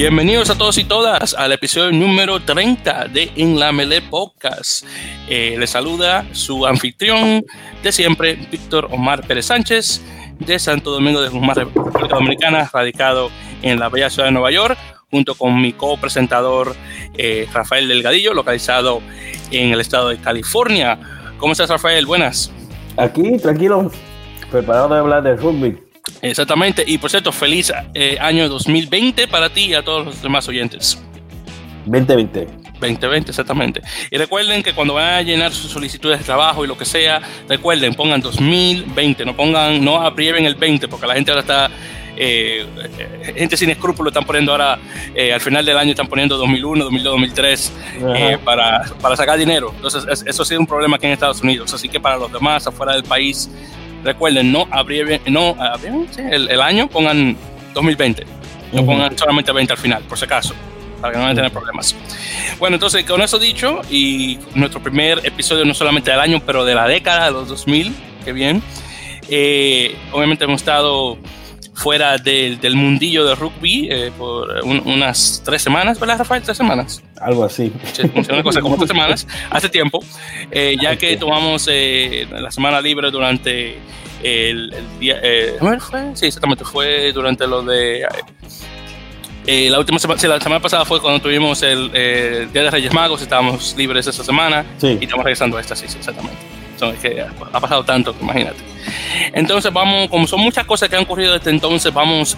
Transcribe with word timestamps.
Bienvenidos 0.00 0.48
a 0.48 0.56
todos 0.56 0.78
y 0.78 0.84
todas 0.84 1.34
al 1.34 1.52
episodio 1.52 1.92
número 1.92 2.40
30 2.40 3.08
de 3.08 3.32
En 3.36 3.60
la 3.60 3.70
Mele 3.70 4.00
Podcast. 4.00 4.86
Eh, 5.28 5.56
les 5.58 5.68
saluda 5.68 6.24
su 6.32 6.64
anfitrión 6.64 7.44
de 7.82 7.92
siempre, 7.92 8.38
Víctor 8.50 8.88
Omar 8.92 9.26
Pérez 9.26 9.44
Sánchez, 9.44 10.00
de 10.38 10.58
Santo 10.58 10.90
Domingo 10.90 11.20
de 11.20 11.28
Guzmán, 11.28 11.54
República 11.54 12.14
Dominicana, 12.14 12.70
radicado 12.72 13.28
en 13.60 13.78
la 13.78 13.90
bella 13.90 14.08
ciudad 14.08 14.28
de 14.28 14.32
Nueva 14.32 14.50
York, 14.50 14.78
junto 15.10 15.34
con 15.34 15.60
mi 15.60 15.74
copresentador 15.74 16.74
eh, 17.18 17.46
Rafael 17.52 17.86
Delgadillo, 17.86 18.32
localizado 18.32 19.02
en 19.50 19.70
el 19.70 19.82
estado 19.82 20.08
de 20.08 20.16
California. 20.16 20.98
¿Cómo 21.36 21.52
estás, 21.52 21.68
Rafael? 21.68 22.06
Buenas. 22.06 22.50
Aquí, 22.96 23.36
tranquilo, 23.36 23.90
preparado 24.50 24.88
de 24.94 24.98
hablar 24.98 25.22
de 25.22 25.36
rugby. 25.36 25.89
Exactamente. 26.22 26.84
Y 26.86 26.98
por 26.98 27.10
cierto, 27.10 27.32
feliz 27.32 27.72
eh, 27.94 28.18
año 28.20 28.48
2020 28.48 29.28
para 29.28 29.48
ti 29.50 29.66
y 29.66 29.74
a 29.74 29.82
todos 29.82 30.04
los 30.06 30.22
demás 30.22 30.46
oyentes. 30.48 31.00
2020. 31.86 32.46
2020, 32.80 33.30
exactamente. 33.30 33.82
Y 34.10 34.16
recuerden 34.16 34.62
que 34.62 34.72
cuando 34.72 34.94
vayan 34.94 35.14
a 35.14 35.22
llenar 35.22 35.52
sus 35.52 35.70
solicitudes 35.70 36.18
de 36.18 36.24
trabajo 36.24 36.64
y 36.64 36.68
lo 36.68 36.78
que 36.78 36.84
sea, 36.86 37.20
recuerden, 37.48 37.94
pongan 37.94 38.20
2020, 38.20 39.24
no 39.26 39.36
pongan, 39.36 39.84
no 39.84 39.96
abrieven 40.00 40.46
el 40.46 40.54
20, 40.54 40.88
porque 40.88 41.06
la 41.06 41.14
gente 41.14 41.30
ahora 41.30 41.40
está, 41.42 41.70
eh, 42.16 42.66
gente 43.36 43.56
sin 43.58 43.68
escrúpulos 43.70 44.12
están 44.12 44.24
poniendo 44.24 44.52
ahora, 44.52 44.78
eh, 45.14 45.32
al 45.32 45.40
final 45.42 45.64
del 45.64 45.76
año 45.76 45.90
están 45.90 46.06
poniendo 46.06 46.38
2001, 46.38 46.84
2002, 46.84 47.12
2003 47.12 47.72
eh, 48.16 48.38
para, 48.44 48.82
para 49.02 49.14
sacar 49.16 49.38
dinero. 49.38 49.72
Entonces, 49.76 50.04
es- 50.10 50.24
eso 50.26 50.42
ha 50.42 50.46
sido 50.46 50.60
un 50.60 50.66
problema 50.66 50.96
aquí 50.96 51.04
en 51.06 51.12
Estados 51.12 51.42
Unidos. 51.42 51.74
Así 51.74 51.88
que 51.88 52.00
para 52.00 52.16
los 52.16 52.32
demás 52.32 52.66
afuera 52.66 52.94
del 52.94 53.02
país, 53.04 53.50
recuerden, 54.04 54.52
no 54.52 54.66
abrieven, 54.70 55.20
no 55.26 55.56
sí, 56.10 56.22
el, 56.30 56.50
el 56.50 56.60
año, 56.60 56.88
pongan 56.88 57.36
2020. 57.74 58.24
No 58.72 58.82
Ujú. 58.82 58.86
pongan 58.92 59.18
solamente 59.18 59.52
20 59.52 59.72
al 59.72 59.78
final, 59.78 60.02
por 60.04 60.16
si 60.18 60.24
acaso, 60.24 60.54
para 61.00 61.12
que 61.12 61.18
no 61.18 61.24
vayan 61.24 61.32
a 61.32 61.40
tener 61.40 61.52
problemas. 61.52 61.96
Bueno, 62.58 62.76
entonces 62.76 63.04
con 63.04 63.20
eso 63.22 63.38
dicho, 63.38 63.80
y 63.90 64.38
nuestro 64.54 64.82
primer 64.82 65.24
episodio 65.26 65.64
no 65.64 65.74
solamente 65.74 66.10
del 66.10 66.20
año, 66.20 66.40
pero 66.44 66.64
de 66.64 66.74
la 66.74 66.86
década 66.86 67.26
de 67.26 67.32
los 67.32 67.48
2000, 67.48 67.94
que 68.24 68.32
bien. 68.32 68.62
Eh, 69.28 69.96
obviamente 70.12 70.44
hemos 70.44 70.60
estado 70.60 71.16
fuera 71.80 72.18
del, 72.18 72.60
del 72.60 72.76
mundillo 72.76 73.24
de 73.24 73.34
rugby 73.34 73.88
eh, 73.90 74.12
por 74.16 74.48
un- 74.64 74.82
unas 74.86 75.42
tres 75.44 75.62
semanas, 75.62 75.98
¿verdad, 75.98 76.18
Rafael? 76.18 76.42
Tres 76.42 76.56
semanas. 76.56 77.02
Algo 77.20 77.44
así. 77.44 77.72
Sí, 77.92 78.02
una 78.30 78.42
cosa 78.42 78.60
como 78.60 78.76
tres 78.76 78.88
semanas, 78.88 79.26
hace 79.50 79.68
tiempo, 79.68 80.00
eh, 80.50 80.76
ya 80.80 80.96
que 80.96 81.16
tomamos 81.16 81.68
eh, 81.70 82.26
la 82.30 82.50
semana 82.50 82.80
libre 82.80 83.10
durante 83.10 83.78
el, 84.22 84.72
el 84.72 84.98
día. 85.00 85.18
Eh, 85.22 85.56
fue, 85.80 86.10
sí, 86.14 86.26
exactamente, 86.26 86.64
fue 86.64 87.12
durante 87.12 87.46
lo 87.46 87.62
de. 87.62 88.06
eh, 89.46 89.68
la 89.70 89.78
última 89.78 89.98
semana, 89.98 90.20
sí, 90.20 90.26
la 90.26 90.40
semana 90.40 90.60
pasada 90.60 90.84
fue 90.84 91.00
cuando 91.00 91.20
tuvimos 91.20 91.62
el 91.62 91.90
eh, 91.94 92.46
Día 92.52 92.62
de 92.64 92.70
Reyes 92.70 92.92
Magos, 92.92 93.22
estábamos 93.22 93.74
libres 93.76 94.06
esa 94.06 94.22
semana 94.22 94.64
Sí. 94.78 94.98
y 95.00 95.04
estamos 95.04 95.24
regresando 95.24 95.56
a 95.56 95.60
esta, 95.60 95.74
sí, 95.74 95.86
sí, 95.88 95.96
exactamente. 95.98 96.36
Es 96.86 96.98
que 96.98 97.20
ha 97.20 97.60
pasado 97.60 97.84
tanto, 97.84 98.14
imagínate. 98.20 98.58
Entonces 99.32 99.72
vamos, 99.72 100.08
como 100.08 100.26
son 100.26 100.40
muchas 100.40 100.64
cosas 100.64 100.88
que 100.88 100.96
han 100.96 101.02
ocurrido 101.02 101.34
desde 101.34 101.50
entonces, 101.50 101.92
vamos 101.92 102.36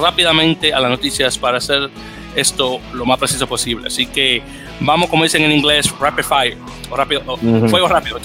rápidamente 0.00 0.72
a 0.74 0.80
las 0.80 0.90
noticias 0.90 1.38
para 1.38 1.58
hacer 1.58 1.90
esto 2.34 2.80
lo 2.92 3.06
más 3.06 3.18
preciso 3.18 3.46
posible. 3.46 3.88
Así 3.88 4.06
que 4.06 4.42
vamos, 4.80 5.08
como 5.08 5.24
dicen 5.24 5.42
en 5.42 5.52
inglés, 5.52 5.92
rapid 5.98 6.24
fire, 6.24 6.58
o 6.90 6.96
rápido, 6.96 7.22
o 7.26 7.36
fuego 7.68 7.88
rápido, 7.88 8.20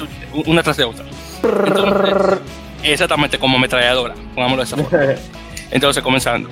una 0.46 0.62
tras 0.64 0.78
de 0.78 0.84
otra. 0.84 1.06
Entonces, 1.44 2.40
exactamente 2.84 3.40
como 3.40 3.58
ametralladora, 3.58 4.16
pongámoslo 4.34 4.64
de 4.64 4.68
esa 4.68 4.78
forma. 4.78 5.16
Entonces, 5.72 6.04
comenzando. 6.04 6.50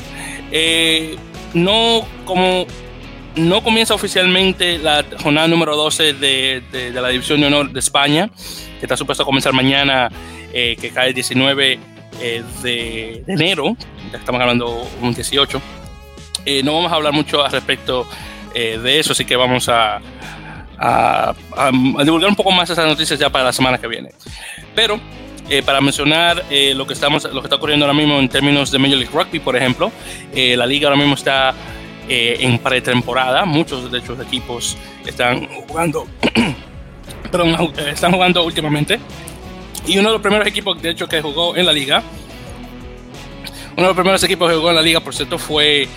Eh, 0.51 1.15
no, 1.53 2.05
como 2.25 2.65
no 3.35 3.63
comienza 3.63 3.93
oficialmente 3.95 4.77
la 4.77 5.03
jornada 5.21 5.47
número 5.47 5.75
12 5.75 6.13
de, 6.13 6.61
de- 6.71 6.91
de 6.91 7.01
la 7.01 7.09
División 7.09 7.41
de 7.41 7.47
Honor 7.47 7.71
de 7.71 7.79
España, 7.79 8.29
que 8.79 8.85
está 8.85 8.95
supuesto 8.97 9.23
a 9.23 9.25
comenzar 9.25 9.53
mañana, 9.53 10.09
eh, 10.53 10.75
que 10.79 10.91
cae 10.91 11.09
el 11.09 11.13
19 11.13 11.79
eh, 12.21 12.43
de, 12.61 13.23
de 13.25 13.33
enero, 13.33 13.75
ya 14.11 14.17
estamos 14.19 14.39
hablando 14.41 14.87
un 15.01 15.13
18. 15.13 15.61
Eh, 16.45 16.61
no 16.63 16.75
vamos 16.75 16.91
a 16.91 16.95
hablar 16.95 17.13
mucho 17.13 17.43
al 17.43 17.51
respecto 17.51 18.07
eh, 18.53 18.77
de 18.81 18.99
eso, 18.99 19.13
así 19.13 19.25
que 19.25 19.35
vamos 19.35 19.67
a, 19.69 19.99
a- 20.77 21.33
a- 21.57 21.71
divulgar 22.03 22.29
un 22.29 22.35
poco 22.35 22.51
más 22.51 22.69
esas 22.69 22.85
noticias 22.87 23.17
ya 23.19 23.29
para 23.31 23.45
la 23.45 23.53
semana 23.53 23.77
que 23.79 23.87
viene. 23.87 24.09
Pero 24.75 24.99
eh, 25.49 25.63
para 25.63 25.81
mencionar 25.81 26.43
eh, 26.51 26.73
lo, 26.75 26.85
que 26.85 26.93
estamos, 26.93 27.23
lo 27.25 27.41
que 27.41 27.47
está 27.47 27.55
ocurriendo 27.55 27.85
ahora 27.85 27.97
mismo 27.97 28.19
en 28.19 28.29
términos 28.29 28.69
de 28.71 28.77
Major 28.77 28.97
League 28.97 29.11
Rugby, 29.13 29.39
por 29.39 29.55
ejemplo, 29.55 29.91
eh, 30.35 30.55
la 30.55 30.65
liga 30.67 30.87
ahora 30.87 30.99
mismo 30.99 31.15
está 31.15 31.53
eh, 32.07 32.37
en 32.39 32.59
pretemporada. 32.59 33.45
Muchos 33.45 33.91
de 33.91 33.99
hecho 33.99 34.19
equipos 34.21 34.77
están 35.05 35.47
jugando, 35.47 36.07
perdón, 37.31 37.73
eh, 37.77 37.91
están 37.93 38.11
jugando 38.11 38.43
últimamente. 38.43 38.99
Y 39.85 39.97
uno 39.97 40.09
de 40.09 40.13
los 40.13 40.21
primeros 40.21 40.47
equipos, 40.47 40.81
de 40.81 40.91
hecho, 40.91 41.07
que 41.07 41.21
jugó 41.21 41.55
en 41.57 41.65
la 41.65 41.73
liga, 41.73 42.01
uno 43.73 43.81
de 43.81 43.87
los 43.87 43.95
primeros 43.95 44.23
equipos 44.23 44.49
que 44.49 44.55
jugó 44.55 44.69
en 44.69 44.75
la 44.75 44.81
liga, 44.81 44.99
por 45.01 45.13
cierto, 45.13 45.37
fue 45.37 45.87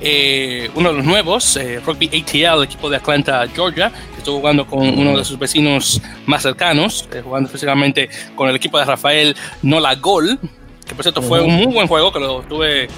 eh, 0.00 0.70
uno 0.74 0.90
de 0.90 0.96
los 0.96 1.04
nuevos, 1.04 1.56
eh, 1.56 1.80
Rugby 1.84 2.08
ATL, 2.08 2.58
el 2.58 2.64
equipo 2.64 2.88
de 2.88 2.96
Atlanta, 2.96 3.46
Georgia, 3.54 3.90
que 3.90 4.18
estuvo 4.18 4.38
jugando 4.38 4.66
con 4.66 4.80
uno 4.80 5.16
de 5.16 5.24
sus 5.24 5.38
vecinos 5.38 6.00
más 6.26 6.42
cercanos, 6.42 7.08
eh, 7.12 7.20
jugando 7.22 7.46
específicamente 7.46 8.08
con 8.34 8.48
el 8.48 8.56
equipo 8.56 8.78
de 8.78 8.84
Rafael 8.84 9.36
Nola 9.62 9.94
Gol, 9.96 10.38
que 10.86 10.94
por 10.94 11.04
cierto 11.04 11.22
fue 11.22 11.40
un 11.40 11.54
muy 11.54 11.66
buen 11.66 11.86
juego, 11.86 12.12
que 12.12 12.18
lo 12.18 12.42
tuve, 12.42 12.88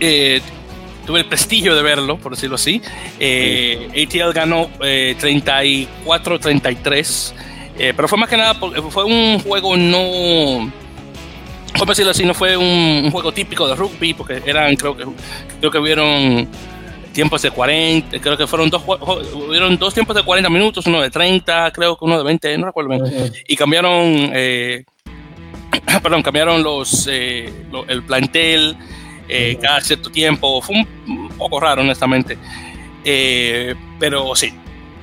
eh, 0.00 0.40
tuve 1.12 1.20
el 1.20 1.26
prestigio 1.26 1.74
de 1.74 1.82
verlo, 1.82 2.16
por 2.16 2.32
decirlo 2.34 2.54
así. 2.54 2.80
Eh, 3.20 4.06
ATL 4.08 4.32
ganó 4.32 4.70
eh, 4.80 5.14
34-33, 5.20 7.32
eh, 7.78 7.92
pero 7.94 8.08
fue 8.08 8.16
más 8.16 8.30
que 8.30 8.38
nada, 8.38 8.54
fue 8.54 9.04
un 9.04 9.38
juego 9.40 9.76
no 9.76 10.72
¿cómo 11.78 11.90
decirlo 11.90 12.12
así? 12.12 12.24
No 12.24 12.32
fue 12.32 12.56
un, 12.56 13.02
un 13.04 13.10
juego 13.10 13.30
típico 13.32 13.68
de 13.68 13.74
rugby, 13.74 14.14
porque 14.14 14.40
eran, 14.46 14.74
creo 14.76 14.96
que, 14.96 15.04
creo 15.60 15.70
que 15.70 15.78
hubieron 15.78 16.48
tiempos 17.12 17.42
de 17.42 17.50
40, 17.50 18.18
creo 18.18 18.38
que 18.38 18.46
fueron 18.46 18.70
dos, 18.70 18.82
hubieron 19.34 19.76
dos 19.76 19.92
tiempos 19.92 20.16
de 20.16 20.22
40 20.22 20.48
minutos, 20.48 20.86
uno 20.86 21.02
de 21.02 21.10
30, 21.10 21.70
creo 21.72 21.94
que 21.98 22.04
uno 22.06 22.16
de 22.16 22.24
20, 22.24 22.56
no 22.56 22.64
recuerdo 22.66 22.88
bien. 22.90 23.02
Ujú. 23.02 23.32
Y 23.48 23.54
cambiaron, 23.56 24.30
eh, 24.34 24.84
perdón, 26.02 26.22
cambiaron 26.22 26.62
los, 26.62 27.06
eh, 27.10 27.52
lo- 27.70 27.86
el 27.86 28.02
plantel 28.02 28.76
eh, 29.32 29.58
cada 29.60 29.80
cierto 29.80 30.10
tiempo. 30.10 30.60
Fue 30.62 30.76
un, 31.06 31.28
poco 31.38 31.58
raro, 31.60 31.82
honestamente. 31.82 32.36
Eh, 33.04 33.74
pero 33.98 34.34
sí, 34.36 34.52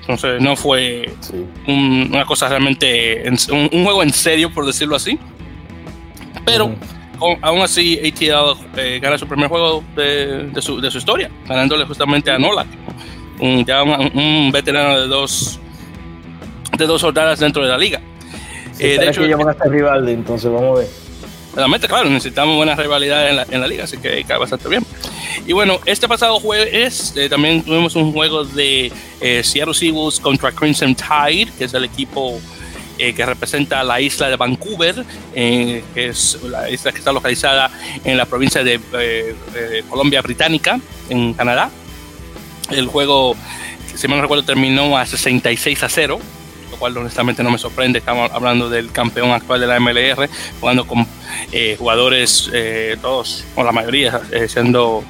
entonces 0.01 0.41
no 0.41 0.55
fue 0.55 1.09
Sí. 1.19 1.33
un- 1.67 2.09
una 2.11 2.25
cosa 2.25 2.47
realmente, 2.47 3.27
en- 3.27 3.37
un, 3.51 3.69
un 3.73 3.83
juego 3.83 4.03
en 4.03 4.13
serio, 4.13 4.53
por 4.53 4.65
decirlo 4.65 4.95
así. 4.95 5.19
Pero 6.45 6.65
Ujú. 6.67 6.75
con- 7.17 7.37
aún 7.41 7.61
así, 7.61 7.99
ATL 7.99 8.57
eh, 8.77 8.99
gana 9.01 9.17
su 9.17 9.27
primer 9.27 9.49
juego 9.49 9.83
de, 9.95 10.47
de 10.47 10.61
su, 10.61 10.79
de 10.79 10.89
su 10.89 10.97
historia, 10.99 11.29
ganándole 11.47 11.85
justamente 11.85 12.31
a 12.31 12.39
Nola, 12.39 12.65
un, 13.39 13.65
ya 13.65 13.83
un, 13.83 14.49
veterano 14.51 14.99
de 14.99 15.07
dos, 15.07 15.59
de 16.77 16.85
dos 16.85 17.01
jornadas 17.01 17.39
dentro 17.39 17.63
de 17.63 17.69
la 17.69 17.77
liga. 17.77 17.99
Sí, 18.73 18.85
Eh, 18.85 18.97
de 18.97 19.09
hecho, 19.09 19.21
que 19.21 19.27
llaman 19.27 19.49
hasta 19.49 19.65
rival, 19.65 20.07
entonces 20.07 20.49
vamos 20.49 20.77
a 20.77 20.81
ver. 20.81 20.89
Realmente, 21.55 21.87
claro, 21.87 22.09
necesitamos 22.09 22.55
buenas 22.55 22.77
rivalidades 22.77 23.31
en 23.31 23.35
la, 23.35 23.45
en 23.49 23.61
la 23.61 23.67
liga, 23.67 23.83
así 23.85 23.97
que 23.97 24.23
cae 24.23 24.37
bastante 24.37 24.69
bien. 24.69 24.85
Y 25.47 25.53
bueno, 25.53 25.79
este 25.85 26.07
pasado 26.07 26.39
jueves 26.39 27.13
eh, 27.15 27.27
también 27.27 27.63
tuvimos 27.63 27.95
un 27.95 28.11
juego 28.13 28.43
de 28.43 28.91
eh, 29.19 29.43
Seattle 29.43 29.73
Seahawks 29.73 30.19
contra 30.19 30.51
Crimson 30.51 30.95
Tide, 30.95 31.51
que 31.57 31.65
es 31.65 31.73
el 31.73 31.85
equipo 31.85 32.39
eh, 32.99 33.13
que 33.13 33.25
representa 33.25 33.81
la 33.83 34.01
isla 34.01 34.29
de 34.29 34.35
Vancouver, 34.35 35.05
eh, 35.33 35.83
que 35.93 36.07
es 36.07 36.37
la 36.43 36.69
isla 36.69 36.91
que 36.91 36.99
está 36.99 37.13
localizada 37.13 37.71
en 38.03 38.17
la 38.17 38.25
provincia 38.25 38.61
de 38.61 38.73
eh, 38.75 39.35
eh, 39.55 39.83
Colombia 39.89 40.21
Británica, 40.21 40.79
en 41.09 41.33
Canadá. 41.33 41.71
El 42.69 42.87
juego, 42.87 43.37
si 43.95 44.07
mal 44.07 44.17
no 44.17 44.23
recuerdo, 44.23 44.43
terminó 44.43 44.97
a 44.97 45.05
66 45.05 45.81
a 45.83 45.89
0 45.89 46.19
lo 46.71 46.77
cual 46.77 46.97
honestamente 46.97 47.41
no 47.41 47.49
me 47.51 47.57
sorprende. 47.57 47.99
Estamos 47.99 48.29
hablando 48.31 48.69
del 48.69 48.91
campeón 48.91 49.31
actual 49.31 49.61
de 49.61 49.67
la 49.67 49.79
MLR, 49.79 50.29
jugando 50.59 50.85
con 50.85 51.07
eh, 51.51 51.75
jugadores, 51.77 52.49
eh, 52.53 52.97
todos, 53.01 53.43
o 53.55 53.63
la 53.63 53.71
mayoría, 53.71 54.21
eh, 54.31 54.47
siendo 54.47 55.03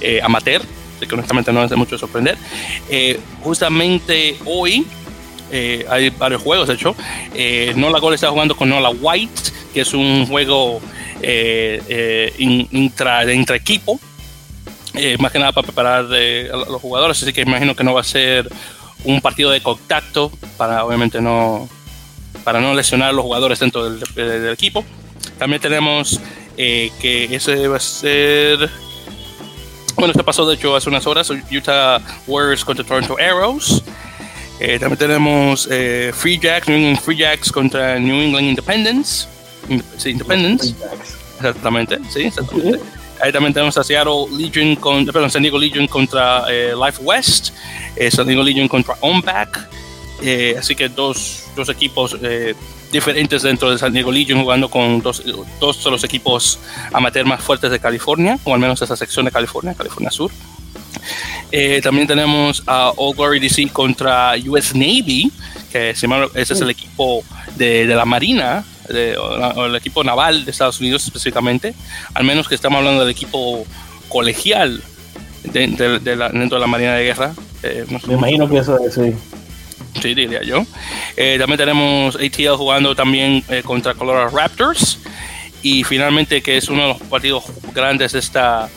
eh, 0.00 0.20
amateur, 0.22 0.62
que 1.00 1.14
honestamente 1.14 1.52
no 1.52 1.62
es 1.64 1.70
de 1.70 1.76
mucho 1.76 1.98
sorprender. 1.98 2.36
Eh, 2.88 3.20
justamente 3.42 4.36
hoy 4.44 4.86
hay 5.88 6.10
varios 6.10 6.42
juegos, 6.42 6.68
de 6.68 6.74
hecho. 6.74 6.94
Nola 7.76 7.98
Gol 8.00 8.14
está 8.14 8.30
jugando 8.30 8.56
con 8.56 8.68
Nola 8.68 8.90
White, 8.90 9.52
que 9.72 9.82
es 9.82 9.94
un 9.94 10.26
juego 10.26 10.80
in- 12.38 12.68
intra, 12.72 13.24
de 13.24 13.34
intraequipo. 13.34 14.00
Eh, 14.94 15.16
más 15.20 15.30
que 15.30 15.38
nada 15.38 15.52
para 15.52 15.66
preparar 15.66 16.04
a 16.06 16.56
los 16.70 16.80
jugadores, 16.80 17.22
así 17.22 17.32
que 17.32 17.42
imagino 17.42 17.76
que 17.76 17.84
no 17.84 17.92
va 17.92 18.00
a 18.00 18.04
ser 18.04 18.48
un 19.04 19.20
partido 19.20 19.50
de 19.50 19.60
contacto 19.62 20.32
para 20.56 20.84
obviamente 20.84 21.20
no 21.20 21.68
para 22.44 22.60
no 22.60 22.72
lesionar 22.74 23.10
a 23.10 23.12
los 23.12 23.22
jugadores 23.22 23.58
dentro 23.58 23.84
del, 23.90 24.00
del- 24.14 24.42
del 24.42 24.52
equipo. 24.54 24.84
También 25.38 25.60
tenemos 25.60 26.20
eh, 26.56 26.90
que 27.00 27.24
ese 27.24 27.68
va 27.68 27.76
a 27.76 27.80
ser 27.80 28.70
Bueno, 29.96 30.12
este 30.12 30.24
pasó 30.24 30.48
de 30.48 30.54
hecho 30.54 30.74
hace 30.74 30.88
unas 30.88 31.06
horas, 31.06 31.30
Utah 31.50 32.00
Warriors 32.26 32.64
contra 32.64 32.84
Toronto 32.84 33.16
Arrows. 33.18 33.82
Eh, 34.58 34.78
también 34.78 34.98
tenemos 34.98 35.68
eh, 35.70 36.12
Free 36.14 36.38
Jacks, 36.38 36.66
New 36.66 36.78
England 36.78 37.00
Free 37.00 37.16
Jacks 37.16 37.52
contra 37.52 37.98
New 37.98 38.16
England 38.16 38.46
Independence. 38.46 39.28
Sí, 39.98 40.10
Independence. 40.10 40.74
Exactamente, 41.36 41.98
sí, 42.10 42.22
exactamente. 42.22 42.80
Ahí 43.20 43.32
también 43.32 43.52
tenemos 43.52 43.76
a 43.76 43.84
Seattle 43.84 44.26
Legion 44.30 44.76
con, 44.76 45.04
perdón, 45.06 45.30
San 45.30 45.42
Diego 45.42 45.58
Legion 45.58 45.86
contra 45.86 46.44
eh, 46.50 46.74
Life 46.74 47.02
West, 47.02 47.50
San 48.10 48.26
Diego 48.26 48.42
Legion 48.42 48.68
contra 48.68 48.94
OnBack. 49.00 49.68
así 50.58 50.74
que 50.74 50.88
dos, 50.88 51.44
dos 51.54 51.68
equipos 51.68 52.16
diferentes 52.96 53.42
dentro 53.42 53.70
de 53.70 53.78
San 53.78 53.92
Diego 53.92 54.10
Legion, 54.10 54.42
jugando 54.42 54.68
con 54.68 55.00
dos, 55.00 55.22
dos 55.60 55.84
de 55.84 55.90
los 55.90 56.04
equipos 56.04 56.58
amateur 56.92 57.24
más 57.24 57.42
fuertes 57.42 57.70
de 57.70 57.78
California, 57.78 58.38
o 58.44 58.54
al 58.54 58.60
menos 58.60 58.82
esa 58.82 58.96
sección 58.96 59.24
de 59.24 59.32
California, 59.32 59.74
California 59.74 60.10
Sur. 60.10 60.30
Eh, 61.52 61.80
también 61.82 62.06
tenemos 62.06 62.62
a 62.66 62.90
All 62.96 63.14
Glory 63.14 63.40
DC 63.40 63.68
contra 63.68 64.34
US 64.48 64.74
Navy, 64.74 65.30
que 65.70 65.90
ese 65.90 66.06
es 66.34 66.60
el 66.60 66.70
equipo 66.70 67.22
de, 67.56 67.86
de 67.86 67.94
la 67.94 68.04
Marina, 68.04 68.64
de, 68.88 69.16
o, 69.16 69.66
el 69.66 69.76
equipo 69.76 70.02
naval 70.02 70.44
de 70.44 70.50
Estados 70.50 70.80
Unidos 70.80 71.04
específicamente, 71.04 71.74
al 72.14 72.24
menos 72.24 72.48
que 72.48 72.54
estamos 72.54 72.78
hablando 72.78 73.02
del 73.02 73.10
equipo 73.10 73.66
colegial 74.08 74.82
de, 75.44 75.66
dentro 75.68 75.98
de 75.98 76.60
la 76.60 76.66
Marina 76.66 76.94
de 76.94 77.04
Guerra. 77.04 77.32
Eh, 77.62 77.84
Me 78.06 78.14
imagino 78.14 78.48
que 78.48 78.58
eso 78.58 78.78
es, 78.78 78.94
sí. 78.94 79.14
Sí, 80.06 80.14
diría 80.14 80.42
yo. 80.42 80.64
Eh, 81.16 81.36
también 81.38 81.58
tenemos 81.58 82.14
ATL 82.16 82.56
jugando 82.56 82.94
también 82.94 83.42
contra 83.64 83.94
Colorado 83.94 84.28
Raptors. 84.28 85.00
Y 85.62 85.82
finalmente, 85.82 86.42
que 86.42 86.56
es 86.56 86.68
uno 86.68 86.82
de 86.82 86.88
los 86.90 87.00
partidos 87.02 87.44
grandes 87.74 88.12
de 88.12 88.20
esta, 88.20 88.68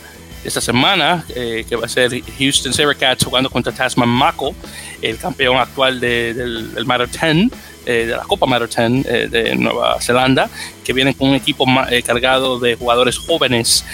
esta 0.44 0.60
semana, 0.60 1.24
eh, 1.34 1.64
que 1.68 1.76
va 1.76 1.86
a 1.86 1.88
ser 1.88 2.10
Houston 2.38 2.72
Sabercats 2.72 3.24
jugando 3.24 3.50
contra 3.50 3.72
Tasman 3.72 4.08
Mako, 4.08 4.54
el 5.02 5.18
campeón 5.18 5.58
actual 5.58 6.00
del, 6.00 6.74
del 6.74 6.86
Matter 6.86 7.08
10, 7.08 7.52
eh, 7.86 8.06
de 8.06 8.16
la 8.16 8.22
Copa 8.22 8.46
Matter 8.46 8.68
10 8.68 9.06
eh, 9.06 9.28
de 9.28 9.54
Nueva 9.54 10.00
Zelanda, 10.00 10.48
que 10.82 10.92
viene 10.92 11.14
con 11.14 11.28
un 11.28 11.34
equipo 11.36 11.64
cargado 12.04 12.58
de 12.58 12.74
jugadores 12.74 13.18
jóvenes, 13.18 13.84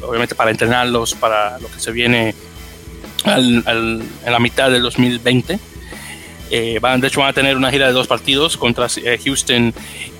obviamente 0.00 0.34
para 0.34 0.50
entrenarlos 0.50 1.14
para 1.14 1.58
lo 1.58 1.70
que 1.70 1.78
se 1.78 1.92
viene 1.92 2.34
en 3.26 4.02
la 4.24 4.40
mitad 4.40 4.70
del 4.70 4.82
2020. 4.82 5.58
Van, 6.80 7.00
de 7.00 7.08
hecho, 7.08 7.20
van 7.20 7.30
a 7.30 7.32
tener 7.32 7.56
una 7.56 7.70
gira 7.70 7.86
de 7.86 7.92
dos 7.92 8.06
partidos 8.06 8.56
contra 8.56 8.88
Houston 9.24 9.74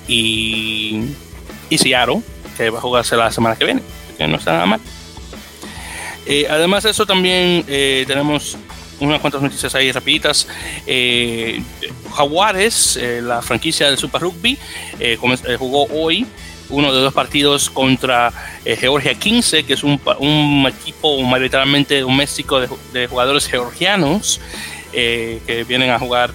y, 0.07 1.03
y 1.69 1.77
Seattle, 1.77 2.21
que 2.55 2.69
va 2.69 2.79
a 2.79 2.81
jugarse 2.81 3.15
la 3.15 3.31
semana 3.31 3.55
que 3.55 3.65
viene, 3.65 3.81
que 4.17 4.27
no 4.27 4.37
está 4.37 4.53
nada 4.53 4.65
mal. 4.65 4.79
Eh, 6.29 6.45
además 6.49 6.83
de 6.83 6.89
eso 6.89 7.05
también 7.05 7.63
eh, 7.69 8.03
tenemos 8.05 8.57
unas 8.99 9.21
cuantas 9.21 9.41
noticias 9.41 9.73
ahí 9.75 9.91
rapiditas. 9.91 10.47
Eh, 10.85 11.61
Jaguares, 12.13 12.99
la 13.21 13.41
franquicia 13.41 13.87
del 13.87 13.97
Super 13.97 14.21
Rugby, 14.21 14.57
jugó 15.57 15.85
hoy 15.85 16.25
uno 16.69 16.93
de 16.93 16.99
dos 16.99 17.13
partidos 17.13 17.69
contra 17.69 18.33
Georgia 18.65 19.13
15, 19.13 19.63
que 19.63 19.73
es 19.73 19.83
un, 19.83 20.01
equipo 20.67 21.21
mayoritariamente 21.21 22.01
doméstico 22.01 22.59
de, 22.91 23.07
jugadores 23.07 23.47
georgianos 23.47 24.41
que 24.91 25.65
vienen 25.67 25.89
a 25.91 25.99
jugar 25.99 26.31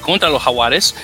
contra 0.00 0.28
los 0.28 0.42
Jaguares. 0.42 0.94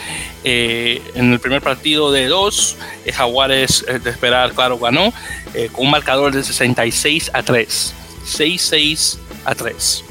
en 0.45 1.33
el 1.33 1.41
primer 1.41 1.63
partido 1.63 2.13
de 2.13 2.27
dos, 2.27 2.77
Jaguares, 3.13 3.85
de 3.87 4.11
esperar, 4.11 4.53
claro, 4.53 4.79
ganó. 4.79 5.13
Eh, 5.55 5.69
con 5.73 5.87
un 5.87 5.91
marcador 5.91 6.33
de 6.33 6.45
66 6.45 7.31
a 7.35 7.43
3. 7.43 7.95
6-6 8.25 9.19
a 9.45 9.55
3. 9.55 10.05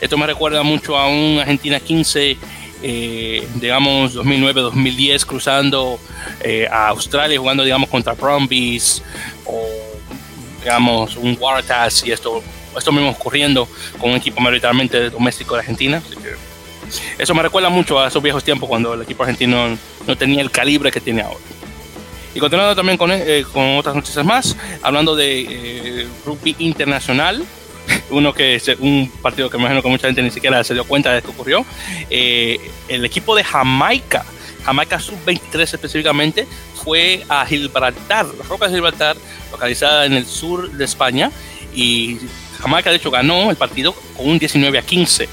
Esto 0.00 0.16
me 0.16 0.26
recuerda 0.26 0.62
mucho 0.62 0.96
a 0.96 1.08
un 1.08 1.38
Argentina 1.40 1.80
15, 1.80 2.36
eh, 2.82 3.48
digamos 3.56 4.14
2009-2010, 4.14 5.24
cruzando 5.24 5.98
eh, 6.40 6.68
a 6.70 6.88
Australia, 6.88 7.38
jugando, 7.38 7.64
digamos, 7.64 7.88
contra 7.88 8.12
Brumbies 8.12 9.02
o, 9.44 9.66
digamos, 10.60 11.16
un 11.16 11.36
Waratahs 11.40 12.04
y 12.06 12.12
esto, 12.12 12.40
esto 12.76 12.92
mismo 12.92 13.10
ocurriendo 13.10 13.68
con 13.98 14.10
un 14.10 14.16
equipo 14.16 14.40
mayoritariamente 14.40 15.10
doméstico 15.10 15.54
de 15.54 15.60
Argentina. 15.60 16.02
eso 17.18 17.34
me 17.34 17.42
recuerda 17.42 17.68
mucho 17.68 18.00
a 18.00 18.08
esos 18.08 18.22
viejos 18.22 18.44
tiempos 18.44 18.68
cuando 18.68 18.94
el 18.94 19.02
equipo 19.02 19.22
argentino 19.22 19.76
no 20.06 20.16
tenía 20.16 20.42
el 20.42 20.50
calibre 20.50 20.90
que 20.90 21.00
tiene 21.00 21.22
ahora. 21.22 21.38
Y 22.34 22.40
continuando 22.40 22.76
también 22.76 22.98
con, 22.98 23.10
eh, 23.10 23.44
con 23.52 23.78
otras 23.78 23.94
noticias 23.94 24.24
más, 24.24 24.56
hablando 24.82 25.16
de 25.16 25.40
eh, 25.40 26.06
rugby 26.24 26.54
internacional, 26.58 27.44
uno 28.10 28.32
que 28.32 28.60
un 28.78 29.10
partido 29.22 29.50
que 29.50 29.56
me 29.56 29.62
imagino 29.62 29.82
que 29.82 29.88
mucha 29.88 30.06
gente 30.06 30.22
ni 30.22 30.30
siquiera 30.30 30.62
se 30.62 30.74
dio 30.74 30.84
cuenta 30.84 31.12
de 31.12 31.22
que 31.22 31.28
ocurrió. 31.28 31.64
Eh, 32.10 32.58
el 32.88 33.04
equipo 33.04 33.34
de 33.34 33.44
Jamaica, 33.44 34.24
Jamaica 34.64 35.00
Sub-23 35.00 35.62
específicamente, 35.62 36.46
fue 36.84 37.24
a 37.28 37.44
Gibraltar, 37.46 38.26
la 38.26 38.44
roca 38.44 38.68
de 38.68 38.74
Gibraltar, 38.74 39.16
localizada 39.50 40.06
en 40.06 40.12
el 40.12 40.26
sur 40.26 40.70
de 40.70 40.84
España, 40.84 41.30
y 41.74 42.18
Jamaica 42.60 42.90
de 42.90 42.96
hecho 42.96 43.10
ganó 43.10 43.50
el 43.50 43.56
partido 43.56 43.94
con 44.16 44.28
un 44.28 44.38
19 44.38 44.78
a 44.78 44.82
15. 44.82 45.28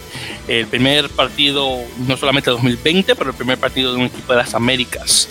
El 0.48 0.68
primer 0.68 1.10
partido, 1.10 1.80
no 2.08 2.18
solamente 2.18 2.50
de 2.50 2.56
2020, 2.56 3.16
pero 3.16 3.32
el 3.32 3.36
primer 3.36 3.58
partido 3.58 3.94
de 3.94 4.00
un 4.00 4.06
equipo 4.06 4.32
de 4.34 4.40
las 4.40 4.54
Américas. 4.54 5.30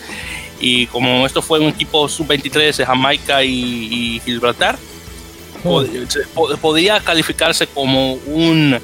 Y 0.61 0.87
como 0.89 1.27
esto 1.27 1.41
fue 1.41 1.61
un 1.61 1.69
equipo 1.69 2.09
sub-23 2.09 2.77
de 2.77 2.87
Jamaica 2.87 3.45
y, 3.45 4.21
Gibraltar, 4.25 4.77
hmm. 5.63 6.57
podía 6.61 7.01
calificarse 7.01 7.67
como 7.67 8.15
un, 8.15 8.79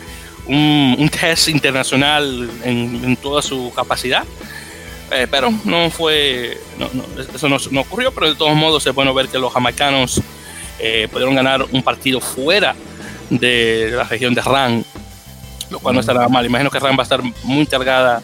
un, 0.47 1.09
test 1.09 1.49
internacional 1.49 2.49
en, 2.65 3.17
toda 3.17 3.43
su 3.43 3.73
capacidad. 3.75 4.25
Eh, 5.13 5.27
pero 5.29 5.53
no 5.65 5.91
fue, 5.91 6.61
eso 7.35 7.49
no, 7.49 7.81
ocurrió, 7.81 8.13
pero 8.13 8.29
de 8.29 8.37
todos 8.37 8.55
modos 8.55 8.87
es 8.87 8.95
bueno 8.95 9.13
ver 9.13 9.27
que 9.27 9.41
los 9.41 9.53
jamaicanos 9.53 10.21
eh, 10.79 11.09
pudieron 11.11 11.35
ganar 11.35 11.67
un 11.73 11.83
partido 11.83 12.21
fuera 12.21 12.77
de 13.31 13.93
la 13.95 14.05
región 14.05 14.35
de 14.35 14.43
RAN, 14.43 14.85
lo 15.71 15.79
cual 15.79 15.95
no 15.95 16.01
está 16.01 16.13
nada 16.13 16.29
mal. 16.29 16.45
Imagino 16.45 16.71
que 16.71 16.79
RAN 16.79 16.97
va 16.97 17.01
a 17.01 17.05
estar 17.05 17.23
muy 17.45 17.67
cargada 17.67 18.23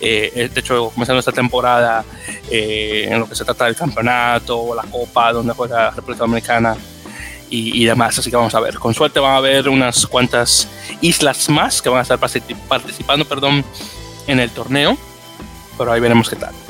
eh, 0.00 0.50
de 0.52 0.60
hecho, 0.60 0.90
comenzando 0.90 1.20
esta 1.20 1.32
temporada 1.32 2.04
eh, 2.50 3.08
en 3.10 3.18
lo 3.18 3.28
que 3.28 3.34
se 3.34 3.44
trata 3.44 3.64
del 3.66 3.76
campeonato, 3.76 4.74
la 4.74 4.82
Copa, 4.82 5.32
donde 5.32 5.54
juega 5.54 5.84
la 5.84 5.90
República 5.90 6.20
Dominicana 6.20 6.76
y, 7.48 7.84
demás. 7.84 8.18
Así 8.18 8.30
que 8.30 8.36
vamos 8.36 8.54
a 8.54 8.60
ver. 8.60 8.78
Con 8.78 8.94
suerte 8.94 9.20
van 9.20 9.32
a 9.32 9.36
haber 9.36 9.68
unas 9.68 10.06
cuantas 10.06 10.68
islas 11.00 11.48
más 11.48 11.80
que 11.80 11.88
van 11.88 12.00
a 12.00 12.02
estar 12.02 12.18
participando 12.18 13.24
perdón, 13.24 13.64
en 14.26 14.40
el 14.40 14.50
torneo, 14.50 14.98
pero 15.78 15.92
ahí 15.92 16.00
veremos 16.00 16.28
qué 16.28 16.36
tal. 16.36 16.63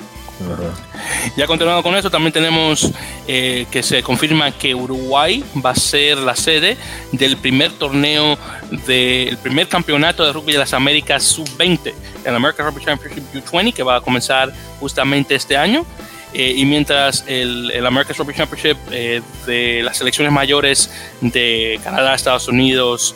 Ya 1.37 1.47
continuando 1.47 1.83
con 1.83 1.95
eso, 1.97 2.11
también 2.11 2.33
tenemos 2.33 2.91
eh, 3.27 3.67
que 3.71 3.83
se 3.83 4.03
confirma 4.03 4.51
que 4.53 4.75
Uruguay 4.75 5.45
va 5.65 5.71
a 5.71 5.75
ser 5.75 6.19
la 6.19 6.35
sede 6.35 6.77
del 7.13 7.37
primer 7.37 7.73
torneo 7.73 8.39
del 8.87 9.37
primer 9.39 9.69
campeonato 9.69 10.25
de 10.25 10.33
rugby 10.33 10.53
de 10.53 10.59
las 10.59 10.73
Américas 10.73 11.23
sub-20, 11.25 11.95
el 12.25 12.35
American 12.35 12.67
Rugby 12.67 12.85
Championship 12.85 13.25
U20, 13.35 13.73
que 13.73 13.83
va 13.83 13.97
a 13.97 14.01
comenzar 14.01 14.53
justamente 14.81 15.35
este 15.35 15.57
año. 15.57 15.87
Eh, 16.33 16.53
y 16.57 16.65
mientras 16.65 17.25
el, 17.29 17.71
el, 17.71 17.87
American 17.87 18.17
Rugby 18.17 18.35
Championship 18.35 18.77
eh, 18.91 19.23
de 19.47 19.83
las 19.85 19.99
selecciones 19.99 20.33
mayores 20.33 20.91
de 21.21 21.79
Canadá, 21.85 22.15
Estados 22.15 22.49
Unidos, 22.49 23.15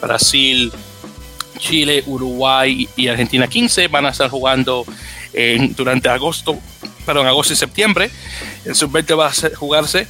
Brasil, 0.00 0.72
Chile, 1.58 2.04
Uruguay 2.06 2.88
y 2.94 3.08
Argentina 3.08 3.48
15 3.48 3.88
van 3.88 4.06
a 4.06 4.10
estar 4.10 4.30
jugando 4.30 4.84
durante 5.76 6.08
agosto, 6.08 6.58
perdón, 7.04 7.26
agosto 7.26 7.52
y 7.52 7.56
septiembre. 7.56 8.10
El 8.64 8.74
sub-20 8.74 9.18
va 9.18 9.28
a 9.28 9.56
jugarse 9.56 10.06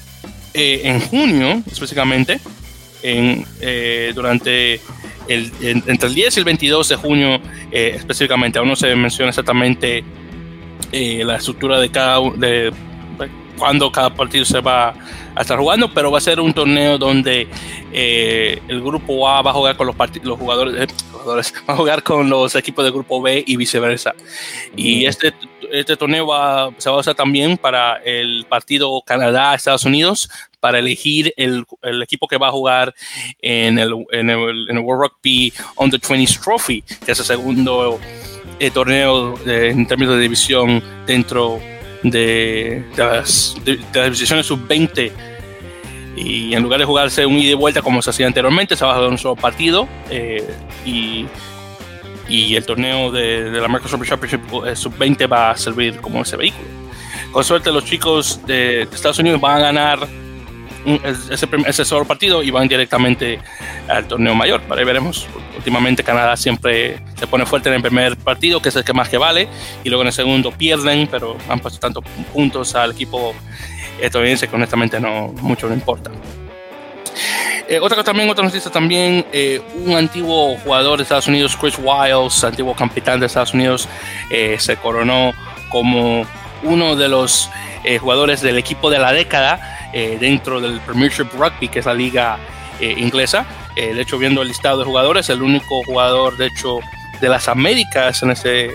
eh, 0.55 0.83
en 0.85 1.01
junio, 1.01 1.63
específicamente, 1.67 2.41
en, 3.03 3.47
eh, 3.61 4.13
durante 4.15 4.81
el, 5.29 5.53
entre 5.61 6.09
el 6.09 6.15
10 6.15 6.37
y 6.37 6.39
el 6.41 6.45
22 6.45 6.89
de 6.89 6.97
junio, 6.97 7.41
eh, 7.71 7.93
específicamente. 7.97 8.59
Aún 8.59 8.69
no 8.69 8.77
se 8.77 8.95
menciona 8.97 9.29
exactamente 9.29 10.03
la 10.93 11.37
estructura 11.37 11.79
de 11.79 11.91
cada 11.91 12.21
de 12.37 12.73
cuándo 13.59 13.93
cada 13.93 14.15
partido 14.15 14.47
se 14.47 14.61
va 14.61 14.95
a 15.35 15.41
estar 15.43 15.59
jugando, 15.59 15.93
pero 15.93 16.11
va 16.11 16.19
a 16.19 16.23
ser 16.23 16.41
un 16.41 16.55
torneo 16.55 16.97
donde 16.97 17.49
el 17.93 18.81
grupo 18.81 19.29
A 19.29 19.43
va 19.43 19.51
a 19.51 19.55
jugar 19.55 19.77
con 19.77 19.89
los, 19.89 19.97
los 20.23 20.39
jugadores, 20.39 20.89
va 21.27 21.41
a 21.67 21.77
jugar 21.77 22.03
con 22.03 22.29
los 22.29 22.55
equipos 22.55 22.85
del 22.85 22.93
grupo 22.93 23.21
B 23.21 23.45
y 23.47 23.57
viceversa. 23.57 24.15
Y 24.77 25.07
este, 25.07 25.35
este 25.71 25.97
torneo 25.97 26.27
va, 26.27 26.71
se 26.79 26.89
va 26.91 26.97
a 26.97 27.01
usar 27.01 27.15
también 27.15 27.57
para 27.57 27.97
el 28.05 28.47
partido 28.49 29.03
Canadá-Estados 29.05 29.85
Unidos, 29.85 30.29
para 30.61 30.79
elegir 30.79 31.33
el, 31.37 31.65
el, 31.83 32.03
equipo 32.03 32.27
que 32.27 32.39
va 32.39 32.49
a 32.49 32.53
jugar 32.53 32.95
en 33.41 33.79
el, 33.79 33.95
en 34.11 34.31
el, 34.31 34.67
en 34.69 34.77
el 34.77 34.83
World 34.83 35.13
Rugby 35.13 35.53
Under 35.77 36.01
20 36.01 36.33
Trophy, 36.43 36.83
que 36.83 37.13
es 37.13 37.19
el 37.19 37.25
segundo 37.25 38.01
eh, 38.59 38.71
torneo 38.71 39.39
en 39.47 39.87
términos 39.87 40.15
de 40.17 40.21
división 40.23 40.83
dentro 41.07 41.61
de, 42.03 42.85
las, 42.97 43.57
de, 43.65 43.79
las 43.93 44.05
divisiones 44.13 44.47
sub-20 44.47 45.36
Y 46.17 46.55
en 46.55 46.63
lugar 46.63 46.81
de 46.81 46.87
jugarse 46.87 47.27
un 47.27 47.39
ida 47.39 47.51
y 47.51 47.55
vuelta 47.55 47.83
como 47.83 48.01
se 48.01 48.11
hacía 48.11 48.27
anteriormente, 48.27 48.75
se 48.75 48.85
va 48.85 48.93
a 48.93 48.95
jugar 48.95 49.11
un 49.11 49.19
solo 49.19 49.37
partido. 49.37 49.87
Eh, 50.11 50.43
y, 50.85 51.27
y, 52.29 52.57
el 52.57 52.65
torneo 52.65 53.13
de, 53.13 53.51
de 53.51 53.61
la 53.61 53.69
Microsoft 53.69 54.09
Championship 54.09 54.41
eh, 54.67 54.75
Sub-20 54.75 55.31
va 55.31 55.51
a 55.51 55.57
servir 55.57 56.01
como 56.01 56.23
ese 56.23 56.37
vehículo. 56.37 56.67
Con 57.33 57.45
suerte, 57.45 57.71
los 57.71 57.85
chicos 57.85 58.41
de, 58.47 58.83
Estados 58.83 59.19
Unidos 59.19 59.41
van 59.41 59.57
a 59.57 59.61
ganar 59.61 60.09
ese, 61.31 61.49
ese, 61.67 61.85
solo 61.85 62.05
partido 62.05 62.43
y 62.43 62.51
van 62.51 62.69
directamente 62.69 63.41
al 63.89 64.07
torneo 64.07 64.35
mayor. 64.35 64.63
Ahí 64.71 64.85
veremos. 64.85 65.27
Últimamente 65.57 66.05
Canadá 66.05 66.37
siempre 66.37 67.01
se 67.19 67.27
pone 67.27 67.45
fuerte 67.45 67.69
en 67.69 67.75
el 67.75 67.83
primer 67.83 68.17
partido, 68.17 68.63
que 68.63 68.69
es 68.69 68.77
el 68.77 68.85
que 68.85 68.93
más 68.93 69.09
que 69.09 69.19
vale, 69.19 69.49
y 69.83 69.89
luego 69.89 70.03
en 70.03 70.09
el 70.09 70.13
segundo 70.13 70.53
pierden, 70.53 71.09
pero 71.11 71.37
han 71.49 71.61
puesto 71.61 71.81
tantos 71.81 72.05
puntos 72.33 72.75
al 72.75 72.93
equipo 72.93 73.35
estadounidense 74.01 74.49
que 74.49 74.57
honestamente 74.57 75.01
no 75.01 75.29
mucho 75.41 75.69
no 75.69 75.75
importa. 75.75 76.11
Eh, 77.69 77.81
otra 77.81 78.05
también, 78.05 78.31
otra 78.31 78.45
noticia 78.45 78.71
también, 78.71 79.27
eh, 79.33 79.61
un 79.85 79.97
antiguo 79.97 80.57
jugador 80.59 80.99
de 80.99 81.03
Estados 81.03 81.27
Unidos, 81.27 81.57
Chris 81.57 81.77
Wiles, 81.83 82.45
antiguo 82.45 82.75
capitán 82.75 83.19
de 83.19 83.27
Estados 83.27 83.55
Unidos, 83.55 83.89
eh, 84.31 84.57
se 84.61 84.77
coronó 84.77 85.33
como 85.69 86.25
uno 86.63 86.95
de 86.95 87.09
los 87.09 87.51
eh, 87.85 87.99
jugadores 87.99 88.41
del 88.41 88.59
equipo 88.59 88.91
de 88.91 88.99
la 88.99 89.13
década 89.13 89.91
eh, 89.93 90.17
dentro 90.21 90.61
del 90.61 90.81
Premiership 90.81 91.29
Rugby, 91.37 91.69
que 91.69 91.79
es 91.79 91.87
la 91.87 91.95
liga 91.95 92.39
eh, 92.81 92.95
inglesa. 92.97 93.47
de 93.77 94.01
hecho, 94.01 94.19
viendo 94.19 94.43
el 94.43 94.49
listado 94.49 94.79
de 94.79 94.85
jugadores, 94.85 95.29
el 95.29 95.43
único 95.43 95.83
jugador, 95.85 96.37
de 96.37 96.47
hecho, 96.47 96.81
de 97.21 97.29
las 97.29 97.47
Américas 97.47 98.23
en 98.23 98.31
ese, 98.31 98.71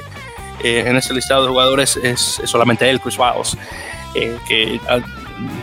en 0.64 0.96
ese 0.96 1.14
listado 1.14 1.44
de 1.44 1.50
jugadores 1.50 1.98
es, 1.98 2.40
es 2.40 2.50
solamente 2.50 2.90
él, 2.90 3.02
Chris 3.02 3.18
Wiles, 3.18 3.58
que 4.14 4.80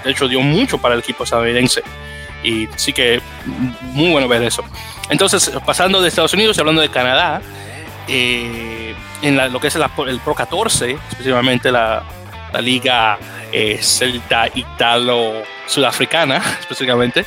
de 0.05 0.11
hecho 0.11 0.29
dio 0.29 0.41
mucho 0.41 0.79
para 0.79 0.95
el 0.95 1.01
equipo 1.01 1.25
estadounidense 1.25 1.83
y 2.43 2.69
sí 2.77 2.93
que 2.93 3.21
muy 3.83 4.11
bueno 4.11 4.29
ver 4.29 4.43
eso. 4.43 4.65
Entonces, 5.11 5.51
pasando 5.65 6.01
de 6.01 6.09
Estados 6.09 6.35
Unidos 6.35 6.57
y 6.57 6.61
hablando 6.61 6.81
de 6.81 6.89
Canadá, 6.89 7.41
eh, 8.07 8.95
en 9.23 9.53
lo 9.53 9.61
que 9.61 9.69
es 9.69 9.77
el, 9.77 9.85
Pro 10.21 10.35
14, 10.35 10.93
específicamente 10.93 11.73
la, 11.73 12.05
la 12.53 12.61
liga 12.61 13.19
eh, 13.53 13.79
celta 13.81 14.49
italo 14.55 15.43
sudafricana, 15.67 16.37
específicamente, 16.61 17.25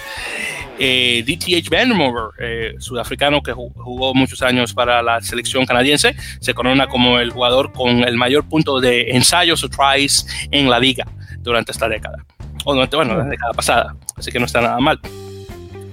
eh, 0.84 1.24
DTH 1.24 1.70
Vandermover, 1.70 2.32
eh, 2.40 2.74
sudafricano 2.80 3.44
que 3.44 3.54
jugó 3.54 4.16
muchos 4.16 4.42
años 4.42 4.74
para 4.74 5.04
la 5.04 5.22
selección 5.22 5.64
canadiense, 5.64 6.16
se 6.40 6.56
corona 6.56 6.88
como 6.88 7.20
el 7.20 7.30
jugador 7.30 7.72
con 7.72 8.04
el 8.04 8.18
mayor 8.18 8.50
punto 8.50 8.80
de 8.80 9.12
ensayos 9.12 9.64
o 9.64 9.70
tries 9.70 10.26
en 10.50 10.72
la 10.72 10.80
liga 10.80 11.06
durante 11.38 11.72
esta 11.72 11.88
década. 11.88 12.26
O 12.66 12.74
durante, 12.74 12.96
bueno, 12.96 13.16
la 13.16 13.26
década 13.26 13.54
pasada, 13.54 13.96
así 14.16 14.32
que 14.32 14.40
no 14.40 14.48
está 14.48 14.60
nada 14.60 14.80
mal. 14.80 15.00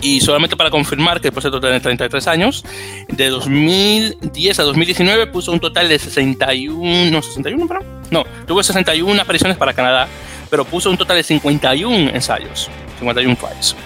Y 0.00 0.22
solamente 0.22 0.56
para 0.56 0.70
confirmar 0.70 1.20
que 1.20 1.28
el 1.28 1.32
proceso 1.34 1.60
tiene 1.60 1.80
33 1.80 2.26
años, 2.26 2.64
de 3.08 3.28
2010 3.28 4.58
a 4.58 4.62
2019 4.62 5.26
puso 5.26 5.52
un 5.52 5.60
total 5.60 5.90
de 5.90 5.98
61, 5.98 7.10
no, 7.10 7.20
61, 7.20 7.68
perdón. 7.68 7.84
No, 8.10 8.24
tuvo 8.46 8.62
61 8.62 9.20
apariciones 9.20 9.58
para 9.58 9.74
Canadá, 9.74 10.08
pero 10.48 10.64
puso 10.64 10.88
un 10.88 10.96
total 10.96 11.18
de 11.18 11.24
51 11.24 12.10
ensayos, 12.14 12.70
51 13.00 13.36
tries, 13.36 13.76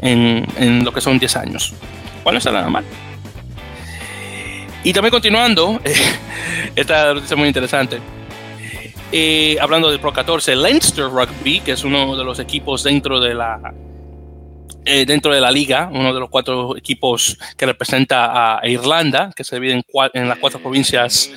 en, 0.00 0.46
en 0.56 0.84
lo 0.84 0.92
que 0.92 1.00
son 1.00 1.18
10 1.18 1.36
años. 1.36 1.74
¿Cuál 2.22 2.34
no 2.34 2.38
está 2.38 2.50
nada 2.50 2.68
mal? 2.68 2.84
Y 4.82 4.92
también 4.92 5.10
continuando, 5.10 5.80
esta 6.76 7.14
noticia 7.14 7.36
muy 7.36 7.48
interesante. 7.48 7.98
Eh, 9.12 9.56
hablando 9.60 9.90
del 9.90 9.98
Pro 9.98 10.12
14, 10.12 10.54
Leinster 10.56 11.04
Rugby, 11.04 11.60
que 11.60 11.72
es 11.72 11.84
uno 11.84 12.16
de 12.16 12.24
los 12.24 12.38
equipos 12.38 12.84
dentro 12.84 13.20
de 13.20 13.34
la 13.34 13.74
eh, 14.84 15.04
dentro 15.04 15.34
de 15.34 15.40
la 15.40 15.50
liga, 15.50 15.90
uno 15.92 16.14
de 16.14 16.20
los 16.20 16.30
cuatro 16.30 16.76
equipos 16.76 17.36
que 17.56 17.66
representa 17.66 18.58
a 18.58 18.66
Irlanda, 18.66 19.30
que 19.34 19.44
se 19.44 19.56
divide 19.56 19.72
en, 19.74 19.84
en 20.14 20.28
las 20.28 20.38
cuatro 20.38 20.60
provincias 20.60 21.30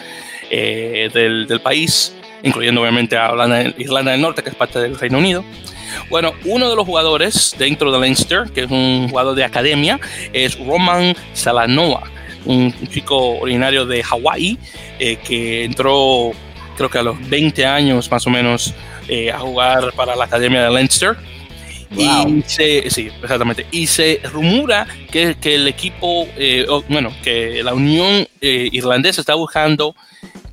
eh, 0.49 1.09
del, 1.13 1.47
del, 1.47 1.59
país, 1.59 2.15
incluyendo 2.43 2.81
obviamente 2.81 3.17
a 3.17 3.33
Irlanda, 3.77 4.11
del 4.11 4.21
Norte, 4.21 4.43
que 4.43 4.49
es 4.49 4.55
parte 4.55 4.79
del 4.79 4.97
Reino 4.97 5.17
Unido. 5.17 5.43
Bueno, 6.09 6.33
uno 6.45 6.69
de 6.69 6.75
los 6.75 6.85
jugadores 6.85 7.55
dentro 7.57 7.91
de 7.91 7.99
Leinster, 7.99 8.49
que 8.53 8.61
es 8.61 8.71
un 8.71 9.07
jugador 9.09 9.35
de 9.35 9.43
academia, 9.43 9.99
es 10.31 10.57
Roman 10.57 11.15
Salanoa, 11.33 12.03
un 12.45 12.73
chico 12.89 13.39
originario 13.39 13.85
de 13.85 14.03
Hawái, 14.03 14.57
eh, 14.99 15.17
que 15.17 15.63
entró 15.63 16.31
creo 16.75 16.89
que 16.89 16.97
a 16.97 17.03
los 17.03 17.29
20 17.29 17.65
años 17.65 18.09
más 18.09 18.25
o 18.25 18.31
menos 18.31 18.73
eh, 19.07 19.31
a 19.31 19.39
jugar 19.39 19.93
para 19.95 20.15
la 20.15 20.25
academia 20.25 20.63
de 20.63 20.71
Leinster 20.71 21.15
Wow. 21.95 22.27
Y 22.27 22.43
se, 22.47 22.89
sí, 22.89 23.11
exactamente. 23.21 23.65
Y 23.71 23.87
se 23.87 24.19
rumora 24.31 24.87
que, 25.11 25.35
que 25.35 25.55
el 25.55 25.67
equipo, 25.67 26.27
eh, 26.35 26.65
bueno, 26.89 27.13
que 27.23 27.61
la 27.63 27.73
Unión 27.73 28.27
eh, 28.41 28.69
Irlandesa 28.71 29.21
está 29.21 29.35
buscando 29.35 29.95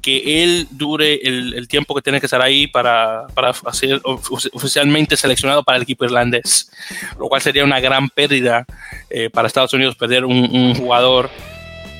que 0.01 0.43
él 0.43 0.67
dure 0.71 1.21
el, 1.23 1.55
el, 1.55 1.69
tiempo 1.69 1.95
que 1.95 2.03
tiene 2.03 2.21
que 2.21 2.27
estar 2.27 2.41
ahí 2.41 2.67
para, 2.67 3.27
para 3.35 3.53
ser 3.73 4.01
oficialmente 4.05 5.17
seleccionado 5.17 5.63
para 5.63 5.77
el 5.77 5.83
equipo 5.83 6.05
irlandés, 6.05 6.71
lo 7.19 7.29
cual 7.29 7.43
sería 7.43 7.65
una 7.65 7.81
gran 7.81 8.09
pérdida 8.09 8.65
eh, 9.11 9.31
para 9.31 9.49
Estados 9.49 9.73
Unidos 9.75 9.97
perder 9.97 10.25
un, 10.25 10.49
un, 10.51 10.75
jugador 10.75 11.31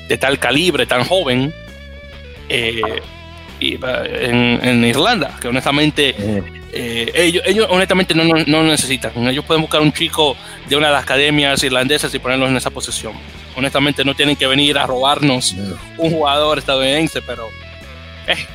de 0.07 0.17
tal 0.17 0.39
calibre, 0.39 0.85
tan 0.85 1.03
joven. 1.03 1.53
Eh, 2.49 2.81
en, 3.63 4.59
en, 4.63 4.83
Irlanda, 4.83 5.37
que 5.39 5.47
honestamente 5.47 6.15
eh, 6.73 7.11
ellos, 7.13 7.43
ellos, 7.45 7.67
honestamente 7.69 8.15
no, 8.15 8.23
no, 8.23 8.43
no, 8.45 8.63
necesitan. 8.63 9.11
Ellos 9.27 9.45
pueden 9.45 9.61
buscar 9.61 9.81
un 9.81 9.91
chico 9.93 10.35
de 10.67 10.75
una 10.75 10.87
de 10.87 10.93
las 10.93 11.03
academias 11.03 11.61
irlandesas 11.63 12.13
y 12.15 12.19
ponerlos 12.19 12.49
en 12.49 12.57
esa 12.57 12.71
posición. 12.71 13.13
Honestamente 13.55 14.03
no 14.05 14.15
tienen 14.15 14.35
que 14.35 14.47
venir 14.47 14.77
a 14.77 14.87
robarnos 14.87 15.53
un 15.97 16.11
jugador 16.11 16.57
estadounidense, 16.57 17.21
pero 17.21 17.49
eh, 18.27 18.45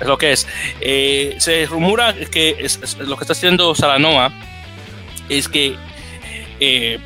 es 0.00 0.06
lo 0.06 0.18
que 0.18 0.32
es. 0.32 0.46
Eh, 0.80 1.36
se 1.38 1.66
rumora 1.66 2.14
que 2.14 2.56
es, 2.58 2.78
es, 2.82 2.98
lo 2.98 3.16
que 3.16 3.24
está 3.24 3.32
haciendo 3.32 3.74
Salanoa 3.74 4.32
es 5.28 5.48
que 5.48 5.76
eh, 6.60 6.98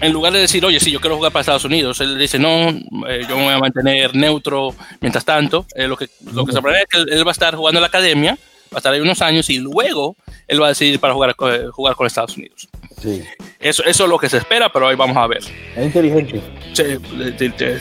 en 0.00 0.12
lugar 0.12 0.32
de 0.32 0.40
decir, 0.40 0.64
oye, 0.64 0.78
sí, 0.80 0.90
yo 0.90 1.00
quiero 1.00 1.16
jugar 1.16 1.32
para 1.32 1.40
Estados 1.40 1.64
Unidos, 1.64 2.00
él 2.00 2.18
dice, 2.18 2.38
no, 2.38 2.68
eh, 3.08 3.26
yo 3.28 3.36
me 3.36 3.44
voy 3.44 3.54
a 3.54 3.58
mantener 3.58 4.14
neutro 4.14 4.74
mientras 5.00 5.24
tanto. 5.24 5.66
Eh, 5.74 5.88
lo, 5.88 5.96
que, 5.96 6.08
lo 6.32 6.44
que 6.44 6.52
se 6.52 6.62
planea 6.62 6.82
es 6.82 6.86
que 6.88 6.98
él, 6.98 7.08
él, 7.10 7.26
va 7.26 7.30
a 7.30 7.32
estar 7.32 7.54
jugando 7.54 7.78
en 7.78 7.82
la 7.82 7.88
academia, 7.88 8.32
va 8.72 8.76
a 8.76 8.78
estar 8.78 8.92
ahí 8.92 9.00
unos 9.00 9.20
años 9.22 9.50
y 9.50 9.58
luego 9.58 10.16
él 10.46 10.62
va 10.62 10.66
a 10.66 10.68
decidir 10.68 11.00
para 11.00 11.14
jugar, 11.14 11.34
jugar 11.72 11.96
con 11.96 12.06
Estados 12.06 12.36
Unidos. 12.36 12.68
Sí. 13.00 13.22
Eso, 13.60 13.82
eso 13.84 14.04
es 14.04 14.10
lo 14.10 14.18
que 14.18 14.28
se 14.28 14.38
espera, 14.38 14.70
pero 14.72 14.88
ahí 14.88 14.96
vamos 14.96 15.16
a 15.16 15.26
ver. 15.26 15.42
Es 15.76 15.84
inteligente. 15.84 16.40
Sí, 16.72 16.82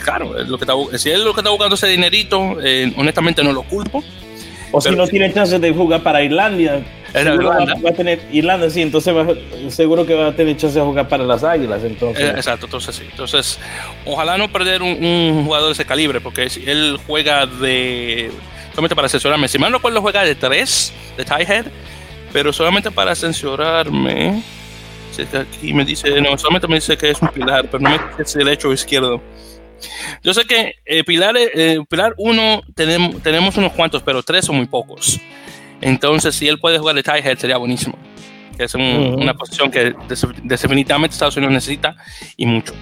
claro, 0.03 0.39
es 0.39 0.47
lo 0.47 0.57
que 0.57 0.63
está, 0.63 0.73
si 0.97 1.11
él 1.11 1.23
lo 1.23 1.33
que 1.33 1.41
está 1.41 1.51
buscando 1.51 1.75
ese 1.75 1.87
dinerito, 1.87 2.57
eh, 2.61 2.91
honestamente 2.97 3.43
no 3.43 3.53
lo 3.53 3.63
culpo. 3.63 4.03
O 4.71 4.81
si 4.81 4.91
no 4.91 5.07
tiene 5.07 5.33
chance 5.33 5.57
de 5.59 5.71
jugar 5.71 6.03
para 6.03 6.21
Irlanda, 6.23 6.57
Irlanda. 6.57 6.83
Va, 7.13 7.81
va, 7.83 7.89
a 7.89 7.93
tener 7.93 8.19
Irlanda, 8.31 8.69
sí, 8.69 8.81
entonces 8.81 9.15
va, 9.15 9.25
seguro 9.69 10.05
que 10.05 10.13
va 10.13 10.27
a 10.27 10.35
tener 10.35 10.57
chance 10.57 10.77
de 10.77 10.85
jugar 10.85 11.07
para 11.07 11.23
las 11.23 11.43
Águilas. 11.43 11.83
Entonces. 11.83 12.23
Eh, 12.23 12.33
exacto, 12.35 12.65
entonces 12.65 12.95
sí. 12.95 13.03
Entonces, 13.09 13.59
ojalá 14.05 14.37
no 14.37 14.51
perder 14.51 14.81
un, 14.81 15.03
un, 15.03 15.45
jugador 15.45 15.67
de 15.67 15.73
ese 15.73 15.85
calibre, 15.85 16.21
porque 16.21 16.49
si 16.49 16.69
él 16.69 16.99
juega 17.07 17.45
de. 17.45 18.31
Solamente 18.71 18.95
para 18.95 19.09
censurarme. 19.09 19.47
Si 19.47 19.57
mal 19.57 19.71
no 19.71 19.77
recuerdo, 19.77 20.01
juega 20.01 20.23
de 20.23 20.35
3, 20.35 20.93
de 21.17 21.25
tie 21.25 21.43
head, 21.43 21.65
pero 22.33 22.53
solamente 22.53 22.91
para 22.91 23.15
censurarme. 23.15 24.43
Aquí 25.23 25.73
me 25.73 25.85
dice, 25.85 26.21
no, 26.21 26.37
solamente 26.37 26.67
me 26.67 26.75
dice 26.75 26.97
que 26.97 27.09
es 27.09 27.21
un 27.21 27.29
pilar, 27.29 27.67
pero 27.69 27.79
no 27.79 27.89
me 27.89 27.97
dice 27.97 28.25
si 28.25 28.39
derecho 28.39 28.69
o 28.69 28.73
izquierdo. 28.73 29.21
Yo 30.23 30.33
sé 30.33 30.45
que 30.45 30.75
eh, 30.85 31.03
Pilar, 31.03 31.35
eh, 31.37 31.79
Pilar 31.89 32.13
1 32.17 32.61
tenemos, 32.75 33.21
tenemos 33.21 33.57
unos 33.57 33.73
cuantos, 33.73 34.01
pero 34.03 34.23
3 34.23 34.45
son 34.45 34.57
muy 34.57 34.65
pocos. 34.65 35.19
Entonces, 35.81 36.35
si 36.35 36.47
él 36.47 36.59
puede 36.59 36.79
jugar 36.79 36.95
de 36.95 37.03
tie 37.03 37.19
head, 37.19 37.37
sería 37.37 37.57
buenísimo. 37.57 37.97
Que 38.57 38.63
es 38.63 38.73
un, 38.73 38.81
uh 38.81 38.85
-huh. 38.85 39.21
una 39.21 39.35
posición 39.35 39.69
que 39.69 39.93
definitivamente 40.43 41.13
Estados 41.13 41.37
Unidos 41.37 41.53
necesita 41.53 41.95
y 42.35 42.45
mucho. 42.47 42.73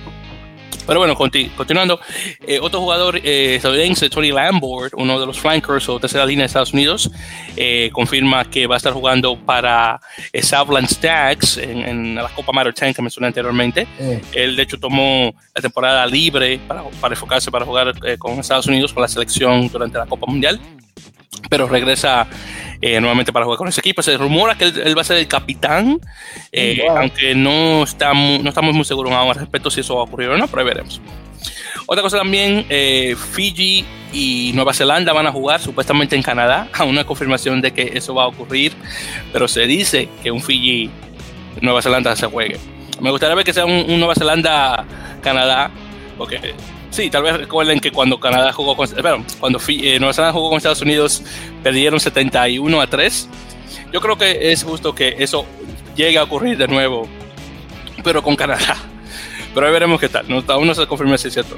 Pero 0.85 0.99
bueno, 0.99 1.15
continu 1.15 1.49
continuando, 1.55 1.99
eh, 2.45 2.59
otro 2.61 2.79
jugador 2.79 3.17
eh, 3.17 3.55
estadounidense, 3.55 4.09
Tony 4.09 4.31
Lambert, 4.31 4.93
uno 4.95 5.19
de 5.19 5.25
los 5.25 5.39
flankers 5.39 5.87
o 5.89 5.99
tercera 5.99 6.25
línea 6.25 6.43
de 6.43 6.47
Estados 6.47 6.73
Unidos, 6.73 7.09
eh, 7.55 7.89
confirma 7.91 8.45
que 8.45 8.67
va 8.67 8.75
a 8.75 8.77
estar 8.77 8.93
jugando 8.93 9.37
para 9.37 9.99
Southland 10.41 10.87
Stacks 10.87 11.57
en, 11.57 11.79
en, 11.79 12.15
la 12.15 12.29
Copa 12.29 12.51
Matter 12.51 12.73
10 12.73 12.95
que 12.95 13.01
mencioné 13.01 13.27
anteriormente. 13.27 13.87
Uh. 13.99 14.19
Él, 14.33 14.55
de 14.55 14.63
hecho, 14.63 14.79
tomó 14.79 15.33
la 15.53 15.61
temporada 15.61 16.05
libre 16.05 16.59
para, 16.67 16.83
para 17.01 17.13
enfocarse 17.13 17.51
para 17.51 17.65
jugar 17.65 17.93
eh, 18.03 18.17
con 18.17 18.39
Estados 18.39 18.67
Unidos, 18.67 18.93
con 18.93 19.01
la 19.01 19.07
selección 19.07 19.67
durante 19.69 19.97
la 19.97 20.05
Copa 20.05 20.25
Mundial 20.27 20.59
pero 21.49 21.67
regresa 21.67 22.27
eh, 22.81 22.99
nuevamente 22.99 23.31
para 23.33 23.45
jugar 23.45 23.57
con 23.57 23.67
ese 23.67 23.81
equipo. 23.81 24.01
Se 24.01 24.17
rumora 24.17 24.55
que 24.55 24.65
él, 24.65 24.81
él 24.83 24.97
va 24.97 25.01
a 25.01 25.05
ser 25.05 25.17
el 25.17 25.27
capitán, 25.27 25.99
eh, 26.51 26.83
wow. 26.87 26.97
aunque 26.97 27.35
no, 27.35 27.83
está, 27.83 28.13
no 28.13 28.47
estamos 28.47 28.73
muy 28.73 28.85
seguros 28.85 29.11
aún 29.13 29.29
al 29.29 29.35
respecto 29.35 29.69
si 29.69 29.81
eso 29.81 29.95
va 29.95 30.01
a 30.01 30.03
ocurrir 30.03 30.29
o 30.29 30.37
no, 30.37 30.47
pero 30.47 30.61
ahí 30.61 30.67
veremos. 30.67 31.01
Otra 31.87 32.01
cosa 32.01 32.17
también, 32.17 32.65
eh, 32.69 33.15
Fiji 33.33 33.85
y 34.11 34.51
Nueva 34.55 34.73
Zelanda 34.73 35.13
van 35.13 35.27
a 35.27 35.31
jugar 35.31 35.61
supuestamente 35.61 36.15
en 36.15 36.23
Canadá, 36.23 36.67
a 36.73 36.83
una 36.83 37.03
confirmación 37.03 37.61
de 37.61 37.71
que 37.71 37.91
eso 37.93 38.15
va 38.15 38.23
a 38.23 38.27
ocurrir, 38.27 38.73
pero 39.31 39.47
se 39.47 39.67
dice 39.67 40.09
que 40.23 40.31
un 40.31 40.41
Fiji 40.41 40.89
Nueva 41.61 41.81
Zelanda 41.81 42.15
se 42.15 42.25
juegue. 42.25 42.59
Me 43.01 43.11
gustaría 43.11 43.35
ver 43.35 43.45
que 43.45 43.53
sea 43.53 43.65
un, 43.65 43.99
Nueva 43.99 44.15
Zelanda-Canadá, 44.15 45.69
porque 46.17 46.39
sí, 46.95 47.09
tal 47.09 47.23
vez 47.23 47.37
recuerden 47.37 47.79
que 47.79 47.91
cuando 47.91 48.19
Canadá 48.19 48.53
jugó 48.53 48.75
con, 48.75 48.89
bueno, 49.01 49.25
cuando 49.39 49.59
eh, 49.67 49.99
Nueva 49.99 50.31
jugó 50.31 50.49
con 50.49 50.57
Estados 50.57 50.81
Unidos, 50.81 51.21
perdieron 51.61 51.99
71 51.99 52.81
a 52.81 52.87
3. 52.87 53.29
Yo 53.91 54.01
creo 54.01 54.17
que 54.17 54.51
es 54.51 54.63
justo 54.63 54.95
que 54.95 55.15
eso 55.19 55.45
llegue 55.95 56.17
a 56.17 56.23
ocurrir 56.23 56.57
de 56.57 56.67
nuevo, 56.67 57.07
pero 58.03 58.23
con 58.23 58.35
Canadá. 58.35 58.77
Pero 59.53 59.67
ahí 59.67 59.73
veremos 59.73 59.99
qué 59.99 60.09
tal. 60.09 60.27
No, 60.27 60.43
aún 60.47 60.67
no 60.67 60.75
se 60.75 60.85
confirma 60.87 61.17
si 61.17 61.27
es 61.27 61.33
cierto. 61.33 61.57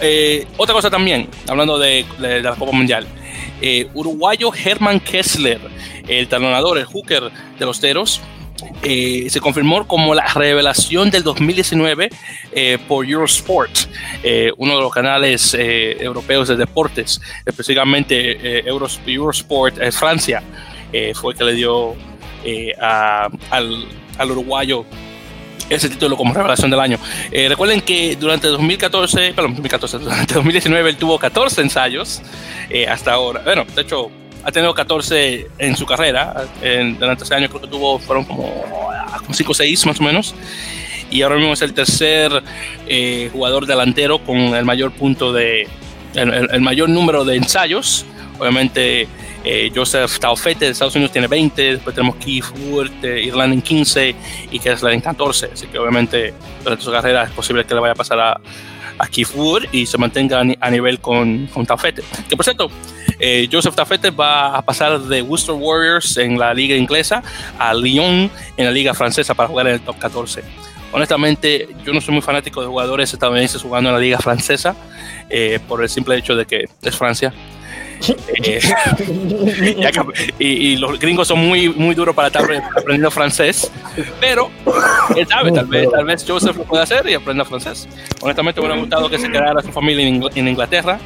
Eh, 0.00 0.46
otra 0.56 0.74
cosa 0.74 0.90
también, 0.90 1.28
hablando 1.48 1.78
de, 1.78 2.04
la 2.18 2.54
Copa 2.54 2.72
Mundial. 2.72 3.06
Eh, 3.62 3.88
uruguayo 3.94 4.50
Herman 4.52 5.00
Kessler, 5.00 5.60
el 6.06 6.28
talonador, 6.28 6.78
el 6.78 6.84
hooker 6.84 7.30
de 7.58 7.66
los 7.66 7.80
Teros, 7.80 8.20
eh, 8.82 9.26
se 9.28 9.40
confirmó 9.40 9.86
como 9.86 10.14
la 10.14 10.26
revelación 10.26 11.10
del 11.10 11.22
2019 11.22 12.10
por 12.88 13.04
Eurosport, 13.04 13.70
uno 14.56 14.76
de 14.76 14.80
los 14.80 14.92
canales 14.92 15.54
europeos 15.54 16.48
de 16.48 16.56
deportes, 16.56 17.20
específicamente 17.44 18.66
Eurosport 18.66 19.76
Francia, 19.92 20.42
fue 21.14 21.32
el 21.32 21.38
que 21.38 21.44
le 21.44 21.52
dio 21.54 21.94
al, 22.80 23.86
al 24.18 24.30
uruguayo 24.30 24.86
ese 25.70 25.88
título 25.88 26.16
como 26.16 26.32
revelación 26.32 26.70
del 26.70 26.80
año. 26.80 26.98
Eh, 27.30 27.48
recuerden 27.48 27.80
que 27.80 28.16
durante 28.16 28.48
2014, 28.48 29.32
perdón, 29.34 29.52
2014, 29.52 29.98
durante 29.98 30.34
2019 30.34 30.90
él 30.90 30.96
tuvo 30.96 31.18
14 31.18 31.62
ensayos 31.62 32.22
eh, 32.70 32.86
hasta 32.86 33.12
ahora. 33.12 33.42
Bueno, 33.44 33.64
de 33.74 33.82
hecho, 33.82 34.10
ha 34.46 34.52
tenido 34.52 34.72
14 34.72 35.48
en 35.58 35.76
su 35.76 35.84
carrera. 35.86 36.46
En, 36.62 36.96
durante 37.00 37.24
ese 37.24 37.34
año 37.34 37.48
creo 37.48 37.62
que 37.62 37.66
tuvo, 37.66 37.98
fueron 37.98 38.24
como, 38.24 38.64
5 39.32 39.50
o 39.50 39.54
6 39.54 39.86
más 39.86 40.00
o 40.00 40.04
menos. 40.04 40.36
Y 41.10 41.22
ahora 41.22 41.34
mismo 41.34 41.52
es 41.52 41.62
el 41.62 41.74
tercer 41.74 42.44
eh, 42.86 43.28
jugador 43.32 43.66
delantero 43.66 44.20
con 44.20 44.36
el 44.36 44.64
mayor 44.64 44.92
punto 44.92 45.32
de, 45.32 45.66
el 46.14 46.60
mayor 46.60 46.88
número 46.88 47.24
de 47.24 47.34
ensayos. 47.34 48.06
Obviamente 48.38 49.08
eh, 49.42 49.72
Joseph 49.74 50.16
Taufete 50.20 50.66
de 50.66 50.70
Estados 50.70 50.94
Unidos 50.94 51.10
tiene 51.10 51.26
20, 51.26 51.72
después 51.72 51.96
tenemos 51.96 52.14
Keith 52.16 52.44
Wood 52.56 52.90
de 53.02 53.22
Irlanda 53.24 53.52
en 53.52 53.62
15 53.62 54.14
y 54.52 54.58
Kessler 54.60 54.92
en 54.92 55.00
14. 55.00 55.50
Así 55.54 55.66
que 55.66 55.78
obviamente 55.78 56.34
durante 56.62 56.84
su 56.84 56.92
carrera 56.92 57.24
es 57.24 57.30
posible 57.30 57.64
que 57.64 57.74
le 57.74 57.80
vaya 57.80 57.92
a 57.92 57.96
pasar 57.96 58.20
a, 58.20 58.40
a 58.98 59.06
Keith 59.08 59.34
Wood 59.34 59.64
y 59.72 59.86
se 59.86 59.98
mantenga 59.98 60.42
a 60.60 60.70
nivel 60.70 61.00
con, 61.00 61.46
con 61.48 61.66
Taufete. 61.66 62.02
Que 62.28 62.36
por 62.36 62.44
cierto, 62.44 62.70
eh, 63.18 63.48
Joseph 63.50 63.74
Taufete 63.74 64.10
va 64.10 64.56
a 64.56 64.62
pasar 64.62 65.00
de 65.00 65.22
Worcester 65.22 65.54
Warriors 65.54 66.16
en 66.16 66.38
la 66.38 66.52
liga 66.52 66.76
inglesa 66.76 67.22
a 67.58 67.72
Lyon 67.72 68.30
en 68.56 68.64
la 68.64 68.70
liga 68.70 68.94
francesa 68.94 69.34
para 69.34 69.48
jugar 69.48 69.66
en 69.68 69.74
el 69.74 69.80
top 69.80 69.98
14. 69.98 70.42
Honestamente, 70.92 71.68
yo 71.84 71.92
no 71.92 72.00
soy 72.00 72.14
muy 72.14 72.22
fanático 72.22 72.60
de 72.60 72.68
jugadores 72.68 73.12
estadounidenses 73.12 73.60
jugando 73.60 73.90
en 73.90 73.94
la 73.94 74.00
liga 74.00 74.18
francesa 74.18 74.76
eh, 75.28 75.58
por 75.66 75.82
el 75.82 75.88
simple 75.88 76.16
hecho 76.16 76.36
de 76.36 76.46
que 76.46 76.68
es 76.82 76.96
Francia 76.96 77.32
eh, 78.42 78.60
y, 80.38 80.76
los 80.76 80.98
gringos 80.98 81.28
son 81.28 81.38
muy, 81.38 81.68
muy 81.68 81.94
duros 81.94 82.14
para 82.14 82.28
estar 82.28 82.42
aprendiendo 82.42 83.10
francés, 83.10 83.70
pero 84.20 84.50
él 85.14 85.26
sabe, 85.26 85.52
tal 85.52 85.66
vez, 85.66 85.90
tal 85.90 86.04
vez 86.04 86.24
Joseph 86.26 86.56
lo 86.56 86.64
puede 86.64 86.82
hacer 86.82 87.08
y 87.08 87.14
aprenda 87.14 87.44
francés. 87.44 87.88
Honestamente, 88.20 88.60
me 88.60 88.66
hubiera 88.66 88.80
gustado 88.80 89.08
que 89.08 89.18
se 89.18 89.30
quedara 89.30 89.62
su 89.62 89.72
familia 89.72 90.06
en, 90.06 90.48
Inglaterra, 90.48 90.98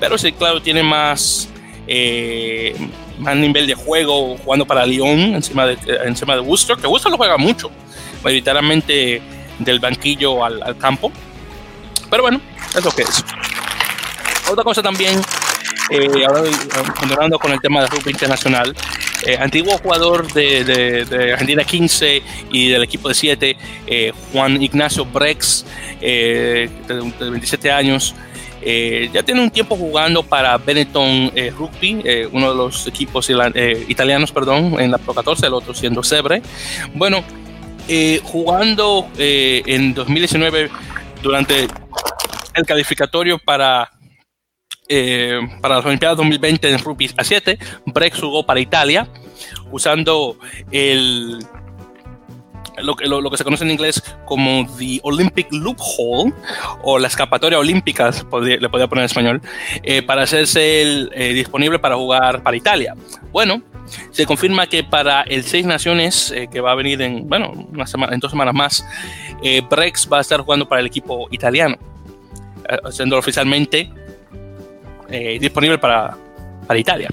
pero 0.00 0.18
sí, 0.18 0.32
claro, 0.32 0.60
tiene 0.60 0.82
más, 0.82 1.48
eh, 1.86 2.74
más 3.18 3.36
nivel 3.36 3.66
de 3.66 3.74
juego 3.74 4.36
jugando 4.38 4.66
para 4.66 4.84
Lyon 4.86 5.34
encima 5.34 5.66
de, 5.66 5.78
encima 6.04 6.34
de 6.34 6.40
Worcester, 6.40 6.76
que 6.76 6.86
Worcester 6.86 7.12
lo 7.12 7.18
juega 7.18 7.36
mucho, 7.36 7.70
mayoritariamente 8.22 9.22
del 9.58 9.78
banquillo 9.78 10.44
al, 10.44 10.62
al 10.62 10.76
campo. 10.76 11.12
Pero 12.10 12.22
bueno, 12.24 12.40
es 12.76 12.84
lo 12.84 12.90
que 12.90 13.02
es. 13.02 13.24
Otra 14.50 14.62
cosa 14.62 14.82
también 14.82 15.20
eh, 15.90 16.24
ahora 16.26 16.42
continuando 16.98 17.38
con 17.38 17.52
el 17.52 17.60
tema 17.60 17.82
de 17.82 17.88
rugby 17.88 18.10
internacional, 18.10 18.74
eh, 19.26 19.36
antiguo 19.38 19.76
jugador 19.78 20.32
de, 20.32 21.30
Argentina 21.32 21.64
15 21.64 22.22
y 22.50 22.68
del 22.68 22.82
equipo 22.82 23.08
de 23.08 23.14
7, 23.14 23.56
eh, 23.86 24.12
Juan 24.32 24.62
Ignacio 24.62 25.04
Brex, 25.04 25.66
de, 26.00 26.70
27 27.18 27.70
años, 27.70 28.14
ya 29.12 29.22
tiene 29.22 29.42
un 29.42 29.50
tiempo 29.50 29.76
jugando 29.76 30.22
para 30.22 30.56
Benetton 30.56 31.30
Rugby, 31.58 32.28
uno 32.32 32.50
de 32.50 32.56
los 32.56 32.86
equipos 32.86 33.28
italianos, 33.88 34.32
perdón, 34.32 34.80
en 34.80 34.90
la 34.90 34.96
Pro 34.96 35.12
14, 35.12 35.46
el 35.46 35.52
otro 35.52 35.74
siendo 35.74 36.02
Sebre. 36.02 36.40
Bueno, 36.94 37.22
jugando 38.22 39.06
en 39.18 39.92
2019 39.92 40.70
durante 41.22 41.68
el 42.54 42.64
calificatorio 42.64 43.38
para 43.38 43.90
eh, 44.86 45.40
para 45.62 45.76
las 45.76 45.86
Olimpiadas 45.86 46.18
2020 46.18 46.70
en 46.70 46.78
rugby 46.78 47.10
a 47.16 47.24
7, 47.24 47.58
Brex 47.86 48.20
jugó 48.20 48.44
para 48.44 48.60
Italia 48.60 49.08
usando 49.70 50.36
lo, 52.82 53.30
que, 53.30 53.36
se 53.38 53.44
conoce 53.44 53.64
en 53.64 53.70
inglés 53.70 54.02
como 54.26 54.66
the 54.76 55.00
Olympic 55.02 55.50
Loophole 55.52 56.34
o 56.82 56.98
la 56.98 57.08
escapatoria 57.08 57.58
olímpica, 57.58 58.10
le 58.10 58.68
podría 58.68 58.86
poner 58.86 58.98
en 58.98 59.06
español, 59.06 59.40
eh, 59.82 60.02
para 60.02 60.24
hacerse 60.24 60.82
eh, 60.82 61.32
disponible 61.32 61.78
para 61.78 61.96
jugar 61.96 62.42
para 62.42 62.54
Italia. 62.54 62.94
Bueno, 63.32 63.62
se 64.10 64.26
confirma 64.26 64.66
que 64.66 64.84
para 64.84 65.22
el 65.22 65.44
Seis 65.44 65.64
Naciones, 65.64 66.34
que 66.50 66.60
va 66.60 66.72
a 66.72 66.74
venir 66.74 67.00
en, 67.00 67.26
bueno, 67.26 67.52
una 67.72 67.86
semana, 67.86 68.14
dos 68.18 68.30
semanas 68.30 68.54
más, 68.54 68.84
Brex 69.70 70.08
va 70.12 70.18
a 70.18 70.20
estar 70.20 70.40
jugando 70.40 70.68
para 70.68 70.82
el 70.82 70.86
equipo 70.86 71.26
italiano, 71.30 71.76
haciéndolo 72.84 73.20
oficialmente 73.20 73.90
eh, 75.10 75.38
disponible 75.40 75.78
para, 75.78 76.16
para 76.66 76.78
Italia. 76.78 77.08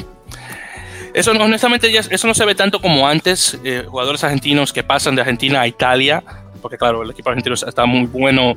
Eso 1.13 1.32
honestamente 1.32 1.91
ya, 1.91 1.99
eso 1.99 2.27
no 2.27 2.34
se 2.34 2.45
ve 2.45 2.56
tanto 2.56 2.80
como 2.80 3.08
antes, 3.08 3.60
eh, 3.63 3.84
jugadores 3.88 4.23
argentinos 4.23 4.71
que 4.71 4.84
pasan 4.84 5.15
de 5.15 5.21
Argentina 5.21 5.62
a 5.62 5.67
Italia, 5.67 6.23
porque 6.62 6.77
claro, 6.77 7.04
el 7.04 7.12
equipo 7.12 7.30
argentino 7.30 7.56
está 7.56 7.86
muy 7.86 8.06
bueno 8.08 8.54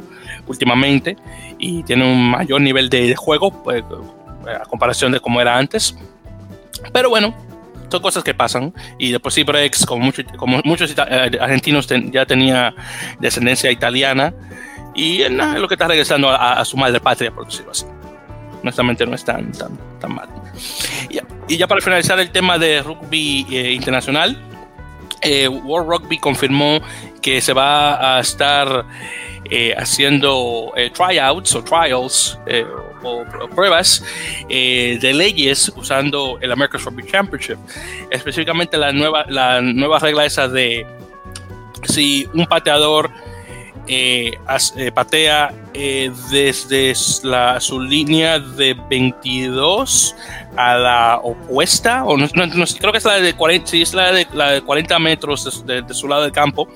últimamente 0.46 1.16
y 1.58 1.82
tiene 1.82 2.04
un 2.04 2.30
mayor 2.30 2.60
nivel 2.60 2.88
de, 2.90 3.16
juego 3.16 3.62
pues, 3.64 3.82
a 4.46 4.64
comparación 4.66 5.10
de 5.10 5.20
como 5.20 5.40
era 5.40 5.56
antes. 5.56 5.96
Pero 6.92 7.08
bueno, 7.10 7.34
son 7.90 8.02
cosas 8.02 8.22
que 8.22 8.34
pasan 8.34 8.72
y 8.98 9.10
después 9.10 9.34
sí 9.34 9.42
Brex, 9.42 9.84
como, 9.84 10.12
como 10.36 10.60
muchos 10.64 10.94
eh, 10.96 11.38
argentinos 11.40 11.88
ya 11.88 12.24
tenía 12.24 12.72
descendencia 13.18 13.70
italiana 13.70 14.32
y 14.94 15.22
es 15.22 15.30
lo 15.32 15.66
que 15.66 15.74
está 15.74 15.88
regresando 15.88 16.28
a, 16.28 16.52
a 16.52 16.64
su 16.64 16.76
madre 16.76 17.00
patria, 17.00 17.32
por 17.32 17.46
decirlo 17.46 17.72
así 17.72 17.84
honestamente 18.64 19.04
no 19.06 19.14
es 19.14 19.24
tan, 19.24 19.52
tan, 19.52 19.78
tan 20.00 20.14
mal. 20.14 20.28
Y, 21.48 21.56
ya 21.56 21.68
para 21.68 21.82
finalizar 21.82 22.18
el 22.18 22.30
tema 22.30 22.58
de 22.58 22.82
rugby 22.82 23.46
eh, 23.50 23.72
internacional, 23.72 24.40
eh, 25.20 25.48
World 25.48 25.88
Rugby 25.90 26.18
confirmó 26.18 26.80
que 27.20 27.40
se 27.42 27.52
va 27.52 28.16
a 28.16 28.20
estar 28.20 28.86
eh, 29.50 29.74
haciendo 29.76 30.72
tryouts 30.94 31.54
o 31.54 31.62
trials 31.62 32.38
o, 33.02 33.24
pruebas 33.54 34.02
de 34.48 35.12
leyes 35.14 35.70
usando 35.76 36.38
el 36.40 36.50
American 36.50 36.80
Rugby 36.82 37.06
Championship. 37.06 37.58
Específicamente 38.10 38.78
la 38.78 38.92
nueva, 38.92 39.26
la 39.28 39.60
nueva 39.60 39.98
regla 39.98 40.24
esa 40.24 40.48
de 40.48 40.86
si 41.84 42.26
un 42.32 42.46
pateador 42.46 43.10
eh, 43.86 44.38
eh, 44.76 44.92
patea 44.92 45.52
eh, 45.74 46.10
desde 46.30 46.94
la, 47.22 47.60
su 47.60 47.80
línea 47.80 48.38
de 48.38 48.74
22 48.88 50.16
a 50.56 50.76
la 50.76 51.20
opuesta, 51.22 52.04
o 52.04 52.16
no, 52.16 52.28
creo 52.28 52.92
que 52.92 52.98
es 52.98 53.04
la 53.04 53.20
de 53.20 53.34
40, 53.34 53.66
sí, 53.66 53.82
es 53.82 53.92
la 53.92 54.12
de, 54.12 54.26
la 54.32 54.52
de 54.52 54.62
40 54.62 54.98
metros 54.98 55.66
de, 55.66 55.84
su 55.94 56.08
lado 56.08 56.22
del 56.22 56.32
campo. 56.32 56.66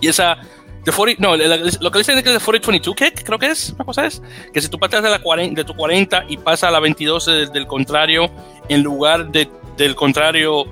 Y 0.00 0.08
esa, 0.08 0.38
de 0.82 0.92
40, 0.92 1.22
no, 1.22 1.36
lo 1.36 1.90
que 1.90 1.98
dicen 1.98 2.16
es 2.16 2.24
que 2.24 2.34
es 2.34 2.44
de 2.44 2.52
40-22 2.52 2.94
kick, 2.94 3.22
creo 3.22 3.38
que 3.38 3.50
es, 3.50 3.70
una 3.70 3.84
cosa 3.84 4.06
es, 4.06 4.22
que 4.52 4.62
si 4.62 4.68
tú 4.68 4.78
pateas 4.78 5.02
de, 5.02 5.10
la 5.10 5.18
40, 5.18 5.60
de 5.60 5.64
tu 5.64 5.74
40 5.74 6.24
y 6.28 6.38
pasa 6.38 6.68
a 6.68 6.70
la 6.70 6.80
22 6.80 7.26
del 7.52 7.66
contrario, 7.66 8.30
en 8.68 8.82
lugar 8.82 9.30
de, 9.30 9.48
del 9.76 9.94
contrario 9.94 10.64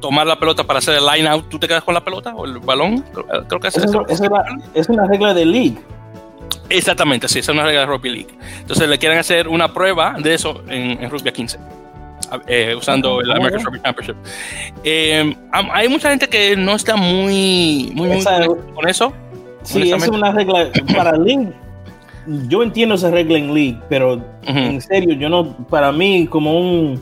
tomar 0.00 0.26
la 0.26 0.38
pelota 0.38 0.64
para 0.64 0.78
hacer 0.78 0.94
el 0.94 1.06
line 1.06 1.28
out, 1.28 1.48
¿tú 1.48 1.58
te 1.58 1.68
quedas 1.68 1.84
con 1.84 1.94
la 1.94 2.04
pelota 2.04 2.34
o 2.34 2.44
el 2.44 2.58
balón? 2.58 3.04
Creo, 3.48 3.60
que 3.60 3.68
es, 3.68 3.76
eso, 3.76 4.04
es 4.74 4.88
una 4.88 5.06
regla 5.06 5.34
de 5.34 5.44
league. 5.44 5.78
Exactamente, 6.70 7.28
sí, 7.28 7.38
es 7.38 7.48
una 7.48 7.64
regla 7.64 7.80
de 7.80 7.86
rugby 7.86 8.10
league. 8.10 8.38
Entonces 8.60 8.88
le 8.88 8.98
quieren 8.98 9.18
hacer 9.18 9.48
una 9.48 9.72
prueba 9.72 10.16
de 10.18 10.34
eso 10.34 10.62
en, 10.68 11.08
rugby 11.10 11.28
a 11.28 11.32
15. 11.32 11.58
Eh, 12.46 12.74
usando 12.76 13.22
el 13.22 13.30
American 13.30 13.64
Rugby 13.64 13.80
Championship. 13.80 14.16
Eh, 14.84 15.34
hay 15.50 15.88
mucha 15.88 16.10
gente 16.10 16.28
que 16.28 16.56
no 16.56 16.74
está 16.74 16.94
muy, 16.96 17.90
muy, 17.94 18.22
con 18.74 18.86
eso. 18.86 19.14
Sí, 19.62 19.90
es 19.90 20.08
una 20.08 20.32
regla 20.32 20.70
para 20.94 21.12
League. 21.16 21.52
Yo 22.48 22.62
entiendo 22.62 22.96
esa 22.96 23.10
regla 23.10 23.38
en 23.38 23.54
League, 23.54 23.78
pero 23.88 24.22
en 24.44 24.80
serio, 24.82 25.14
yo 25.14 25.30
no, 25.30 25.56
para 25.68 25.90
mí, 25.90 26.26
como 26.26 26.58
un 26.58 27.00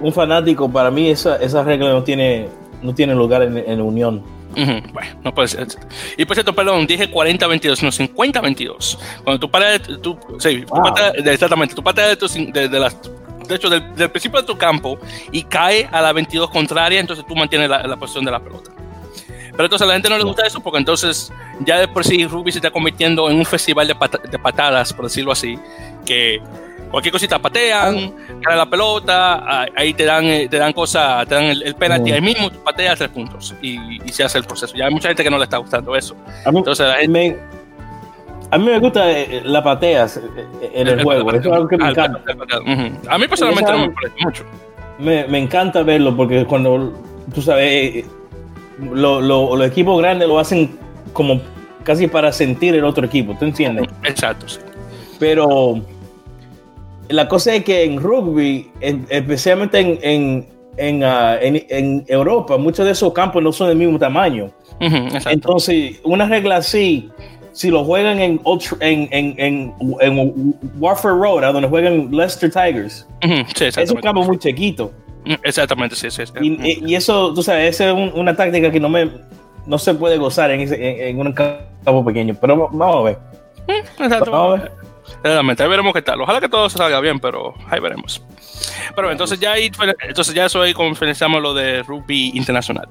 un 0.00 0.12
fanático, 0.12 0.70
para 0.70 0.90
mí 0.90 1.08
esa, 1.10 1.36
esa 1.36 1.62
regla 1.62 1.90
no 1.90 2.02
tiene, 2.02 2.48
no 2.82 2.94
tiene 2.94 3.14
lugar 3.14 3.42
en, 3.42 3.58
en 3.58 3.80
Unión. 3.80 4.22
Bueno, 4.54 5.20
no 5.22 5.32
puede 5.32 5.48
ser. 5.48 5.68
Y 6.16 6.24
por 6.24 6.34
cierto, 6.34 6.52
perdón, 6.52 6.86
dije 6.86 7.10
40-22, 7.10 7.82
no 7.82 7.90
50-22. 7.90 8.98
Cuando 9.22 9.40
tú 9.40 9.50
pateas, 9.50 9.82
tú, 10.02 10.18
sí, 10.38 10.64
exactamente, 11.24 11.74
tú 11.74 11.82
pateas 11.82 12.18
de, 12.18 12.68
de, 12.68 12.80
las 12.80 12.96
de 13.46 13.54
hecho, 13.54 13.70
del, 13.70 14.10
principio 14.10 14.40
de 14.40 14.46
tu 14.46 14.56
campo 14.56 14.98
y 15.30 15.42
cae 15.42 15.88
a 15.90 16.00
la 16.00 16.12
22 16.12 16.50
contraria, 16.50 17.00
entonces 17.00 17.24
tú 17.26 17.36
mantienes 17.36 17.68
la, 17.68 17.96
posición 17.96 18.24
de 18.24 18.30
la 18.30 18.40
pelota. 18.40 18.72
Pero 19.52 19.64
entonces 19.64 19.82
a 19.82 19.86
la 19.86 19.94
gente 19.94 20.08
no 20.08 20.16
le 20.16 20.24
gusta 20.24 20.46
eso 20.46 20.60
porque 20.60 20.78
entonces 20.78 21.32
ya 21.60 21.78
de 21.78 21.88
por 21.88 22.04
sí 22.04 22.26
rugby 22.26 22.50
se 22.50 22.58
está 22.58 22.70
convirtiendo 22.70 23.28
en 23.30 23.36
un 23.36 23.44
festival 23.44 23.86
de, 23.86 23.94
de 24.30 24.38
patadas, 24.38 24.92
por 24.92 25.04
decirlo 25.04 25.32
así, 25.32 25.58
que 26.06 26.40
cualquier 26.90 27.12
cosita 27.12 27.38
patean, 27.38 28.12
cae 28.42 28.56
la 28.56 28.68
pelota, 28.68 29.66
ahí 29.74 29.94
te 29.94 30.04
dan, 30.04 30.24
eh, 30.24 30.48
te 30.48 30.58
dan 30.58 30.72
cosas, 30.72 31.26
te 31.26 31.34
dan 31.34 31.44
el, 31.44 31.74
penalti 31.74 32.12
ahí 32.12 32.20
mismo, 32.20 32.50
pateas 32.64 32.98
tres 32.98 33.10
puntos 33.10 33.54
y, 33.62 33.78
se 34.10 34.24
hace 34.24 34.38
el 34.38 34.44
proceso. 34.44 34.74
Ya 34.76 34.86
hay 34.86 34.92
mucha 34.92 35.08
gente 35.08 35.22
que 35.22 35.30
no 35.30 35.38
le 35.38 35.44
está 35.44 35.58
gustando 35.58 35.94
eso. 35.94 36.16
Entonces 36.44 36.86
la 36.86 36.94
gente, 36.96 37.38
a 38.50 38.58
mí 38.58 38.64
me 38.64 38.78
gusta 38.78 39.10
eh, 39.10 39.42
la 39.44 39.62
pateas 39.62 40.20
en 40.60 40.88
el, 40.88 41.02
juego, 41.02 41.30
eso 41.30 41.48
es 41.48 41.54
algo 41.54 41.68
que 41.68 41.76
me 41.76 41.88
encanta. 41.90 42.20
A 43.08 43.18
mí 43.18 43.28
personalmente 43.28 43.72
no 43.72 43.78
me 43.78 43.90
parece 43.90 44.14
mucho. 44.20 44.44
Me, 44.98 45.26
me, 45.28 45.38
encanta 45.38 45.82
verlo 45.82 46.14
porque 46.14 46.44
cuando, 46.44 46.92
tú 47.32 47.40
sabes, 47.40 48.04
lo, 48.78 49.20
lo, 49.20 49.56
los 49.56 49.66
equipos 49.66 49.98
grandes 49.98 50.28
lo 50.28 50.38
hacen 50.38 50.76
como 51.12 51.40
casi 51.84 52.06
para 52.06 52.32
sentir 52.32 52.74
el 52.74 52.84
otro 52.84 53.06
equipo, 53.06 53.34
¿tú 53.38 53.46
entiendes? 53.46 53.88
Exacto, 54.04 54.48
sí. 54.48 54.60
Pero 55.18 55.80
la 57.10 57.28
cosa 57.28 57.54
es 57.54 57.64
que 57.64 57.84
en 57.84 58.00
rugby, 58.00 58.70
especialmente 58.80 59.78
en, 59.78 59.98
en, 60.02 60.46
en, 60.76 61.02
uh, 61.02 61.36
en, 61.40 62.04
Europa, 62.08 62.56
muchos 62.56 62.86
de 62.86 62.92
esos 62.92 63.12
campos 63.12 63.42
no 63.42 63.52
son 63.52 63.68
del 63.68 63.76
mismo 63.76 63.98
tamaño. 63.98 64.50
Entonces, 64.78 66.00
una 66.04 66.26
regla 66.26 66.56
así, 66.56 67.10
si 67.52 67.70
lo 67.70 67.84
juegan 67.84 68.20
en, 68.20 68.40
en, 68.80 69.08
en, 69.10 69.74
en, 70.00 70.54
Warfare 70.78 71.14
Road, 71.14 71.52
donde 71.52 71.68
juegan 71.68 72.10
Leicester 72.10 72.50
Tigers, 72.50 73.06
es 73.20 73.90
un 73.90 74.00
campo 74.00 74.22
muy 74.22 74.38
chiquito. 74.38 74.92
Exactamente, 75.42 75.96
sí, 75.96 76.10
sí. 76.10 76.22
Y, 76.40 76.90
y, 76.90 76.94
eso, 76.94 77.34
tú 77.34 77.42
sabes, 77.42 77.74
esa 77.74 77.90
es 77.90 78.14
una 78.14 78.34
táctica 78.34 78.70
que 78.70 78.80
no, 78.80 78.88
me, 78.88 79.10
no 79.66 79.78
se 79.78 79.94
puede 79.94 80.16
gozar 80.16 80.50
en, 80.50 80.60
ese, 80.60 81.08
en, 81.08 81.18
un 81.18 81.32
campo 81.32 82.04
pequeño. 82.04 82.34
Pero 82.40 82.68
vamos 82.72 82.96
a 82.96 83.02
ver. 83.02 83.18
Exacto. 83.98 84.30
Vamos 84.30 84.60
a 84.60 84.62
ver. 84.62 84.79
Realmente, 85.22 85.62
ahí 85.62 85.68
veremos 85.68 85.92
qué 85.92 86.02
tal. 86.02 86.20
Ojalá 86.20 86.40
que 86.40 86.48
todo 86.48 86.70
salga 86.70 87.00
bien, 87.00 87.20
pero 87.20 87.54
ahí 87.68 87.80
veremos. 87.80 88.22
Pero 88.94 89.10
entonces 89.10 89.38
ya 89.38 89.52
ahí, 89.52 89.70
entonces 90.02 90.34
ya 90.34 90.46
eso 90.46 90.62
ahí 90.62 90.74
finalizamos 90.74 91.42
lo 91.42 91.54
de 91.54 91.82
rugby 91.82 92.32
internacional. 92.34 92.88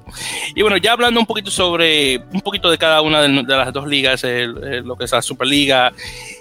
Y 0.55 0.61
bueno, 0.61 0.77
ya 0.77 0.93
hablando 0.93 1.19
un 1.19 1.25
poquito 1.25 1.51
sobre 1.51 2.17
un 2.31 2.41
poquito 2.41 2.69
de 2.69 2.77
cada 2.77 3.01
una 3.01 3.21
de, 3.21 3.43
las 3.43 3.73
dos 3.73 3.87
ligas, 3.87 4.23
lo 4.23 4.95
que 4.95 5.05
es 5.05 5.11
la 5.11 5.21
Superliga 5.21 5.91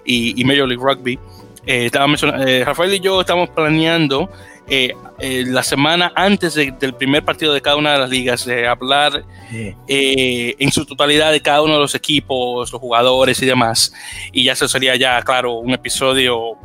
y, 0.04 0.42
Major 0.44 0.68
League 0.68 0.82
Rugby. 0.82 1.18
Eh, 1.66 1.90
eh, 1.90 2.62
Rafael 2.64 2.94
y 2.94 3.00
yo 3.00 3.20
estamos 3.20 3.50
planeando 3.50 4.30
eh, 4.70 4.94
eh, 5.18 5.44
la 5.46 5.62
semana 5.62 6.12
antes 6.14 6.54
del 6.54 6.94
primer 6.94 7.24
partido 7.24 7.54
de 7.54 7.62
cada 7.62 7.76
una 7.76 7.92
de 7.92 7.98
las 7.98 8.10
ligas, 8.10 8.44
de 8.44 8.66
hablar 8.66 9.24
eh, 9.50 10.54
en 10.58 10.70
su 10.70 10.84
totalidad 10.84 11.32
de 11.32 11.40
cada 11.40 11.62
uno 11.62 11.74
de 11.74 11.80
los 11.80 11.94
equipos, 11.94 12.70
los 12.70 12.80
jugadores 12.80 13.40
y 13.40 13.46
demás. 13.46 13.92
Y 14.30 14.44
ya 14.44 14.52
eso 14.52 14.68
sería 14.68 14.94
ya, 14.96 15.22
claro, 15.22 15.54
un 15.54 15.72
episodio 15.72 16.58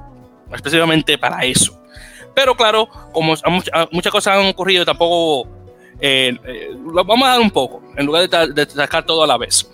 específicamente 0.53 1.17
para 1.17 1.45
eso. 1.45 1.81
Pero 2.35 2.55
claro, 2.55 2.89
como 3.13 3.35
muchas 3.91 4.11
cosas 4.11 4.37
han 4.37 4.47
ocurrido, 4.47 4.83
tampoco 4.83 5.47
lo 6.01 7.05
vamos 7.05 7.27
a 7.27 7.31
dar 7.31 7.39
un 7.39 7.51
poco, 7.51 7.81
en 7.95 8.05
lugar 8.05 8.27
de, 8.27 8.65
sacar 8.65 9.05
todo 9.05 9.23
a 9.23 9.27
la 9.27 9.37
vez. 9.37 9.69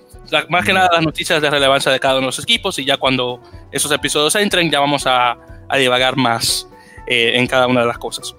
más 0.50 0.64
que 0.64 0.74
nada 0.74 0.90
las 0.94 1.02
noticias 1.02 1.42
de 1.42 1.50
relevancia 1.50 1.92
de 1.92 2.00
cada 2.00 2.16
uno 2.16 2.22
de 2.22 2.28
los 2.28 2.40
equipos 2.40 2.78
y 2.78 2.86
ya 2.86 2.98
cuando 2.98 3.42
esos 3.72 3.92
episodios 3.92 4.36
entren 4.36 4.70
ya 4.70 4.80
vamos 4.80 5.08
a, 5.08 5.36
a 5.68 5.78
divagar 5.78 6.16
más 6.16 6.69
eh, 7.10 7.32
en 7.40 7.48
cada 7.48 7.66
una 7.66 7.82
de 7.82 7.88
las 7.88 7.98
cosas. 7.98 8.36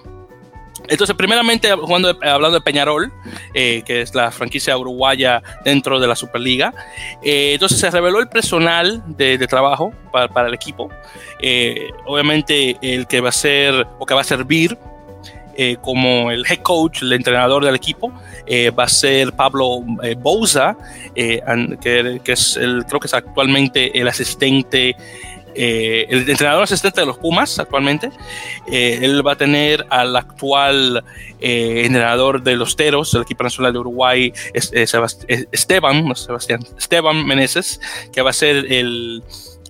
Entonces, 0.88 1.16
primeramente, 1.16 1.68
hablando 1.68 2.52
de 2.52 2.60
Peñarol, 2.60 3.12
eh, 3.52 3.82
que 3.84 4.00
es 4.02 4.14
la 4.14 4.30
franquicia 4.30 4.78
uruguaya 4.78 5.42
dentro 5.64 5.98
de 5.98 6.06
la 6.06 6.14
Superliga, 6.14 6.72
eh, 7.20 7.54
entonces 7.54 7.80
se 7.80 7.90
reveló 7.90 8.20
el 8.20 8.28
personal 8.28 9.02
de, 9.06 9.38
trabajo 9.48 9.92
para, 10.12 10.46
el 10.46 10.54
equipo. 10.54 10.88
obviamente, 12.06 12.76
el 12.80 13.08
que 13.08 13.20
va 13.20 13.30
a 13.30 13.32
ser 13.32 13.88
o 13.98 14.06
que 14.06 14.14
va 14.14 14.20
a 14.20 14.24
servir 14.24 14.78
como 15.82 16.30
el 16.30 16.46
head 16.48 16.60
coach, 16.60 17.02
el 17.02 17.12
entrenador 17.12 17.64
del 17.64 17.74
equipo, 17.74 18.12
va 18.78 18.84
a 18.84 18.88
ser 18.88 19.32
Pablo 19.32 19.80
Bouza, 20.18 20.76
que, 21.14 22.20
que, 22.24 22.32
es 22.32 22.56
el, 22.56 22.84
creo 22.86 23.00
que 23.00 23.08
es 23.08 23.14
actualmente 23.14 23.98
el 24.00 24.08
asistente 24.08 24.96
eh, 25.54 26.06
el 26.08 26.28
entrenador 26.28 26.62
asistente 26.62 27.00
de 27.00 27.06
los 27.06 27.18
Pumas 27.18 27.58
actualmente. 27.58 28.10
Eh, 28.70 29.00
él 29.02 29.26
va 29.26 29.32
a 29.32 29.36
tener 29.36 29.86
al 29.90 30.14
actual 30.16 31.04
eh, 31.40 31.82
entrenador 31.84 32.42
de 32.42 32.56
los 32.56 32.76
Teros, 32.76 33.12
del 33.12 33.22
equipo 33.22 33.42
nacional 33.42 33.72
de 33.72 33.78
Uruguay, 33.78 34.32
Esteban, 34.52 36.14
Sebastián, 36.14 36.60
Esteban 36.78 37.26
Meneses, 37.26 37.80
que 38.12 38.22
va 38.22 38.30
a 38.30 38.34
ser 38.34 38.56
el, 38.70 39.22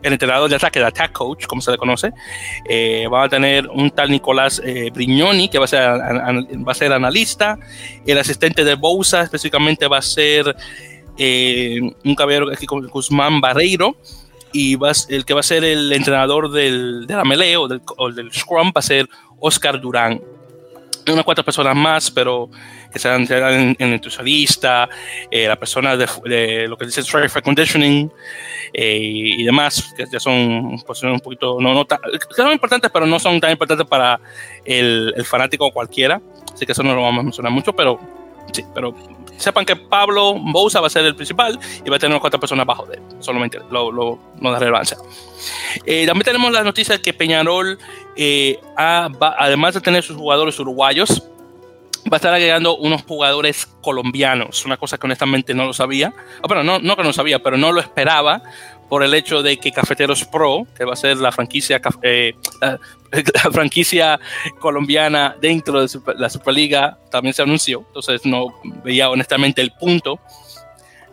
entrenador 0.03 0.49
de 0.49 0.57
ataque, 0.57 0.79
de 0.79 0.87
attack 0.87 1.13
coach, 1.13 1.47
como 1.47 1.61
se 1.61 1.71
le 1.71 1.77
conoce. 1.77 2.13
va 3.13 3.25
a 3.25 3.29
tener 3.29 3.69
un 3.69 3.91
tal 3.91 4.11
Nicolás 4.11 4.63
Brignoni, 4.95 5.51
que 5.51 5.59
va 5.59 5.67
a, 5.67 5.69
ser, 5.69 5.81
va 5.81 6.73
a 6.73 6.75
ser 6.75 6.93
analista. 6.93 7.59
El 8.07 8.17
asistente 8.17 8.65
de 8.65 8.77
Bousa 8.77 9.23
específicamente 9.23 9.87
va 9.89 9.99
a 9.99 10.03
ser 10.03 10.57
un 11.19 12.15
caballero 12.15 12.51
aquí 12.51 12.65
Guzmán 12.67 13.43
Barreiro 13.43 13.95
y 14.53 14.77
el 15.09 15.25
que 15.25 15.35
va 15.35 15.41
a 15.41 15.45
ser 15.45 15.65
el 15.65 15.93
entrenador 15.93 16.51
del, 16.51 17.07
de 17.07 17.15
la 17.15 17.25
melee 17.25 17.57
o 17.57 17.69
del, 17.69 18.33
scrum 18.33 18.69
va 18.69 18.81
a 18.81 18.83
ser 18.83 19.09
Oscar 19.39 19.81
Durán. 19.81 20.21
Unas 21.07 21.25
cuatro 21.25 21.45
personas 21.45 21.75
más, 21.75 22.11
pero 22.11 22.51
que 22.93 22.99
serán, 22.99 23.27
en, 23.31 23.77
el 23.79 23.93
entusiasta, 23.95 24.89
eh, 25.31 25.49
la 25.49 25.57
persona 25.57 25.97
de, 25.97 26.67
lo 26.69 26.77
que 26.77 26.87
dice 26.87 27.01
strike 27.01 27.43
conditioning 27.43 28.13
eh, 28.73 28.99
y 29.01 29.45
demás, 29.45 29.93
que 29.97 30.05
ya 30.11 30.21
son 30.21 30.81
posiciones 30.87 31.17
un 31.17 31.21
poquito, 31.21 31.59
no, 31.61 31.75
no 31.75 31.87
son 32.37 32.53
importantes, 32.53 32.91
pero 32.93 33.07
no 33.07 33.19
son 33.19 33.41
tan 33.41 33.51
importantes 33.51 33.87
para 33.87 34.21
el, 34.65 35.13
el 35.17 35.25
fanático 35.25 35.67
o 35.67 35.73
cualquiera. 35.73 36.21
Así 36.53 36.67
que 36.67 36.73
eso 36.73 36.83
no 36.83 36.95
lo 36.95 37.03
vamos 37.03 37.21
a 37.21 37.23
mencionar 37.25 37.53
mucho, 37.53 37.73
pero 37.73 37.99
sí, 38.53 38.65
pero 38.75 38.95
sepan 39.41 39.65
que 39.65 39.75
Pablo 39.75 40.35
Bouza 40.35 40.81
va 40.81 40.87
a 40.87 40.91
ser 40.91 41.05
el 41.05 41.17
principal 41.17 41.59
y 41.85 41.91
va 41.91 41.97
a 41.97 41.99
tener 41.99 42.13
unas 42.13 42.21
cuatro 42.21 42.39
personas 42.39 42.67
bajo 42.67 42.87
de 42.87 42.97
él. 42.97 43.03
Solamente 43.21 43.59
lo, 43.71 43.91
lo, 43.91 44.19
no 44.41 44.53
da 44.53 44.59
relevancia. 44.59 44.97
Eh, 45.87 46.07
también 46.07 46.25
tenemos 46.25 46.53
la 46.53 46.63
noticia 46.63 46.97
de 46.97 47.03
que 47.03 47.13
Peñarol, 47.13 47.79
eh, 48.17 48.61
además 48.77 49.75
de 49.75 49.81
tener 49.81 50.05
sus 50.05 50.17
jugadores 50.17 50.59
uruguayos, 50.59 51.23
va 52.11 52.17
a 52.17 52.17
estar 52.17 52.33
agregando 52.33 52.77
unos 52.77 53.03
jugadores 53.03 53.67
colombianos, 53.83 54.65
una 54.65 54.77
cosa 54.77 54.99
que 54.99 55.07
honestamente 55.07 55.55
no 55.55 55.67
lo 55.67 55.73
sabía. 55.73 56.13
bueno, 56.47 56.63
no, 56.63 56.79
no 56.79 56.97
que 56.97 57.03
no 57.03 57.13
sabía, 57.13 57.41
pero 57.41 57.57
no 57.57 57.73
lo 57.73 57.81
esperaba 57.81 58.43
por 58.91 59.05
el 59.05 59.15
hecho 59.15 59.41
de 59.43 59.57
que 59.57 59.71
Cafeteros 59.71 60.25
Pro, 60.25 60.67
que 60.77 60.85
va 60.85 60.95
a 60.95 60.97
ser 60.97 61.17
la 61.17 61.31
franquicia, 61.31 61.81
eh, 62.03 62.35
la 63.13 63.51
franquicia 63.53 64.19
colombiana 64.59 65.37
dentro 65.41 65.87
de 65.87 66.01
la 66.19 66.29
Superliga, 66.29 66.99
también 67.09 67.33
se 67.33 67.41
anunció. 67.41 67.85
Entonces 67.87 68.27
no 68.27 68.49
veía 68.83 69.09
honestamente 69.09 69.63
el 69.63 69.71
punto 69.71 70.19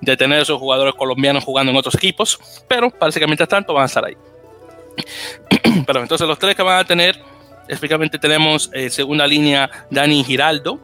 de 0.02 0.18
tener 0.18 0.42
esos 0.42 0.60
jugadores 0.60 0.96
colombianos 0.96 1.44
jugando 1.44 1.72
en 1.72 1.78
otros 1.78 1.94
equipos, 1.94 2.40
pero 2.68 2.90
parece 2.90 3.20
que 3.20 3.28
mientras 3.28 3.48
tanto 3.48 3.76
van 3.76 3.84
a 3.84 3.86
estar 3.86 4.04
ahí. 4.04 4.18
pero 5.86 6.02
entonces 6.02 6.28
los 6.28 6.40
tres 6.40 6.56
que 6.56 6.64
van 6.64 6.80
a 6.80 6.84
tener, 6.84 7.22
específicamente 7.68 8.18
tenemos 8.18 8.72
eh, 8.74 8.90
segunda 8.90 9.28
línea 9.28 9.70
Dani 9.92 10.24
Giraldo, 10.24 10.80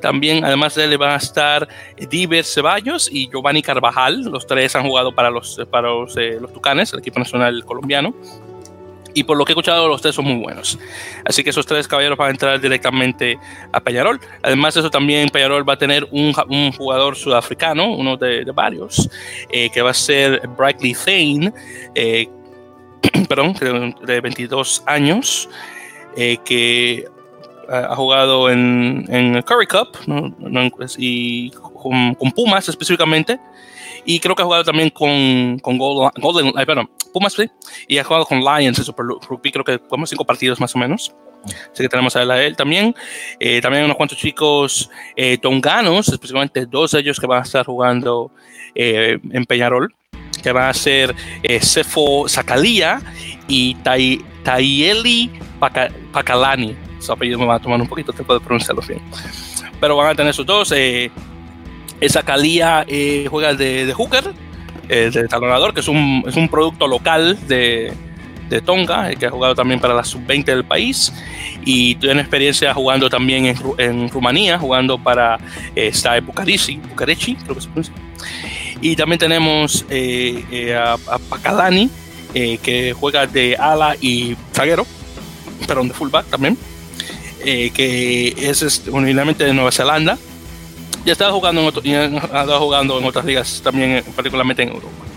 también, 0.00 0.44
además 0.44 0.74
de 0.74 0.84
él, 0.84 0.98
van 0.98 1.10
a 1.10 1.16
estar 1.16 1.68
Diver 1.96 2.44
Ceballos 2.44 3.08
y 3.10 3.28
Giovanni 3.28 3.62
Carvajal. 3.62 4.22
Los 4.22 4.46
tres 4.46 4.74
han 4.76 4.86
jugado 4.86 5.14
para 5.14 5.30
los, 5.30 5.60
para 5.70 5.88
los, 5.88 6.16
eh, 6.16 6.38
los 6.40 6.52
Tucanes, 6.52 6.92
el 6.92 7.00
equipo 7.00 7.18
nacional 7.18 7.64
colombiano. 7.64 8.14
Y 9.12 9.24
por 9.24 9.36
lo 9.36 9.44
que 9.44 9.52
he 9.52 9.54
escuchado, 9.54 9.88
los 9.88 10.00
tres 10.00 10.14
son 10.14 10.26
muy 10.26 10.40
buenos. 10.40 10.78
Así 11.24 11.42
que 11.42 11.50
esos 11.50 11.66
tres 11.66 11.88
caballeros 11.88 12.16
van 12.16 12.28
a 12.28 12.30
entrar 12.30 12.60
directamente 12.60 13.38
a 13.72 13.80
Peñarol. 13.80 14.20
Además 14.42 14.74
de 14.74 14.80
eso, 14.80 14.90
también 14.90 15.28
Peñarol 15.30 15.68
va 15.68 15.72
a 15.72 15.78
tener 15.78 16.06
un, 16.12 16.32
jugador 16.72 17.16
sudafricano, 17.16 17.92
uno 17.92 18.16
de, 18.16 18.44
varios, 18.54 19.10
eh, 19.50 19.68
que 19.70 19.82
va 19.82 19.90
a 19.90 19.94
ser 19.94 20.46
Brightly 20.56 20.94
Thane, 20.94 21.52
eh, 21.96 22.28
perdón, 23.28 23.54
de 24.06 24.20
22 24.20 24.84
años, 24.86 25.48
que 26.14 27.06
ha 27.70 27.94
jugado 27.94 28.50
en, 28.50 29.06
en 29.08 29.42
Curry 29.42 29.66
Cup 29.66 29.96
y 30.98 31.50
con, 31.50 32.32
Pumas 32.34 32.68
específicamente. 32.68 33.38
Y 34.04 34.18
creo 34.18 34.34
que 34.34 34.42
ha 34.42 34.46
jugado 34.46 34.64
también 34.64 34.90
con, 34.90 35.58
con 35.60 35.78
Golden, 35.78 36.52
perdón, 36.66 36.90
Pumas, 37.12 37.36
y 37.86 37.98
ha 37.98 38.04
jugado 38.04 38.24
con 38.24 38.40
Lions 38.40 38.78
en 38.78 38.84
Super 38.84 39.04
Rugby, 39.06 39.52
creo 39.52 39.64
que 39.64 39.78
como 39.78 40.06
cinco 40.06 40.24
partidos 40.24 40.58
más 40.58 40.74
o 40.74 40.78
menos. 40.78 41.14
Así 41.44 41.82
que 41.82 41.88
tenemos 41.88 42.14
a 42.16 42.42
él, 42.42 42.56
también. 42.56 42.94
Eh, 43.38 43.60
también 43.60 43.84
unos 43.84 43.96
cuantos 43.96 44.18
chicos 44.18 44.90
eh, 45.16 45.38
tonganos, 45.38 46.08
especialmente 46.08 46.66
dos 46.66 46.92
de 46.92 47.00
ellos 47.00 47.18
que 47.18 47.26
van 47.26 47.40
a 47.40 47.42
estar 47.42 47.64
jugando 47.64 48.30
eh, 48.74 49.18
en 49.32 49.44
Peñarol, 49.46 49.94
que 50.42 50.52
van 50.52 50.68
a 50.68 50.74
ser 50.74 51.14
Sefo 51.60 52.28
Sakalia 52.28 53.00
y 53.48 53.74
Tayeli 54.44 55.30
Pacalani. 56.12 56.89
Su 57.00 57.12
apellido 57.12 57.38
me 57.38 57.46
va 57.46 57.56
a 57.56 57.58
tomar 57.58 57.80
un 57.80 57.88
poquito 57.88 58.12
tiempo 58.12 58.34
de 58.34 58.40
pronunciarlo 58.40 58.82
bien. 58.86 59.00
Pero 59.80 59.96
van 59.96 60.08
a 60.08 60.14
tener 60.14 60.32
sus 60.32 60.46
dos. 60.46 60.72
Sakalia 62.08 62.86
juega 63.28 63.54
de, 63.54 63.86
de 63.86 63.92
hooker, 63.92 64.32
de 64.88 65.28
talonador, 65.28 65.74
que 65.74 65.80
es 65.80 65.88
un, 65.88 66.24
es 66.26 66.36
un 66.36 66.48
producto 66.48 66.86
local 66.86 67.38
de 67.48 67.92
de 68.50 68.60
Tonga, 68.60 69.14
que 69.14 69.26
ha 69.26 69.30
jugado 69.30 69.54
también 69.54 69.80
para 69.80 69.94
la 69.94 70.04
sub-20 70.04 70.44
del 70.44 70.64
país 70.64 71.12
y 71.64 71.94
tiene 71.94 72.20
experiencia 72.20 72.74
jugando 72.74 73.08
también 73.08 73.46
en, 73.46 73.56
en 73.78 74.08
Rumanía, 74.10 74.58
jugando 74.58 74.98
para 74.98 75.38
eh, 75.76 75.92
Bucaresi, 76.20 76.76
Bucareci, 76.76 77.36
creo 77.36 77.54
que 77.54 77.60
se 77.62 77.68
pronuncia. 77.68 77.94
Y 78.82 78.96
también 78.96 79.18
tenemos 79.20 79.86
eh, 79.88 80.44
eh, 80.50 80.74
a, 80.74 80.94
a 80.94 81.70
eh, 82.34 82.58
que 82.58 82.92
juega 82.92 83.26
de 83.26 83.56
ala 83.56 83.96
y 84.00 84.36
zaguero, 84.52 84.84
perdón, 85.66 85.88
de 85.88 85.94
fullback 85.94 86.26
también, 86.26 86.58
que 87.42 88.34
es 88.38 88.82
originalmente 88.90 89.44
de 89.44 89.52
Nueva 89.52 89.72
Zelanda. 89.72 90.18
Ya 91.04 91.12
estaba 91.12 91.32
jugando 91.32 91.72
en, 91.82 92.18
ha 92.18 92.58
jugando 92.58 92.98
en 92.98 93.04
otras 93.04 93.24
ligas 93.24 93.60
también, 93.64 94.04
particularmente 94.14 94.62
en 94.62 94.68
Europa. 94.70 95.10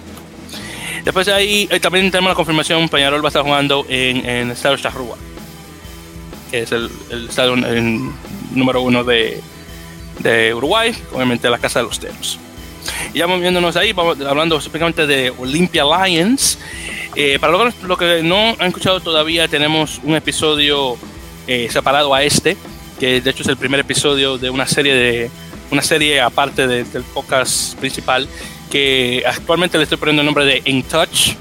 Después 1.03 1.25
de 1.25 1.33
ahí 1.33 1.67
eh, 1.69 1.79
también 1.79 2.09
tenemos 2.09 2.29
la 2.31 2.35
confirmación, 2.35 2.87
Peñarol 2.87 3.21
va 3.21 3.27
a 3.27 3.29
estar 3.29 3.43
jugando 3.43 3.85
en, 3.89 4.25
el 4.25 4.51
estado 4.51 4.77
Charrúa, 4.77 5.17
que 6.49 6.61
es 6.61 6.71
el, 6.71 6.89
estado 7.27 7.55
número 8.51 8.81
uno 8.81 9.03
de, 9.03 9.41
Uruguay, 10.55 10.95
obviamente 11.11 11.49
la 11.49 11.57
Casa 11.57 11.79
de 11.79 11.85
los 11.85 11.99
Teros. 11.99 12.39
Y 13.13 13.19
ya 13.19 13.27
moviéndonos 13.27 13.75
ahí, 13.75 13.91
vamos, 13.91 14.19
hablando 14.21 14.57
específicamente 14.57 15.05
de 15.05 15.29
Olympia 15.31 15.83
Lions. 15.83 16.57
Eh, 17.15 17.37
para 17.39 17.53
los 17.53 17.81
lo 17.83 17.97
que 17.97 18.23
no 18.23 18.55
han 18.59 18.67
escuchado 18.67 19.01
todavía, 19.01 19.47
tenemos 19.47 19.99
un 20.03 20.15
episodio 20.15 20.97
eh, 21.47 21.67
separado 21.71 22.13
a 22.13 22.23
este, 22.23 22.57
que 22.99 23.21
de 23.21 23.29
hecho 23.29 23.43
es 23.43 23.49
el 23.49 23.57
primer 23.57 23.79
episodio 23.79 24.37
de 24.37 24.49
una 24.49 24.67
serie 24.67 24.93
de 24.93 25.31
una 25.71 25.81
serie 25.81 26.21
aparte 26.21 26.67
del 26.67 27.03
podcast 27.13 27.75
principal 27.79 28.27
que 28.73 29.23
actualmente 29.25 29.77
le 29.77 29.83
estoy 29.83 29.97
poniendo 29.97 30.21
el 30.21 30.25
nombre 30.25 30.45
de 30.45 30.61
In 30.65 30.81
Touch, 30.81 31.35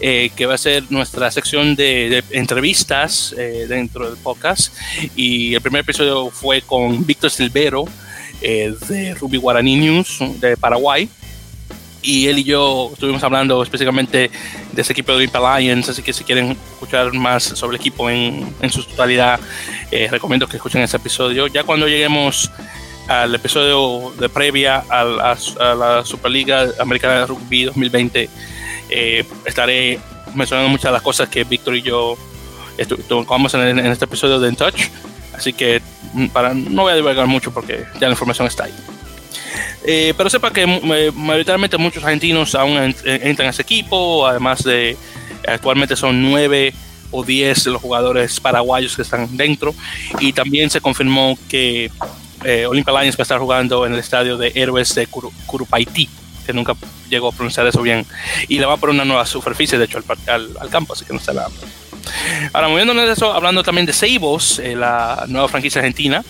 eh, 0.00 0.30
que 0.36 0.46
va 0.46 0.54
a 0.54 0.58
ser 0.58 0.84
nuestra 0.90 1.30
sección 1.30 1.76
de, 1.76 2.24
entrevistas 2.30 3.34
eh, 3.38 3.66
dentro 3.68 4.10
del 4.10 4.18
podcast. 4.18 4.74
Y 5.14 5.54
el 5.54 5.60
primer 5.60 5.82
episodio 5.82 6.28
fue 6.30 6.62
con 6.62 7.06
Víctor 7.06 7.30
Silvero 7.30 7.84
eh, 8.40 8.74
de 8.88 9.14
Ruby 9.14 9.38
Guarani 9.38 9.76
News 9.76 10.18
de 10.40 10.56
Paraguay. 10.56 11.08
Y 12.06 12.28
él 12.28 12.38
y 12.38 12.44
yo 12.44 12.90
estuvimos 12.92 13.20
hablando 13.24 13.60
específicamente 13.64 14.30
de 14.72 14.80
ese 14.80 14.92
equipo 14.92 15.10
de 15.10 15.18
Olympia 15.18 15.58
Lions, 15.58 15.88
así 15.88 16.02
que 16.02 16.12
si 16.12 16.22
quieren 16.22 16.52
escuchar 16.52 17.12
más 17.12 17.42
sobre 17.42 17.76
el 17.76 17.80
equipo 17.80 18.08
en, 18.08 18.54
en 18.60 18.70
su 18.70 18.84
totalidad, 18.84 19.40
recomiendo 20.10 20.46
que 20.46 20.56
escuchen 20.56 20.82
ese 20.82 20.98
episodio. 20.98 21.48
Ya 21.48 21.64
cuando 21.64 21.88
lleguemos 21.88 22.48
al 23.08 23.34
episodio 23.34 24.12
de 24.18 24.28
previa 24.28 24.84
a 24.88 25.04
la, 25.74 26.04
Superliga 26.04 26.68
Americana 26.78 27.20
de 27.20 27.26
Rugby 27.26 27.64
2020, 27.64 28.28
eh, 28.88 29.24
estaré 29.44 29.98
mencionando 30.34 30.68
muchas 30.68 30.90
de 30.90 30.92
las 30.92 31.02
cosas 31.02 31.28
que 31.28 31.44
Víctor 31.44 31.76
y 31.76 31.82
yo 31.82 32.16
tocamos 33.08 33.54
en, 33.54 33.78
en, 33.78 33.86
este 33.86 34.04
episodio 34.04 34.38
de 34.38 34.48
In 34.48 34.56
Touch. 34.56 34.80
Así 35.34 35.52
que 35.52 35.80
mm, 36.12 36.28
para, 36.28 36.54
no 36.54 36.82
voy 36.82 36.92
a 36.92 36.96
divulgar 36.96 37.26
mucho 37.26 37.52
porque 37.52 37.84
ya 37.94 38.08
la 38.08 38.12
información 38.12 38.46
está 38.46 38.64
ahí. 38.64 38.74
Eh, 39.84 40.14
pero 40.16 40.30
sepa 40.30 40.52
que 40.52 40.62
eh, 40.62 41.12
mayoritariamente 41.14 41.76
muchos 41.78 42.02
argentinos 42.02 42.54
aún 42.54 42.94
entran 43.04 43.48
a 43.48 43.50
ese 43.50 43.62
equipo, 43.62 44.26
además 44.26 44.62
de 44.64 44.96
actualmente 45.46 45.96
son 45.96 46.22
nueve 46.22 46.74
o 47.10 47.22
diez 47.24 47.66
los 47.66 47.80
jugadores 47.80 48.40
paraguayos 48.40 48.96
que 48.96 49.02
están 49.02 49.36
dentro. 49.36 49.74
Y 50.20 50.32
también 50.32 50.70
se 50.70 50.80
confirmó 50.80 51.38
que 51.48 51.90
eh, 52.44 52.66
Olympia 52.66 53.00
Lions 53.00 53.16
va 53.16 53.22
a 53.22 53.22
estar 53.22 53.38
jugando 53.38 53.86
en 53.86 53.94
el 53.94 53.98
estadio 53.98 54.36
de 54.36 54.52
Héroes 54.54 54.94
de 54.94 55.06
Curupaití, 55.06 56.08
que 56.44 56.52
nunca 56.52 56.74
llegó 57.08 57.28
a 57.28 57.32
pronunciar 57.32 57.66
eso 57.66 57.82
bien, 57.82 58.06
y 58.48 58.58
le 58.58 58.66
va 58.66 58.74
a 58.74 58.76
poner 58.76 58.94
una 58.94 59.04
nueva 59.04 59.26
superficie, 59.26 59.78
de 59.78 59.84
hecho, 59.84 59.98
al, 60.26 60.48
al, 60.60 60.70
campo, 60.70 60.92
así 60.92 61.04
que 61.04 61.12
no 61.12 61.18
está 61.18 61.32
la... 61.32 61.48
Ahora, 62.52 62.68
moviéndonos 62.68 63.06
de 63.06 63.12
eso, 63.12 63.32
hablando 63.32 63.62
también 63.64 63.86
de 63.86 63.92
Seibos, 63.92 64.60
eh, 64.60 64.76
la 64.76 65.24
nueva 65.28 65.48
franquicia 65.48 65.80
argentina, 65.80 66.24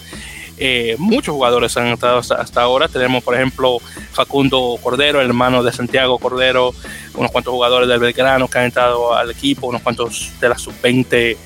eh, 0.59 0.97
muchos 0.99 1.35
jugadores 1.35 1.77
han 1.77 1.87
entrado 1.87 2.19
hasta, 2.19 2.63
ahora. 2.63 2.89
Tenemos, 2.89 3.23
por 3.23 3.35
ejemplo, 3.35 3.79
Facundo 4.13 4.79
Cordero, 4.83 5.21
hermano 5.21 5.63
de 5.63 5.73
Santiago 5.73 6.19
Cordero, 6.19 6.75
unos 7.15 7.31
cuantos 7.31 7.53
jugadores 7.53 7.89
del 7.89 8.01
Belgrano 8.01 8.49
que 8.49 8.59
han 8.59 8.65
entrado 8.67 9.15
al 9.15 9.31
equipo, 9.31 9.67
unos 9.67 9.83
cuantos 9.83 10.33
de 10.41 10.49
la 10.49 10.59
sub-20 10.59 11.37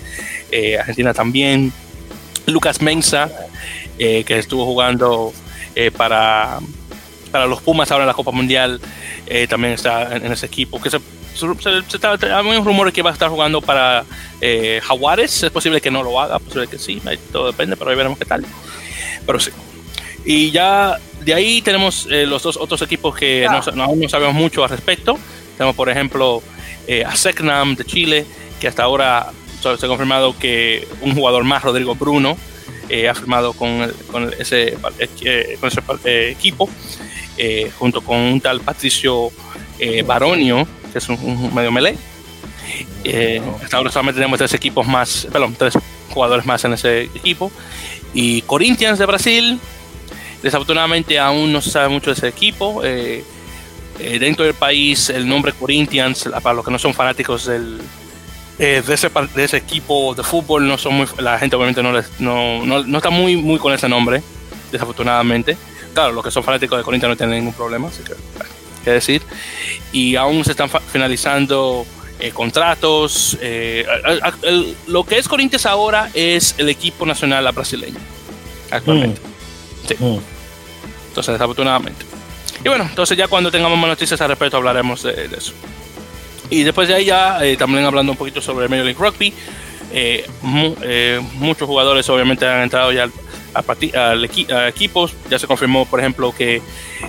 Argentina 0.79 1.15
también. 1.15 1.73
Lucas 2.47 2.83
Mensa, 2.83 3.31
eh, 3.99 4.25
que 4.25 4.39
estuvo 4.39 4.65
jugando 4.65 5.33
eh, 5.75 5.91
para, 5.91 6.59
para 7.31 7.47
los 7.47 7.61
Pumas 7.61 7.91
ahora 7.91 8.05
en 8.05 8.09
la 8.09 8.15
Copa 8.15 8.31
Mundial, 8.31 8.81
eh, 9.27 9.47
también 9.47 9.75
está 9.75 10.17
en, 10.17 10.31
ese 10.33 10.47
equipo. 10.47 10.81
Que 10.81 10.91
se, 10.91 10.99
hay 10.99 12.59
un 12.59 12.65
rumor 12.65 12.93
que 12.93 13.03
va 13.03 13.11
a 13.11 13.13
estar 13.13 13.29
jugando 13.29 13.61
para 13.61 14.05
Jaguares, 14.83 15.43
es 15.43 15.51
posible 15.51 15.81
que 15.81 15.91
no 15.91 16.03
lo 16.03 16.21
haga, 16.21 16.39
posible 16.39 16.67
que 16.67 16.79
sí, 16.79 17.01
todo 17.33 17.47
depende, 17.47 17.77
pero 17.77 17.91
ahí 17.91 17.97
veremos 17.97 18.19
qué 18.19 18.25
tal. 18.25 18.45
Pero 19.31 19.41
sí. 19.41 19.51
Y 20.25 20.51
ya 20.51 20.99
de 21.21 21.35
ahí 21.35 21.63
tenemos 21.63 22.07
los 22.11 22.43
dos 22.43 22.57
otros 22.57 22.83
equipos 22.83 23.17
que 23.17 23.47
no, 23.75 23.85
aún 23.85 24.01
no 24.01 24.09
sabemos 24.09 24.35
mucho 24.35 24.63
al 24.65 24.71
respecto. 24.71 25.19
Tenemos, 25.57 25.77
por 25.77 25.89
ejemplo, 25.89 26.43
a 27.07 27.17
Secnam 27.17 27.77
de 27.77 27.85
Chile, 27.85 28.27
que 28.61 28.69
hasta 28.69 28.83
ahora 28.83 29.33
se 29.61 29.69
ha 29.69 29.89
confirmado 29.89 30.37
que 30.39 30.87
un 31.01 31.15
jugador 31.15 31.45
más, 31.45 31.63
Rodrigo 31.63 31.95
Bruno, 31.95 32.37
eh, 32.89 33.09
ha 33.09 33.15
firmado 33.15 33.53
con, 33.53 33.89
con 34.11 34.33
ese, 34.39 34.77
eh, 35.23 35.57
con 35.61 35.69
ese 35.69 35.81
eh, 36.05 36.35
equipo, 36.37 36.69
junto 37.79 38.01
con 38.01 38.17
un 38.19 38.41
tal 38.41 38.61
Patricio 38.61 39.31
Baronio, 40.05 40.67
que 40.93 40.99
es 40.99 41.09
un, 41.09 41.55
medio 41.55 41.71
melee. 41.71 41.97
hasta 43.63 43.77
ahora 43.77 43.93
solamente 43.93 44.19
tenemos 44.19 44.39
tres 44.39 44.55
equipos 44.55 44.87
más, 44.87 45.29
perdón, 45.33 45.55
tres 45.57 45.75
jugadores 46.13 46.45
más 46.45 46.65
en 46.65 46.73
ese 46.73 47.03
equipo. 47.03 47.53
Y 48.15 48.43
Corinthians 48.43 48.99
de 48.99 49.07
Brasil, 49.07 49.61
desafortunadamente 50.43 51.19
aún 51.19 51.53
no 51.53 51.61
se 51.61 51.71
sabe 51.71 51.89
mucho 51.89 52.11
de 52.11 52.15
ese 52.15 52.29
equipo. 52.29 52.83
dentro 53.99 54.45
del 54.45 54.55
país, 54.55 55.11
el 55.11 55.29
nombre 55.29 55.53
Corinthians, 55.53 56.29
para 56.43 56.55
los 56.55 56.65
que 56.65 56.71
no 56.71 56.79
son 56.79 56.95
fanáticos 56.95 57.47
del, 57.47 57.81
eh, 58.63 58.83
de, 58.87 58.93
ese, 58.93 59.11
de 59.35 59.45
ese 59.45 59.57
equipo 59.57 60.15
de 60.15 60.23
fútbol 60.23 60.69
no 60.69 60.77
son 60.77 60.93
muy, 60.93 61.07
la 61.17 61.39
gente 61.39 61.57
obviamente 61.57 61.83
no, 61.83 61.93
les, 61.93 62.21
no, 62.21 62.63
no, 62.67 62.83
no, 62.83 62.99
está 62.99 63.09
muy, 63.09 63.35
muy 63.35 63.59
con 63.59 63.73
ese 63.73 63.89
nombre, 63.89 64.23
desafortunadamente. 64.71 65.57
Claro, 65.95 66.13
los 66.13 66.23
que 66.23 66.31
son 66.31 66.45
fanáticos 66.45 66.77
de 66.77 66.85
Corinthians 66.85 67.13
no 67.13 67.17
tienen 67.17 67.37
ningún 67.37 67.55
problema, 67.55 67.89
así 67.89 68.03
que, 68.03 68.13
qué 68.85 68.91
decir. 68.91 69.23
Y 69.93 70.15
aún 70.17 70.45
se 70.45 70.51
están 70.51 70.69
finalizando 70.93 71.87
eh, 72.21 72.31
contratos. 72.31 73.37
Eh, 73.41 73.87
lo 74.87 75.05
que 75.05 75.19
es 75.19 75.29
Corinthians 75.29 75.67
ahora 75.67 76.11
es 76.15 76.55
el 76.59 76.69
equipo 76.69 77.07
nacional 77.07 77.51
brasileño, 77.53 77.99
actualmente. 78.71 79.21
Mm. 79.21 79.89
Sí. 79.89 79.95
Mm. 79.99 80.19
Entonces, 81.09 81.33
desafortunadamente. 81.33 82.05
Y 82.65 82.69
bueno, 82.69 82.87
entonces 82.89 83.17
ya 83.17 83.27
cuando 83.27 83.51
tengamos 83.51 83.79
más 83.79 83.89
noticias 83.89 84.21
al 84.21 84.29
respecto 84.29 84.57
hablaremos 84.57 85.03
de 85.03 85.31
eso. 85.37 85.53
Y 86.51 86.65
después 86.65 86.89
de 86.89 86.95
ahí 86.95 87.05
ya 87.05 87.45
eh, 87.45 87.57
también 87.57 87.85
hablando 87.85 88.13
un 88.13 88.19
poquito 88.19 88.43
sobre 88.43 88.69
Major 88.69 88.85
League 88.85 89.01
Rugby, 89.01 89.33
eh, 89.93 90.27
eh, 90.83 91.21
muchos 91.35 91.67
jugadores 91.67 92.09
obviamente 92.11 92.47
han 92.47 92.63
entrado 92.63 92.93
ya 92.93 93.09
al, 93.55 94.25
equipos. 94.25 95.15
Ya 95.31 95.39
se 95.39 95.47
confirmó, 95.47 95.87
por 95.87 96.01
ejemplo, 96.01 96.35
que 96.37 96.61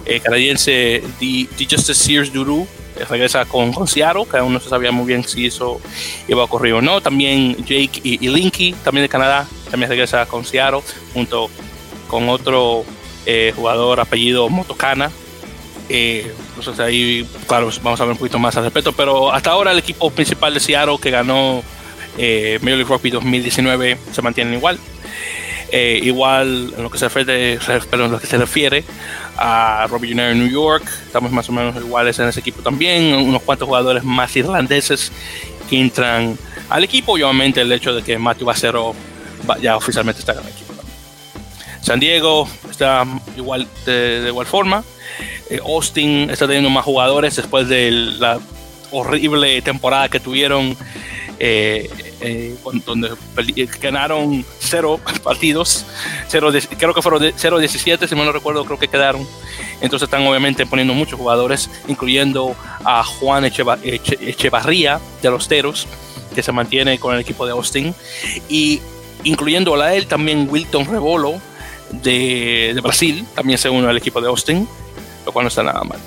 el 0.06 0.22
canadiense 0.22 1.04
The, 1.20 1.48
Justice 1.58 1.96
Sears 1.96 2.32
Duru 2.32 2.68
regresa 3.10 3.46
con, 3.46 3.74
con, 3.74 3.88
Seattle, 3.88 4.26
que 4.30 4.38
aún 4.38 4.54
no 4.54 4.60
se 4.60 4.70
sabía 4.70 4.92
muy 4.92 5.06
bien 5.06 5.24
si 5.24 5.48
eso 5.48 5.80
iba 6.28 6.42
a 6.42 6.46
ocurrir 6.46 6.74
o 6.74 6.82
no. 6.82 7.02
También 7.02 7.56
Jake 7.58 8.02
y, 8.04 8.28
Linky, 8.28 8.74
también 8.84 9.04
de 9.04 9.10
Canadá, 9.10 9.48
también 9.70 9.90
regresa 9.90 10.26
con 10.26 10.46
Seattle, 10.46 10.82
junto 11.14 11.50
con 12.08 12.30
otro 12.30 12.84
jugador 13.56 14.00
apellido 14.00 14.50
Motocana, 14.50 15.12
eh, 15.94 16.32
entonces 16.56 16.80
ahí, 16.80 17.28
claro, 17.48 17.70
vamos 17.84 18.00
a 18.00 18.06
ver 18.06 18.14
un 18.14 18.18
poquito 18.18 18.40
más 18.40 18.56
al 18.56 18.64
respecto, 18.64 18.94
pero 18.94 19.30
hasta 19.30 19.52
ahora 19.52 19.74
el 19.74 19.80
equipo 19.80 20.10
principal 20.10 20.54
de 20.54 20.62
Seattle 20.62 20.98
que 21.02 21.12
ganó 21.12 21.62
eh, 22.18 22.60
Major 22.62 22.78
League 22.78 22.90
Rugby 22.90 23.10
2019 23.10 23.98
se 24.10 24.22
mantiene 24.22 24.56
igual. 24.56 24.80
Eh, 25.74 26.02
igual 26.04 26.74
en 26.76 26.84
lo 26.84 26.90
que 26.90 26.98
se 26.98 27.08
refiere, 27.08 27.58
pero 27.90 28.06
en 28.06 28.12
lo 28.12 28.20
que 28.20 28.28
se 28.28 28.38
refiere 28.38 28.84
a 29.38 29.88
Robbie 29.90 30.10
Junior 30.10 30.32
en 30.32 30.40
New 30.40 30.50
York, 30.50 30.84
estamos 31.06 31.32
más 31.32 31.48
o 31.48 31.54
menos 31.54 31.76
iguales 31.78 32.20
en 32.20 32.28
ese 32.28 32.42
equipo 32.42 32.62
también, 32.62 33.16
unos 33.16 33.42
cuantos 33.42 33.68
jugadores 33.68 34.04
más 34.04 34.36
irlandeses 34.36 35.14
que 35.70 35.80
entran 35.80 36.38
al 36.70 36.84
equipo 36.84 37.18
y 37.18 37.24
obviamente 37.24 37.62
el 37.62 37.72
hecho 37.72 37.96
de 37.96 38.04
que 38.04 38.18
Matthew 38.18 38.48
Bacero 38.48 38.94
ya 39.62 39.78
oficialmente 39.78 40.20
está 40.20 40.34
en 40.34 40.40
el 40.40 40.48
equipo. 40.48 40.74
San 41.82 42.00
Diego 42.00 42.48
está 42.70 43.06
igual 43.36 43.68
de, 43.86 44.26
igual 44.28 44.46
forma. 44.46 44.84
Eh, 45.50 45.60
Austin 45.66 46.30
está 46.30 46.48
teniendo 46.48 46.70
más 46.70 46.86
jugadores 46.86 47.36
después 47.36 47.68
de 47.68 47.92
la 47.92 48.40
horrible 48.92 49.62
temporada 49.62 50.10
que 50.10 50.20
tuvieron, 50.20 50.78
eh, 51.40 51.90
eh, 52.22 52.56
donde 52.86 53.12
ganaron 53.82 54.46
cero 54.60 55.00
partidos, 55.24 55.86
cero 56.28 56.52
creo 56.78 56.94
que 56.94 57.02
fueron 57.02 57.22
0-17, 57.22 58.08
si 58.08 58.16
mal 58.16 58.26
no 58.26 58.32
recuerdo, 58.32 58.64
creo 58.66 58.80
que 58.80 58.88
quedaron. 58.88 59.28
Entonces 59.82 60.08
están 60.08 60.26
obviamente 60.28 60.66
poniendo 60.66 60.94
muchos 60.94 61.20
jugadores, 61.20 61.70
incluyendo 61.88 62.56
a 62.84 63.04
Juan 63.04 63.46
Echevarría 63.46 65.00
de 65.22 65.32
los 65.32 65.48
Teros, 65.48 65.88
que 66.36 66.44
se 66.44 66.52
mantiene 66.52 67.00
con 67.00 67.16
el 67.16 67.22
equipo 67.22 67.46
de 67.46 67.52
Austin, 67.54 67.96
y 68.48 68.82
incluyendo 69.24 69.80
a 69.82 69.94
él 69.96 70.08
también 70.08 70.48
Wilton 70.50 70.86
Rebolo 70.86 71.42
de, 71.92 72.80
Brasil, 72.82 73.26
también 73.36 73.58
se 73.58 73.70
une 73.70 73.88
al 73.88 73.98
equipo 73.98 74.22
de 74.22 74.28
Austin, 74.28 74.68
lo 75.26 75.32
cual 75.32 75.46
no 75.46 75.50
está 75.50 75.64
nada 75.64 75.84
mal. 75.84 76.00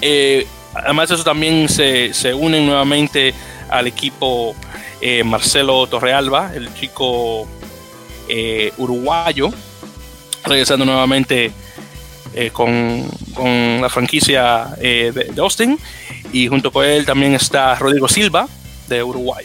Eh, 0.00 0.46
además 0.74 1.08
de 1.08 1.14
eso 1.16 1.24
también 1.24 1.68
se, 1.68 2.14
se 2.14 2.32
unen 2.34 2.66
nuevamente 2.66 3.34
al 3.68 3.86
equipo 3.86 4.54
eh, 5.00 5.24
Marcelo 5.24 5.86
Torrealba, 5.86 6.52
el 6.54 6.72
chico 6.74 7.46
eh, 8.28 8.72
uruguayo, 8.78 9.50
regresando 10.44 10.84
nuevamente 10.84 11.52
con, 12.52 13.08
con, 13.32 13.80
la 13.80 13.88
franquicia 13.88 14.66
de, 14.78 15.10
de, 15.12 15.40
Austin. 15.40 15.78
Y 16.32 16.48
junto 16.48 16.70
con 16.70 16.84
él 16.84 17.06
también 17.06 17.34
está 17.34 17.74
Rodrigo 17.76 18.08
Silva 18.08 18.46
de 18.88 19.02
Uruguay. 19.02 19.44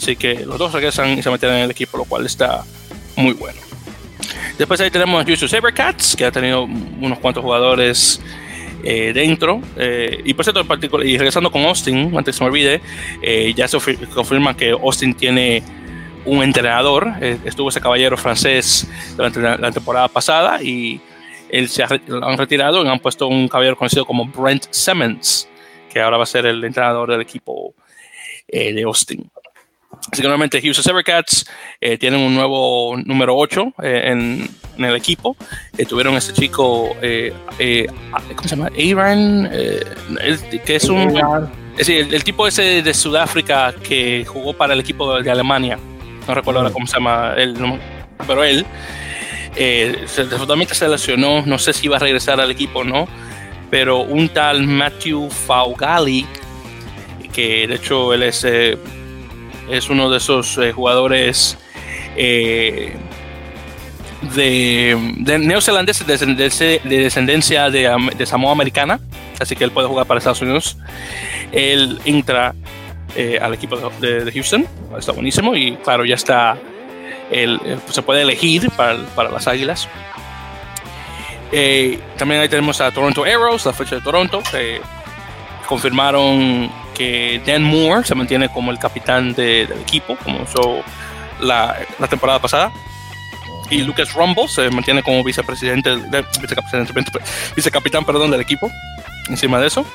Así 0.00 0.14
que 0.14 0.46
los 0.46 0.56
dos 0.56 0.72
regresan 0.72 1.18
y 1.18 1.22
se 1.22 1.30
meten 1.30 1.50
en 1.50 1.56
el 1.56 1.70
equipo, 1.72 1.98
lo 1.98 2.04
cual 2.04 2.26
está 2.26 2.64
muy 3.16 3.32
bueno. 3.32 3.60
Después 4.60 4.80
ahí 4.80 4.90
tenemos 4.90 5.26
a 5.26 5.48
Sabercats, 5.48 6.14
que 6.14 6.26
ha 6.26 6.30
tenido 6.30 6.64
unos 6.64 7.18
cuantos 7.18 7.42
jugadores 7.42 8.20
eh, 8.82 9.12
dentro. 9.12 9.60
Eh, 9.76 10.22
y 10.24 10.34
por 10.34 10.44
cierto, 10.44 10.60
en 10.60 11.06
y 11.06 11.18
regresando 11.18 11.50
con 11.50 11.62
Austin, 11.64 12.16
antes 12.16 12.36
se 12.36 12.44
me 12.44 12.50
olvide, 12.50 12.80
eh, 13.22 13.52
ya 13.54 13.68
se 13.68 13.78
confirma 14.14 14.56
que 14.56 14.70
Austin 14.70 15.14
tiene 15.14 15.62
un 16.24 16.42
entrenador. 16.42 17.12
estuvo 17.44 17.68
ese 17.70 17.80
caballero 17.80 18.16
francés 18.16 18.88
durante 19.16 19.40
la, 19.40 19.72
temporada 19.72 20.08
pasada 20.08 20.62
y 20.62 21.00
él 21.48 21.68
se 21.68 21.82
han 21.82 22.38
retirado 22.38 22.84
y 22.84 22.88
han 22.88 23.00
puesto 23.00 23.26
un 23.26 23.48
caballero 23.48 23.76
conocido 23.76 24.04
como 24.04 24.26
Brent 24.26 24.66
Simmons, 24.70 25.48
que 25.92 26.00
ahora 26.00 26.18
va 26.18 26.24
a 26.24 26.26
ser 26.26 26.46
el 26.46 26.62
entrenador 26.62 27.10
del 27.10 27.22
equipo 27.22 27.74
de 28.48 28.82
Austin. 28.82 29.30
Así 30.12 30.22
que 30.22 30.28
nuevamente 30.28 30.60
Houston 30.60 30.82
Sabercats 30.82 31.46
eh, 31.80 31.98
tienen 31.98 32.20
un 32.20 32.34
nuevo 32.34 32.96
número 33.04 33.36
8 33.36 33.74
eh, 33.82 34.02
en, 34.06 34.48
en, 34.76 34.84
el 34.84 34.96
equipo. 34.96 35.36
Eh, 35.76 35.84
tuvieron 35.84 36.14
este 36.14 36.32
chico, 36.32 36.96
eh, 37.02 37.32
eh, 37.58 37.86
¿cómo 38.34 38.48
se 38.48 38.56
llama? 38.56 38.68
Aaron, 38.68 39.48
que 40.64 40.76
es 40.76 40.88
un... 40.88 41.20
Es 41.72 41.86
decir, 41.86 42.12
el, 42.12 42.24
tipo 42.24 42.46
ese 42.46 42.82
de 42.82 42.94
Sudáfrica 42.94 43.74
que 43.82 44.24
jugó 44.26 44.52
para 44.52 44.74
el 44.74 44.80
equipo 44.80 45.20
de 45.20 45.30
Alemania. 45.30 45.78
No 46.26 46.34
recuerdo 46.34 46.60
ahora 46.60 46.72
cómo 46.72 46.86
se 46.86 46.94
llama 46.94 47.34
él, 47.36 47.56
pero 48.26 48.44
él 48.44 48.66
desafortunadamente 49.56 50.74
se 50.74 50.88
lesionó. 50.88 51.42
No 51.46 51.58
sé 51.58 51.72
si 51.72 51.86
iba 51.86 51.96
a 51.96 52.00
regresar 52.00 52.40
al 52.40 52.50
equipo 52.50 52.80
o 52.80 52.84
no. 52.84 53.08
Pero 53.70 54.00
un 54.00 54.28
tal 54.28 54.66
Matthew 54.66 55.30
Faugali, 55.30 56.26
que 57.32 57.66
de 57.66 57.76
hecho 57.76 58.12
él 58.12 58.24
es 58.24 58.44
es 59.70 59.88
uno 59.88 60.10
de 60.10 60.18
esos 60.18 60.58
eh, 60.58 60.72
jugadores 60.72 61.56
eh, 62.16 62.94
de, 64.34 64.96
de, 65.18 65.38
de, 65.38 67.02
descendencia 67.02 67.70
de, 67.70 68.26
Samoa 68.26 68.52
americana, 68.52 69.00
así 69.38 69.56
que 69.56 69.64
él 69.64 69.70
puede 69.70 69.88
jugar 69.88 70.06
para 70.06 70.18
Estados 70.18 70.42
Unidos. 70.42 70.76
Él 71.52 72.00
entra 72.04 72.54
eh, 73.16 73.38
al 73.40 73.54
equipo 73.54 73.76
de, 74.00 74.30
Houston, 74.32 74.66
está 74.98 75.12
buenísimo 75.12 75.54
y 75.54 75.76
claro, 75.76 76.04
ya 76.04 76.14
está, 76.16 76.58
él, 77.30 77.60
se 77.88 78.02
puede 78.02 78.22
elegir 78.22 78.70
para, 78.70 78.98
para 79.14 79.30
las 79.30 79.46
Águilas. 79.48 79.88
también 82.16 82.40
ahí 82.40 82.48
tenemos 82.48 82.80
a 82.80 82.90
Toronto 82.90 83.24
Arrows, 83.24 83.64
la 83.66 83.72
fecha 83.72 83.96
de 83.96 84.02
Toronto, 84.02 84.42
que 84.50 84.80
confirmaron 85.66 86.70
Dan 87.46 87.62
Moore 87.62 88.04
se 88.04 88.14
mantiene 88.14 88.48
como 88.48 88.70
el 88.70 88.78
capitán 88.78 89.34
del 89.34 89.72
equipo, 89.72 90.16
como 90.16 90.42
hizo 90.42 90.82
la, 91.40 91.76
temporada 92.08 92.38
pasada. 92.38 92.72
Y 93.70 93.82
Lucas 93.82 94.12
Rumble 94.14 94.48
se 94.48 94.68
mantiene 94.70 95.02
como 95.02 95.22
vicepresidente, 95.22 95.96
vicecapitán 97.54 98.04
perdón, 98.04 98.30
del 98.32 98.40
equipo, 98.40 98.70
encima 99.28 99.60
de 99.60 99.68
eso. 99.68 99.86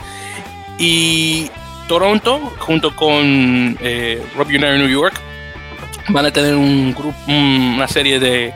Y 0.78 1.50
Toronto, 1.88 2.54
junto 2.60 2.96
con 2.96 3.78
eh, 3.82 4.24
Rob 4.36 4.48
United 4.48 4.78
New 4.78 4.88
York, 4.88 5.20
van 6.10 6.26
a 6.26 6.32
tener 6.32 6.56
una 6.56 7.88
serie 7.88 8.20
de 8.20 8.54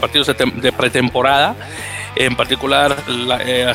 partidos 0.00 0.26
de 0.26 0.72
pretemporada 0.72 1.54
en 2.16 2.36
particular, 2.36 2.96
eh, 3.46 3.72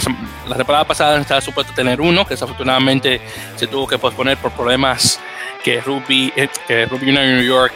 la, 0.47 0.55
temporada 0.55 0.85
pasada 0.85 1.19
estaba 1.19 1.41
supuesto 1.41 1.73
tener 1.73 2.01
uno, 2.01 2.25
que 2.25 2.33
desafortunadamente 2.33 3.21
se 3.55 3.67
tuvo 3.67 3.87
que 3.87 3.97
posponer 3.97 4.37
por 4.37 4.51
problemas 4.51 5.19
que 5.63 5.81
Rugby, 5.81 6.33
eh, 6.35 6.47
que 6.67 6.85
Rugby 6.85 7.09
United 7.09 7.35
New 7.37 7.45
York 7.45 7.73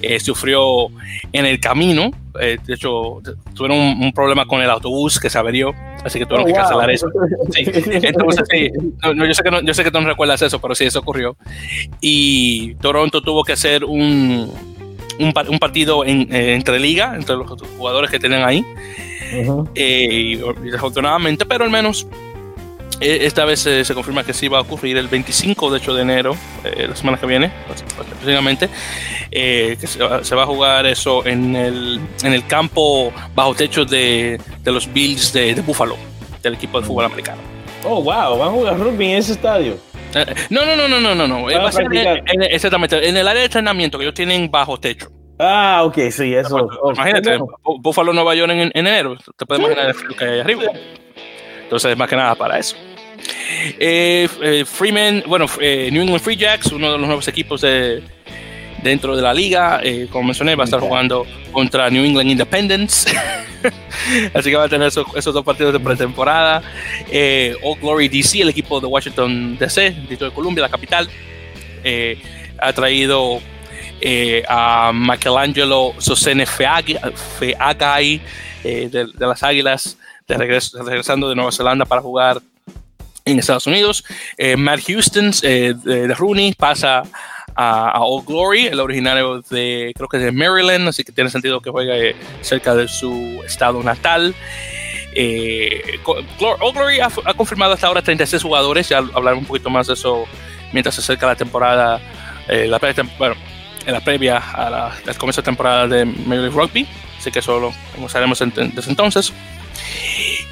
eh, 0.00 0.20
sufrió 0.20 0.88
en 1.32 1.46
el 1.46 1.60
camino. 1.60 2.10
de 2.34 2.58
hecho, 2.68 3.20
tuvieron 3.54 3.78
un, 3.78 4.12
problema 4.12 4.46
con 4.46 4.62
el 4.62 4.70
autobús 4.70 5.18
que 5.18 5.28
se 5.28 5.38
averió, 5.38 5.74
así 6.04 6.18
que 6.18 6.26
tuvieron 6.26 6.46
que 6.46 6.52
oh, 6.52 6.56
cancelar 6.56 6.90
eso. 6.90 7.08
Entonces, 7.56 8.46
sí, 8.50 8.70
yo, 9.02 9.34
sé 9.34 9.42
que 9.42 9.50
no, 9.50 9.60
yo 9.60 9.74
sé 9.74 9.82
que 9.82 9.90
tú 9.90 10.00
no 10.00 10.06
recuerdas 10.06 10.40
eso, 10.42 10.60
pero 10.60 10.74
sí, 10.74 10.84
eso 10.84 11.00
ocurrió. 11.00 11.36
Y 12.00 12.76
Toronto 12.76 13.20
tuvo 13.20 13.42
que 13.42 13.52
hacer 13.52 13.84
un, 13.84 14.52
un, 15.18 15.58
partido 15.58 16.04
en, 16.04 16.32
entre 16.32 16.78
liga, 16.78 17.14
entre 17.16 17.36
los 17.36 17.48
jugadores 17.76 18.10
que 18.10 18.20
tienen 18.20 18.44
ahí. 18.44 18.64
Eh, 19.74 20.42
desafortunadamente, 20.62 21.46
pero 21.46 21.64
al 21.64 21.70
menos 21.70 22.06
eh, 23.00 23.20
esta 23.22 23.44
vez 23.44 23.60
se 23.60 23.94
confirma 23.94 24.24
que 24.24 24.32
sí 24.32 24.48
va 24.48 24.58
a 24.58 24.60
ocurrir 24.62 24.96
el 24.96 25.08
25 25.08 25.70
de 25.70 25.78
hecho 25.78 25.94
de 25.94 26.02
enero, 26.02 26.36
eh, 26.64 26.86
la 26.88 26.96
semana 26.96 27.18
que 27.18 27.26
viene, 27.26 27.52
precisamente, 28.20 28.68
que 29.30 29.78
se 29.86 30.34
va, 30.34 30.42
a 30.42 30.46
jugar 30.46 30.86
eso 30.86 31.26
en 31.26 31.54
el, 31.54 32.00
en 32.22 32.32
el 32.32 32.46
campo 32.46 33.12
bajo 33.34 33.54
techo 33.54 33.84
de, 33.84 34.40
de 34.62 34.72
los 34.72 34.92
Bills 34.92 35.32
de, 35.32 35.54
de, 35.54 35.62
Buffalo, 35.62 35.96
del 36.42 36.54
equipo 36.54 36.80
de 36.80 36.86
fútbol 36.86 37.04
americano. 37.04 37.40
Oh, 37.84 38.02
wow, 38.02 38.38
van 38.38 38.48
a 38.48 38.50
jugar 38.50 38.78
rugby 38.78 39.12
en 39.12 39.18
ese 39.18 39.32
estadio. 39.32 39.76
no, 40.50 40.64
no, 40.64 40.74
no, 40.74 40.88
no, 40.88 41.00
no, 41.00 41.14
no, 41.14 41.28
no. 41.28 41.42
Va 41.44 41.68
a 41.68 41.72
ser 41.72 41.86
en, 41.92 42.42
exactamente, 42.42 43.08
en 43.08 43.16
el 43.16 43.28
área 43.28 43.40
de 43.40 43.46
entrenamiento 43.46 43.98
que 43.98 44.04
ellos 44.04 44.14
tienen 44.14 44.50
bajo 44.50 44.78
techo. 44.78 45.10
Ah, 45.38 45.82
ok, 45.84 45.98
sí, 46.10 46.34
eso. 46.34 46.68
Imagínate, 46.94 47.38
Buffalo, 47.80 48.12
Nueva 48.12 48.34
York 48.34 48.50
en, 48.50 48.72
enero, 48.74 49.16
te 49.36 49.46
puedes 49.46 49.64
imaginar 49.64 49.94
el 50.08 50.16
que 50.16 50.24
hay 50.24 50.40
arriba. 50.40 50.64
Entonces, 51.62 51.96
más 51.96 52.08
que 52.08 52.16
nada 52.16 52.34
para 52.34 52.58
eso. 52.58 52.76
Eh, 53.78 54.28
eh, 54.42 54.64
Freeman, 54.64 55.22
bueno, 55.26 55.46
eh, 55.60 55.90
New 55.92 56.02
England 56.02 56.22
Free 56.22 56.36
Jacks, 56.36 56.72
uno 56.72 56.92
de 56.92 56.98
los 56.98 57.06
nuevos 57.06 57.28
equipos 57.28 57.60
de, 57.60 58.02
dentro 58.82 59.16
de 59.16 59.22
la 59.22 59.32
liga, 59.32 59.80
como 60.10 60.24
mencioné, 60.24 60.56
va 60.56 60.64
a 60.64 60.66
estar 60.66 60.80
jugando 60.80 61.26
contra 61.52 61.88
New 61.90 62.04
England 62.04 62.30
Independence. 62.30 63.10
Así 64.34 64.50
que 64.50 64.56
va 64.56 64.64
a 64.64 64.68
tener 64.68 64.88
esos, 64.88 65.06
esos 65.14 65.34
dos 65.34 65.44
partidos 65.44 65.72
de 65.72 65.80
pretemporada. 65.80 66.62
Old 67.62 67.80
Glory 67.80 68.08
DC, 68.08 68.40
el 68.40 68.48
equipo 68.48 68.80
de 68.80 68.86
Washington 68.86 69.56
DC, 69.58 69.90
Distrito 69.90 70.24
de 70.26 70.30
Columbia, 70.32 70.62
la 70.62 70.68
capital, 70.68 71.08
ha 72.60 72.72
traído 72.72 73.40
eh, 74.00 74.44
a 74.48 74.92
Michelangelo 74.94 75.92
Sosene 75.98 76.46
Feagai 76.46 78.20
eh, 78.62 78.88
de, 78.90 79.08
las 79.18 79.42
Águilas, 79.42 79.98
de 80.28 80.36
regreso, 80.36 80.82
regresando 80.84 81.28
de 81.28 81.34
Nueva 81.34 81.50
Zelanda 81.50 81.84
para 81.84 82.00
jugar 82.00 82.40
en 83.24 83.38
Estados 83.40 83.66
Unidos. 83.66 84.04
Eh, 84.36 84.56
Matt 84.56 84.82
Houston 84.86 85.32
de, 85.42 86.14
Rooney 86.16 86.54
pasa 86.54 87.02
a, 87.56 88.00
Old 88.04 88.26
Glory, 88.26 88.66
el 88.66 88.78
originario 88.78 89.42
de, 89.50 89.92
creo 89.96 90.08
que 90.08 90.18
de 90.18 90.30
Maryland, 90.30 90.88
así 90.88 91.02
que 91.02 91.10
tiene 91.10 91.28
sentido 91.28 91.60
que 91.60 91.70
juegue 91.70 92.14
cerca 92.40 92.76
de 92.76 92.86
su 92.86 93.42
estado 93.44 93.82
natal. 93.82 94.32
Old 96.06 96.74
Glory 96.74 97.00
ha, 97.00 97.34
confirmado 97.34 97.72
hasta 97.72 97.88
ahora 97.88 98.00
36 98.00 98.42
jugadores, 98.44 98.88
ya 98.88 98.98
hablaré 98.98 99.36
un 99.36 99.44
poquito 99.44 99.70
más 99.70 99.88
de 99.88 99.94
eso 99.94 100.24
mientras 100.72 100.94
se 100.94 101.00
acerca 101.00 101.26
la 101.26 101.34
temporada, 101.34 102.00
la, 102.46 102.78
bueno, 103.18 103.34
en 103.88 103.94
la 103.94 104.00
previa 104.00 104.36
a 104.36 104.68
la, 104.68 104.86
al 104.86 105.16
comienzo 105.16 105.40
de 105.40 105.46
temporada 105.46 105.88
de 105.88 106.04
Major 106.04 106.44
League 106.44 106.50
Rugby, 106.50 106.86
así 107.18 107.30
que 107.30 107.38
eso 107.38 107.58
lo 107.58 107.72
haremos 108.14 108.38
desde 108.38 108.90
entonces. 108.90 109.32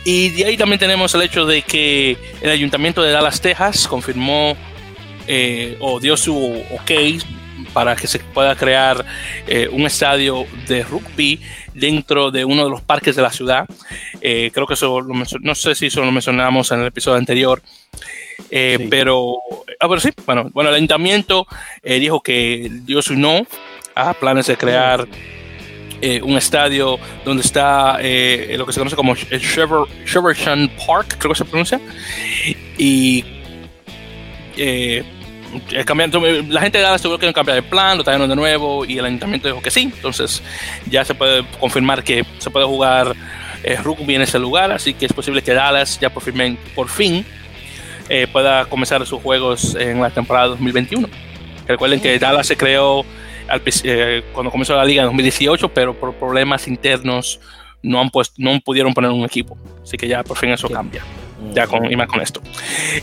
Y 0.05 0.31
de 0.31 0.47
ahí 0.47 0.57
también 0.57 0.79
tenemos 0.79 1.15
el 1.15 1.23
hecho 1.23 1.45
de 1.45 1.61
que 1.61 2.17
el 2.41 2.51
ayuntamiento 2.51 3.03
de 3.03 3.13
Dallas, 3.13 3.41
Texas, 3.41 3.87
confirmó 3.87 4.57
eh, 5.27 5.77
o 5.81 6.01
dio 6.01 6.17
su 6.17 6.35
ok 6.35 6.93
para 7.75 7.95
que 7.95 8.07
se 8.07 8.21
pueda 8.21 8.57
crear 8.57 9.05
eh, 9.47 9.69
un 9.71 9.85
estadio 9.85 10.47
de 10.67 10.83
rugby 10.83 11.41
dentro 11.77 12.31
de 12.31 12.45
uno 12.45 12.65
de 12.65 12.71
los 12.71 12.81
parques 12.81 13.17
de 13.17 13.23
la 13.23 13.31
ciudad. 13.31 13.67
Eh, 14.21 14.51
creo 14.53 14.67
que 14.67 14.75
eso, 14.75 15.01
no 15.03 15.55
sé 15.55 15.75
si 15.75 15.87
eso 15.87 16.05
lo 16.05 16.13
mencionamos 16.13 16.71
en 16.73 16.81
el 16.81 16.87
episodio 16.87 17.19
anterior, 17.19 17.63
pero, 18.51 19.37
ah, 19.81 19.89
pero 19.89 20.01
sí, 20.01 20.11
bueno, 20.25 20.51
bueno, 20.53 20.71
el 20.71 20.77
ayuntamiento 20.77 21.47
dijo 21.83 22.21
que 22.21 22.71
dio 22.85 23.03
su 23.03 23.15
no 23.15 23.47
a 23.95 24.15
planes 24.15 24.47
de 24.47 24.57
crear 24.57 25.07
un 26.23 26.37
estadio 26.37 26.99
donde 27.25 27.43
está 27.43 27.95
lo 27.95 28.67
que 28.67 28.73
se 28.73 28.79
conoce 28.79 28.97
como 28.97 29.15
el 29.31 29.41
Sheversham 29.41 30.69
Park, 30.87 31.17
creo 31.19 31.33
que 31.33 31.39
se 31.39 31.45
pronuncia, 31.45 31.81
y 32.79 33.25
eh, 35.71 36.45
la 36.49 36.61
gente 36.61 36.79
de 36.79 36.85
Dallas 36.85 37.03
tuvo 37.03 37.19
que 37.19 37.33
cambiar 37.33 37.59
el 37.59 37.65
plan, 37.65 37.99
lo 37.99 38.05
trajeron 38.05 38.29
de 38.29 38.37
nuevo 38.37 38.85
y 38.85 38.99
el 38.99 39.05
ayuntamiento 39.05 39.49
dijo 39.49 39.63
que 39.63 39.71
sí. 39.71 39.91
Entonces 39.95 40.43
ya 40.91 41.05
se 41.05 41.15
puede 41.15 41.45
confirmar 41.61 42.03
que 42.03 42.25
se 42.39 42.51
puede 42.51 42.67
jugar 42.67 43.15
eh, 43.63 43.77
rugby 43.77 44.15
en 44.15 44.23
ese 44.23 44.39
lugar, 44.39 44.73
así 44.73 44.95
que 44.95 45.07
es 45.07 45.13
posible 45.13 45.43
que 45.43 45.53
Dallas 45.53 45.99
ya 46.01 46.11
por 46.11 46.23
fin, 46.23 46.59
por 46.75 46.89
fin 46.89 47.25
eh, 48.09 48.27
pueda 48.31 48.65
comenzar 48.67 49.05
sus 49.07 49.21
juegos 49.21 49.75
en 49.75 50.01
la 50.01 50.11
temporada 50.11 50.49
2021. 50.49 51.09
Recuerden 51.67 52.01
que 52.01 52.19
Dallas 52.19 52.47
se 52.47 52.57
creó 52.57 53.05
cuando 54.33 54.51
comenzó 54.51 54.75
la 54.75 54.85
liga 54.85 55.03
en 55.03 55.09
2018, 55.09 55.69
pero 55.69 55.95
por 55.95 56.15
problemas 56.15 56.67
internos 56.67 57.41
no, 57.83 58.01
han 58.01 58.11
puesto, 58.11 58.35
no 58.39 58.59
pudieron 58.61 58.93
poner 58.93 59.11
un 59.11 59.25
equipo. 59.25 59.57
Así 59.83 59.97
que 59.97 60.09
ya 60.09 60.23
por 60.25 60.37
fin 60.37 60.51
eso 60.51 60.69
cambia 60.69 61.03
ya 61.53 61.67
con, 61.67 61.91
y 61.91 61.97
más 61.97 62.09
con 62.09 62.21
esto. 62.21 62.41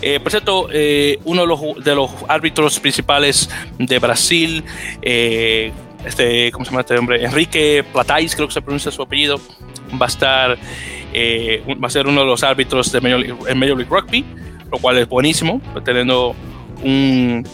Eh, 0.02 0.20
por 0.20 0.32
cierto, 0.32 0.68
eh, 0.72 1.20
uno 1.26 1.42
de 1.78 1.96
los, 1.96 2.12
árbitros 2.28 2.80
principales 2.80 3.50
de 3.78 4.00
Brasil, 4.00 4.64
eh, 5.02 5.72
este, 6.06 6.52
¿cómo 6.52 6.66
se 6.66 6.72
llama 6.72 6.82
este 6.82 6.98
hombre? 6.98 7.24
Enrique 7.24 7.84
Platais, 7.92 8.36
creo 8.36 8.48
que 8.48 8.54
se 8.54 8.62
pronuncia 8.62 8.92
su 8.92 9.02
apellido, 9.02 9.40
va 10.02 10.06
a 10.06 10.10
estar, 10.10 10.58
va 10.58 11.88
a 11.88 11.90
ser 11.90 12.08
uno 12.08 12.22
de 12.22 12.28
los 12.28 12.44
árbitros 12.44 12.92
de 12.92 13.02
Major 13.02 13.78
League, 13.78 13.88
Rugby, 13.90 14.26
lo 14.72 14.80
cual 14.80 14.98
es 14.98 15.08
buenísimo, 15.08 15.62
teniendo 15.86 16.36
un, 16.84 17.48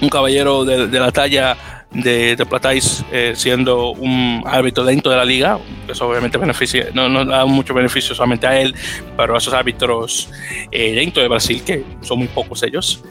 un 0.00 0.08
caballero 0.08 0.64
de 0.64 1.00
la 1.00 1.10
talla 1.10 1.56
de, 1.90 2.36
de 2.36 2.46
Platais 2.46 3.04
eh, 3.10 3.32
siendo 3.34 3.92
un 3.92 4.42
árbitro 4.46 4.84
dentro 4.84 5.10
de 5.10 5.18
la 5.18 5.24
liga, 5.24 5.58
eso 5.88 6.08
obviamente 6.08 6.36
beneficia, 6.36 6.88
no, 6.92 7.08
no 7.08 7.24
da 7.24 7.46
mucho 7.46 7.72
beneficio 7.74 8.14
solamente 8.14 8.46
a 8.46 8.60
él, 8.60 8.74
pero 9.16 9.34
a 9.34 9.38
esos 9.38 9.54
árbitros 9.54 10.30
eh, 10.70 10.92
dentro 10.92 11.22
de 11.22 11.28
Brasil, 11.28 11.62
que 11.64 11.84
son 12.02 12.18
muy 12.18 12.28
pocos 12.28 12.62
ellos. 12.62 13.02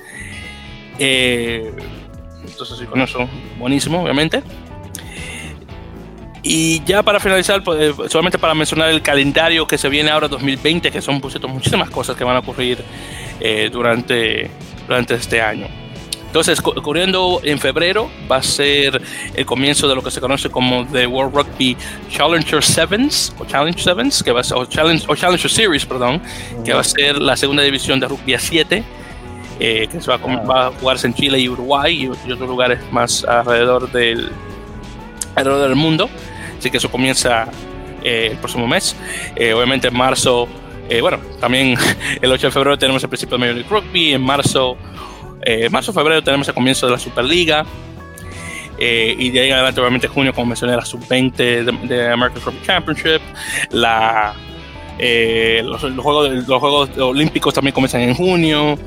Eh, 0.99 1.71
entonces, 2.45 2.87
con 2.87 3.01
eso, 3.01 3.27
buenísimo, 3.59 4.01
obviamente. 4.01 4.41
Y 6.43 6.81
ya 6.85 7.03
para 7.03 7.19
finalizar, 7.19 7.63
pues, 7.63 7.93
solamente 8.09 8.37
para 8.37 8.53
mencionar 8.53 8.89
el 8.89 9.01
calendario 9.01 9.67
que 9.67 9.77
se 9.77 9.89
viene 9.89 10.11
ahora 10.11 10.27
2020, 10.27 10.91
que 10.91 11.01
son 11.01 11.19
pues, 11.19 11.39
muchísimas 11.41 11.89
cosas 11.89 12.15
que 12.15 12.23
van 12.23 12.37
a 12.37 12.39
ocurrir 12.39 12.77
durante, 13.71 14.49
durante 14.87 15.15
este 15.15 15.41
año. 15.41 15.67
Entonces, 16.27 16.59
ocurriendo 16.59 17.39
en 17.43 17.57
febrero 17.57 18.11
va 18.29 18.37
a 18.37 18.43
ser 18.43 19.01
el 19.33 19.45
comienzo 19.45 19.87
de 19.87 19.95
lo 19.95 20.03
que 20.03 20.11
se 20.11 20.19
conoce 20.19 20.49
como 20.49 20.85
The 20.85 21.07
World 21.07 21.33
Rugby 21.33 21.75
Challenger 22.09 22.63
Sevens 22.63 23.33
o 23.39 23.45
Challenge 23.45 23.81
Sevens, 23.81 24.21
que 24.21 24.31
va 24.31 24.41
a 24.41 24.43
ser, 24.43 24.57
o, 24.57 24.65
Challenge, 24.65 25.05
o 25.07 25.15
Challenger 25.15 25.49
Series, 25.49 25.85
perdón, 25.85 26.21
que 26.65 26.73
va 26.73 26.81
a 26.81 26.83
ser 26.83 27.19
la 27.21 27.37
segunda 27.37 27.63
división 27.63 27.99
de 27.99 28.07
rugby 28.07 28.33
a 28.33 28.39
7, 28.39 28.83
eh, 29.59 29.87
que 29.89 30.01
se 30.01 30.11
va 30.11 30.15
a, 30.15 30.43
va 30.43 30.67
a, 30.67 30.71
jugarse 30.71 31.07
en 31.07 31.13
Chile 31.13 31.39
y 31.39 31.47
Uruguay 31.47 32.03
y, 32.03 32.07
otros 32.31 32.47
lugares 32.47 32.79
más 32.91 33.23
alrededor 33.23 33.89
del, 33.91 34.29
alrededor 35.35 35.69
del 35.69 35.77
mundo. 35.77 36.09
Así 36.59 36.69
que 36.69 36.77
eso 36.77 36.91
comienza 36.91 37.47
eh, 38.03 38.29
el 38.31 38.37
próximo 38.37 38.67
mes. 38.67 38.97
Eh, 39.35 39.53
obviamente 39.53 39.87
en 39.87 39.95
marzo, 39.95 40.47
bueno, 41.01 41.19
también 41.39 41.77
el 42.21 42.31
8 42.31 42.47
de 42.47 42.51
febrero 42.51 42.77
tenemos 42.77 43.01
el 43.01 43.09
principio 43.09 43.37
de 43.37 43.39
Major 43.39 43.55
League 43.55 43.69
Rugby, 43.69 44.13
en 44.13 44.21
marzo 44.21 44.77
eh, 45.41 45.69
marzo, 45.69 45.93
febrero 45.93 46.23
tenemos 46.23 46.47
el 46.47 46.53
comienzo 46.53 46.85
de 46.85 46.93
la 46.93 46.99
Superliga. 46.99 47.65
Eh, 48.79 49.15
y 49.17 49.31
de 49.31 49.39
ahí 49.39 49.47
en 49.47 49.53
adelante, 49.53 49.81
obviamente, 49.81 50.07
junio, 50.07 50.33
como 50.33 50.47
mencioné, 50.47 50.75
la 50.75 50.85
sub-20 50.85 51.87
de, 51.87 52.11
American 52.11 52.41
Rugby 52.43 52.61
Championship. 52.63 53.21
La, 53.71 54.33
eh, 54.99 55.61
los, 55.65 55.81
juegos, 55.81 56.29
los 56.47 56.59
Juegos 56.59 56.89
Olímpicos 56.97 57.53
también 57.53 57.73
comienzan 57.73 58.01
en 58.01 58.13
junio. 58.13 58.77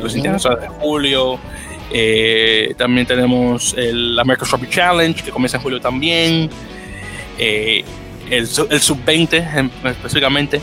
Los 0.00 0.16
internacionales 0.16 0.62
de 0.62 0.68
julio. 0.68 1.38
también 2.76 3.06
tenemos 3.06 3.74
el 3.76 4.18
American 4.18 4.48
Rugby 4.50 4.68
Challenge, 4.70 5.22
que 5.22 5.30
comienza 5.30 5.58
en 5.58 5.62
julio 5.62 5.80
también. 5.80 6.48
el, 7.38 7.84
el 8.30 8.46
sub-20 8.46 9.70
específicamente. 9.84 10.60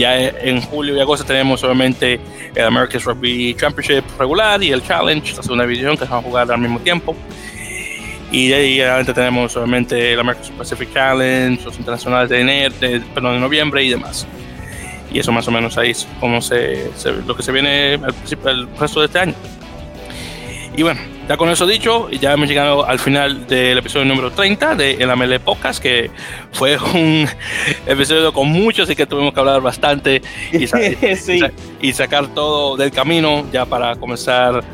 Ya 0.00 0.18
en 0.18 0.62
julio 0.62 0.96
y 0.96 1.00
agosto 1.00 1.26
tenemos 1.26 1.62
obviamente 1.62 2.18
el 2.54 2.64
American 2.64 3.02
Rugby 3.02 3.54
Championship 3.54 4.02
regular 4.18 4.62
y 4.62 4.72
el 4.72 4.82
Challenge, 4.82 5.36
la 5.36 5.42
segunda 5.42 5.66
división, 5.66 5.94
que 5.98 6.06
se 6.06 6.10
van 6.10 6.20
a 6.20 6.22
jugar 6.22 6.50
al 6.50 6.58
mismo 6.58 6.80
tiempo. 6.80 7.14
Y 8.32 8.48
de 8.48 8.54
ahí 8.54 8.80
adelante 8.80 9.12
tenemos 9.12 9.54
obviamente 9.58 10.14
el 10.14 10.20
American 10.20 10.56
Pacific 10.56 10.90
Challenge, 10.94 11.62
los 11.62 11.78
internacionales 11.78 12.30
de 12.30 12.40
enero, 12.40 12.74
de, 12.80 13.00
perdón, 13.12 13.34
de 13.34 13.40
noviembre 13.40 13.84
y 13.84 13.90
demás. 13.90 14.26
Y 15.12 15.18
eso 15.18 15.32
más 15.32 15.46
o 15.48 15.50
menos 15.50 15.76
ahí 15.76 15.90
es 15.90 16.08
como 16.18 16.40
se, 16.40 16.90
lo 17.26 17.36
que 17.36 17.42
se 17.42 17.52
viene 17.52 18.00
al 18.02 18.14
el 18.48 18.68
resto 18.78 19.00
de 19.00 19.06
este 19.06 19.18
año. 19.18 19.34
Y 20.78 20.82
bueno, 20.82 21.00
ya 21.30 21.36
con 21.36 21.48
eso 21.48 21.64
dicho, 21.64 22.10
ya 22.10 22.32
hemos 22.32 22.48
llegado 22.48 22.84
al 22.84 22.98
final 22.98 23.46
del 23.46 23.78
episodio 23.78 24.04
número 24.04 24.32
30 24.32 24.74
de 24.74 24.94
El 24.94 25.08
Amele 25.12 25.38
Podcast, 25.38 25.80
que 25.80 26.10
fue 26.50 26.76
un 26.76 27.24
episodio 27.86 28.32
con 28.32 28.48
muchos 28.48 28.90
y 28.90 28.96
que 28.96 29.06
tuvimos 29.06 29.32
que 29.32 29.38
hablar 29.38 29.60
bastante 29.60 30.22
y, 30.52 30.64
y, 31.88 31.92
sacar 31.92 32.26
todo 32.34 32.76
del 32.76 32.90
camino 32.90 33.46
ya 33.52 33.64
para 33.64 33.94
comenzar 33.94 34.64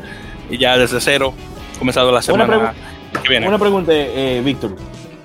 ya 0.49 0.79
desde 0.79 0.99
cero, 0.99 1.31
comenzado 1.77 2.11
la 2.11 2.23
semana 2.23 2.73
que 3.21 3.29
viene. 3.29 3.47
Una 3.47 3.59
pregunta, 3.59 3.91
eh, 3.93 4.41
Víctor. 4.43 4.75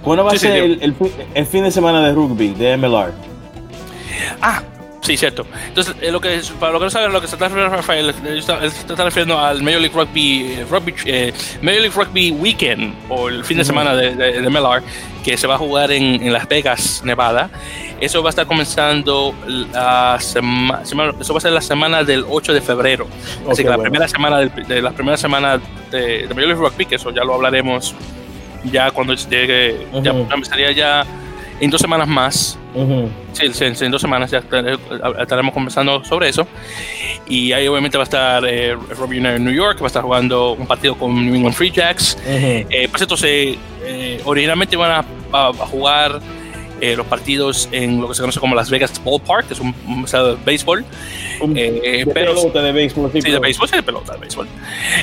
¿Cuándo 0.02 0.24
va 0.26 0.32
a 0.32 0.36
ser 0.36 0.62
el, 0.62 0.94
el, 1.34 1.46
fin 1.46 1.64
de 1.64 1.70
semana 1.70 2.06
de 2.06 2.12
rugby 2.12 2.48
de 2.48 2.76
MLR? 2.76 3.10
Ah, 4.42 4.62
Sí, 5.02 5.16
cierto. 5.16 5.44
Entonces, 5.66 5.96
eh, 6.00 6.12
lo 6.12 6.20
que, 6.20 6.40
para 6.60 6.72
lo 6.72 6.78
que 6.78 6.84
no 6.84 6.90
saben, 6.90 7.12
lo 7.12 7.20
que 7.20 7.26
se 7.26 7.34
está 7.34 7.46
refiriendo 7.46 7.74
Rafael, 7.74 8.14
él 8.24 8.38
está, 8.38 8.64
está, 8.64 9.02
refiriendo 9.02 9.36
al 9.36 9.60
Major 9.60 9.80
League 9.80 9.96
Rugby, 9.96 10.52
eh, 10.52 10.66
Rugby 10.70 10.94
eh, 11.06 11.32
Major 11.60 11.80
League 11.80 11.96
Rugby 11.96 12.30
Weekend, 12.30 12.94
o 13.08 13.28
el 13.28 13.44
fin 13.44 13.58
de 13.58 13.64
semana 13.64 13.96
de, 13.96 14.14
de, 14.14 14.40
de 14.40 14.82
que 15.24 15.36
se 15.36 15.48
va 15.48 15.56
a 15.56 15.58
jugar 15.58 15.90
en, 15.90 16.22
en, 16.22 16.32
Las 16.32 16.48
Vegas, 16.48 17.02
Nevada. 17.04 17.50
Eso 18.00 18.22
va 18.22 18.28
a 18.28 18.30
estar 18.30 18.46
comenzando 18.46 19.34
la 19.72 20.18
semana, 20.20 20.82
eso 21.20 21.34
va 21.34 21.38
a 21.38 21.40
ser 21.40 21.52
la 21.52 21.60
semana 21.60 22.04
del 22.04 22.24
8 22.28 22.52
de 22.52 22.60
febrero. 22.60 23.08
Así 23.50 23.64
que 23.64 23.70
la 23.70 23.78
primera 23.78 24.06
semana 24.06 24.38
de, 24.38 24.48
de 24.50 24.82
la 24.82 24.92
primera 24.92 25.16
semana 25.16 25.60
de, 25.90 26.26
Major 26.28 26.46
League 26.46 26.54
Rugby, 26.54 26.86
que 26.86 26.94
eso 26.94 27.10
ya 27.10 27.24
lo 27.24 27.34
hablaremos 27.34 27.92
ya 28.64 28.92
cuando 28.92 29.14
llegue, 29.14 29.88
ya 30.00 30.12
empezaría 30.12 30.70
ya 30.70 31.04
en 31.62 31.70
dos 31.70 31.80
semanas 31.80 32.08
más. 32.08 32.58
sí, 33.32 33.64
en, 33.84 33.90
dos 33.92 34.02
semanas 34.02 34.32
ya 34.32 34.42
estaremos 35.20 35.54
conversando 35.54 36.04
sobre 36.04 36.28
eso. 36.28 36.46
Y 37.28 37.52
ahí 37.52 37.68
obviamente 37.68 37.96
va 37.96 38.02
a 38.02 38.04
estar 38.04 38.44
eh, 38.44 38.72
en 38.72 39.44
New 39.44 39.54
York, 39.54 39.80
va 39.80 39.84
a 39.84 39.86
estar 39.86 40.02
jugando 40.02 40.54
un 40.54 40.66
partido 40.66 40.96
con 40.96 41.14
New 41.14 41.36
England 41.36 41.54
Free 41.54 41.70
Jacks. 41.70 42.18
eh, 42.68 42.88
por 42.88 42.98
cierto, 42.98 43.16
se, 43.16 43.56
eh, 43.84 44.20
originalmente 44.24 44.76
van 44.76 45.04
a, 45.32 45.52
jugar 45.52 46.20
eh, 46.82 46.96
los 46.96 47.06
partidos 47.06 47.68
en 47.70 48.00
lo 48.00 48.08
que 48.08 48.14
se 48.14 48.22
conoce 48.22 48.40
como 48.40 48.56
Las 48.56 48.68
Vegas 48.68 49.00
Ballpark, 49.04 49.46
que 49.46 49.54
es 49.54 49.60
un, 49.60 49.72
un 49.86 50.02
de 50.02 50.36
béisbol. 50.44 50.84
Eh, 51.54 52.02
de 52.04 52.12
pelota 52.12 52.60
de 52.60 52.72
béisbol. 52.72 53.12
Sí, 53.12 53.20
de 53.20 53.38
béisbol, 53.38 53.68
sí, 53.68 53.76
de 53.76 53.82
pelota 53.84 54.14
de 54.14 54.18
béisbol. 54.18 54.48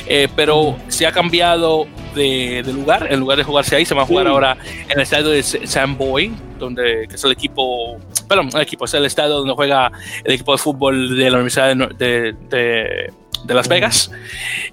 Eh, 0.06 0.28
pero 0.36 0.76
se 0.88 1.06
ha 1.06 1.12
cambiado 1.12 1.86
de, 2.14 2.62
de, 2.66 2.72
lugar. 2.74 3.08
En 3.10 3.18
lugar 3.18 3.38
de 3.38 3.44
jugarse 3.44 3.76
ahí, 3.76 3.86
se 3.86 3.94
va 3.94 4.02
a 4.02 4.04
jugar 4.04 4.26
ahora 4.26 4.58
en 4.84 4.90
el 4.90 5.00
estadio 5.00 5.30
de 5.30 5.42
Sam 5.42 5.96
Boy, 5.96 6.30
donde 6.58 7.06
que 7.08 7.14
es 7.14 7.24
el 7.24 7.32
equipo, 7.32 7.96
perdón, 8.28 8.50
el 8.52 8.60
equipo, 8.60 8.84
es 8.84 8.92
el 8.92 9.06
estadio 9.06 9.36
donde 9.36 9.54
juega 9.54 9.90
el 10.22 10.34
equipo 10.34 10.52
de 10.52 10.58
fútbol 10.58 11.16
de 11.16 11.30
la 11.30 11.38
Universidad 11.38 11.74
de, 11.74 12.34
de, 12.50 13.10
de 13.44 13.54
Las 13.54 13.68
Vegas, 13.68 14.10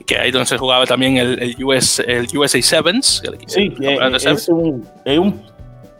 que 0.05 0.17
ahí 0.17 0.31
donde 0.31 0.47
se 0.47 0.57
jugaba 0.57 0.85
también 0.85 1.15
el, 1.15 1.41
el, 1.41 1.63
US, 1.63 1.99
el 2.05 2.27
USA 2.37 2.61
Sevens. 2.61 3.23
El, 3.23 3.37
sí, 3.47 3.73
el, 3.79 4.13
es, 4.13 4.49
un, 4.49 4.85
es 5.05 5.17
un 5.17 5.56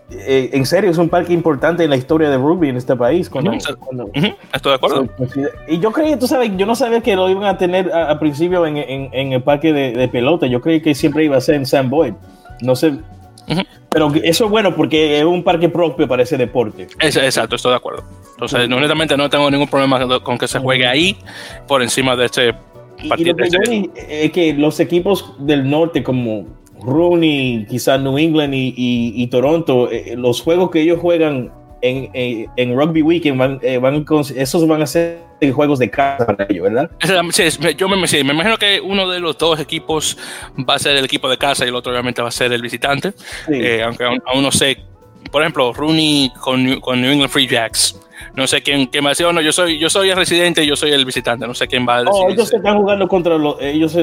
eh, 0.10 0.52
en 0.54 0.66
serio, 0.66 0.90
es 0.90 0.98
un 0.98 1.10
parque 1.10 1.34
importante 1.34 1.84
en 1.84 1.90
la 1.90 1.98
historia 1.98 2.30
de 2.30 2.38
rugby 2.38 2.70
en 2.70 2.78
este 2.78 2.96
país. 2.96 3.30
Cuando, 3.30 3.52
Estoy 3.54 4.36
de 4.64 4.74
acuerdo. 4.74 5.08
y 5.68 5.80
yo 5.80 5.92
creí, 5.92 6.16
tú 6.16 6.28
sabes, 6.28 6.52
yo 6.56 6.66
no 6.66 6.76
sabía 6.76 7.02
que 7.02 7.16
lo 7.16 7.30
iban 7.30 7.46
a 7.46 7.58
tener 7.58 7.92
al 7.92 8.18
principio 8.20 8.66
en, 8.66 8.78
en, 8.78 9.34
el 9.34 9.44
parque 9.44 9.74
de, 9.74 9.92
de, 9.92 10.08
pelota. 10.08 10.48
Yo 10.48 10.62
creí 10.62 10.82
que 10.82 10.96
siempre 10.96 11.26
iba 11.26 11.36
a 11.36 11.42
ser 11.42 11.56
en 11.56 11.66
San 11.66 11.90
Boyd. 11.90 12.14
No 12.62 12.76
sé. 12.76 12.94
Pero 13.90 14.12
eso 14.24 14.46
es 14.46 14.52
bueno 14.52 14.76
porque 14.76 15.20
es 15.20 15.26
un 15.26 15.44
parque 15.44 15.70
propio 15.70 16.08
para 16.08 16.24
ese 16.24 16.38
deporte. 16.38 16.88
exacto, 17.00 17.56
estoy 17.56 17.72
de 17.72 17.78
acuerdo. 17.78 18.04
Entonces, 18.32 18.70
honestamente, 18.72 19.18
no 19.18 19.30
tengo 19.30 19.50
ningún 19.50 19.68
problema 19.68 20.20
con 20.22 20.38
que 20.38 20.48
se 20.48 20.60
juegue 20.60 20.86
ahí 20.86 21.18
por 21.68 21.82
encima 21.82 22.16
de 22.16 22.26
este 22.26 22.54
partido. 23.08 23.36
Y, 23.46 23.50
lo 23.50 23.60
que, 23.62 24.26
es 24.26 24.32
que 24.32 24.54
los 24.54 24.80
equipos 24.80 25.34
del 25.40 25.70
norte, 25.70 26.04
como 26.04 26.46
Rooney, 26.82 27.66
quizás 27.70 28.00
New 28.00 28.18
England 28.18 28.54
y, 28.56 29.28
Toronto, 29.28 29.92
eh, 29.92 30.16
los 30.18 30.42
juegos 30.42 30.72
que 30.72 30.82
ellos 30.82 31.00
juegan 31.00 31.52
en, 31.82 32.10
en, 32.14 32.76
Rugby 32.76 33.02
Weekend 33.02 33.38
van, 33.38 33.62
van 33.82 34.06
esos 34.36 34.68
van 34.68 34.82
a 34.82 34.88
ser 34.88 35.20
juegos 35.54 35.80
de 35.80 35.90
casa 35.90 36.26
para 36.26 36.46
ellos, 36.50 36.64
¿verdad? 36.64 36.90
Sí, 37.32 37.44
yo 37.78 37.88
me, 37.88 37.96
me, 37.98 38.20
imagino 38.20 38.58
que 38.58 38.82
uno 38.82 39.08
de 39.10 39.20
los 39.20 39.38
dos 39.38 39.60
equipos 39.60 40.18
va 40.68 40.76
a 40.76 40.80
ser 40.80 40.98
el 40.98 41.06
equipo 41.06 41.30
de 41.30 41.38
casa 41.38 41.66
y 41.66 41.70
el 41.70 41.76
otro 41.76 41.92
obviamente 41.92 42.22
va 42.22 42.30
a 42.30 42.32
ser 42.32 42.52
el 42.52 42.62
visitante, 42.62 43.14
aunque 43.84 44.04
aún, 44.04 44.42
no 44.42 44.52
sé, 44.52 44.78
por 45.32 45.42
ejemplo, 45.42 45.74
Rooney 45.74 46.32
con, 46.40 46.80
con 46.80 47.02
New 47.02 47.12
England 47.12 47.32
Free 47.32 47.48
Jacks 47.48 48.00
no 48.38 48.46
sé 48.46 48.62
quién, 48.62 48.86
quién 48.86 49.04
va 49.04 49.10
a 49.10 49.12
decir, 49.12 49.26
oh, 49.26 49.34
no, 49.34 49.42
yo 49.42 49.52
soy, 49.52 49.80
yo 49.80 49.90
soy 49.90 50.12
el 50.12 50.16
residente 50.16 50.64
y 50.64 50.68
yo 50.68 50.76
soy 50.76 50.92
el 50.92 51.06
visitante, 51.06 51.48
no 51.48 51.56
sé 51.56 51.68
quién 51.68 51.88
va 51.88 51.96
a 51.96 52.04
decir. 52.04 52.14
Oh, 52.14 52.30
ellos 52.30 52.54
están 52.54 52.78
jugando 52.78 53.08
contra 53.08 53.36
los, 53.36 53.60
ellos, 53.60 53.96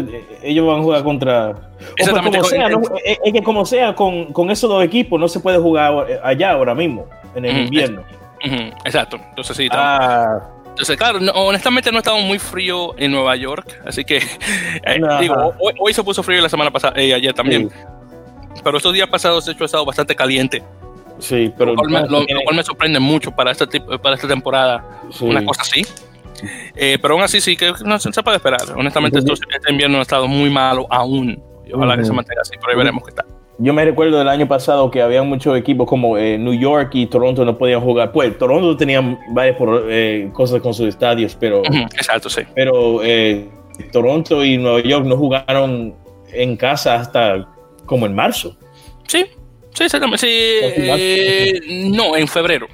ellos 0.42 0.66
van 0.66 0.80
a 0.80 0.82
jugar 0.82 1.04
contra. 1.04 1.54
Exactamente. 1.96 2.38
Como 2.38 2.50
sea, 2.50 2.68
es, 3.04 3.32
que 3.32 3.42
como 3.42 3.64
sea, 3.64 3.94
con, 3.94 4.32
con, 4.32 4.50
esos 4.50 4.68
dos 4.68 4.82
equipos 4.82 5.20
no 5.20 5.28
se 5.28 5.38
puede 5.38 5.58
jugar 5.58 6.20
allá 6.24 6.50
ahora 6.50 6.74
mismo, 6.74 7.06
en 7.36 7.44
el 7.44 7.58
invierno. 7.58 8.02
exacto. 8.84 9.20
Entonces 9.30 9.56
sí. 9.56 9.68
Ah. 9.70 10.50
Entonces, 10.70 10.96
claro, 10.96 11.20
honestamente 11.34 11.92
no 11.92 11.98
ha 11.98 12.00
estado 12.00 12.18
muy 12.18 12.40
frío 12.40 12.98
en 12.98 13.12
Nueva 13.12 13.36
York, 13.36 13.80
así 13.86 14.04
que 14.04 14.16
eh, 14.84 15.00
digo, 15.20 15.54
hoy, 15.78 15.94
se 15.94 16.02
puso 16.02 16.24
frío 16.24 16.40
la 16.40 16.48
semana 16.48 16.72
pasada 16.72 17.00
y 17.00 17.12
eh, 17.12 17.14
ayer 17.14 17.32
también. 17.32 17.70
Pero 18.64 18.78
estos 18.78 18.92
días 18.92 19.08
pasados, 19.08 19.46
de 19.46 19.52
hecho, 19.52 19.62
ha 19.62 19.66
estado 19.66 19.84
bastante 19.84 20.16
caliente. 20.16 20.64
Sí, 21.18 21.52
pero. 21.56 21.74
Lo 21.74 21.82
cual, 21.82 22.26
me, 22.54 22.62
sorprende 22.62 23.00
mucho 23.00 23.30
para 23.30 23.50
esta, 23.50 23.66
para 24.02 24.14
esta 24.14 24.28
temporada. 24.28 25.00
Una 25.20 25.44
cosa 25.44 25.62
así. 25.62 25.82
Eh, 26.74 26.98
pero 27.00 27.14
aún 27.14 27.22
así, 27.22 27.40
sí, 27.40 27.56
que 27.56 27.72
no 27.84 27.98
se 27.98 28.22
puede 28.22 28.36
esperar. 28.36 28.60
Honestamente, 28.76 29.18
este 29.18 29.70
invierno 29.72 29.98
ha 29.98 30.02
estado 30.02 30.26
muy 30.28 30.50
malo 30.50 30.86
aún. 30.90 31.42
Y 31.66 31.72
ojalá 31.72 31.96
que 31.96 32.04
se 32.04 32.12
mantenga 32.12 32.42
así, 32.42 32.52
pero 32.60 32.72
ahí 32.72 32.76
veremos 32.76 33.02
qué 33.04 33.12
tal. 33.12 33.26
Yo 33.58 33.72
me 33.72 33.84
recuerdo 33.84 34.18
del 34.18 34.28
año 34.28 34.48
pasado 34.48 34.90
que 34.90 35.00
había 35.00 35.22
muchos 35.22 35.56
equipos 35.56 35.88
como 35.88 36.18
eh, 36.18 36.36
New 36.36 36.54
York 36.54 36.90
y 36.94 37.06
Toronto 37.06 37.44
no 37.44 37.56
podían 37.56 37.80
jugar. 37.80 38.10
Pues 38.10 38.36
Toronto 38.36 38.76
tenía 38.76 39.00
varias 39.30 39.56
eh, 39.88 40.28
cosas 40.32 40.60
con 40.60 40.74
sus 40.74 40.88
estadios, 40.88 41.36
pero. 41.38 41.62
Exacto, 41.64 42.28
sí. 42.28 42.42
Pero 42.54 43.00
Toronto 43.92 44.44
y 44.44 44.58
Nueva 44.58 44.80
York 44.80 45.06
no 45.06 45.16
jugaron 45.16 45.94
en 46.32 46.56
casa 46.56 46.96
hasta 46.96 47.48
como 47.86 48.06
en 48.06 48.14
marzo. 48.14 48.56
Sí, 49.06 49.26
Sí, 49.74 49.84
exactamente. 49.84 50.18
Sí, 50.18 50.28
eh, 50.30 51.60
no, 51.90 52.16
en 52.16 52.28
febrero. 52.28 52.66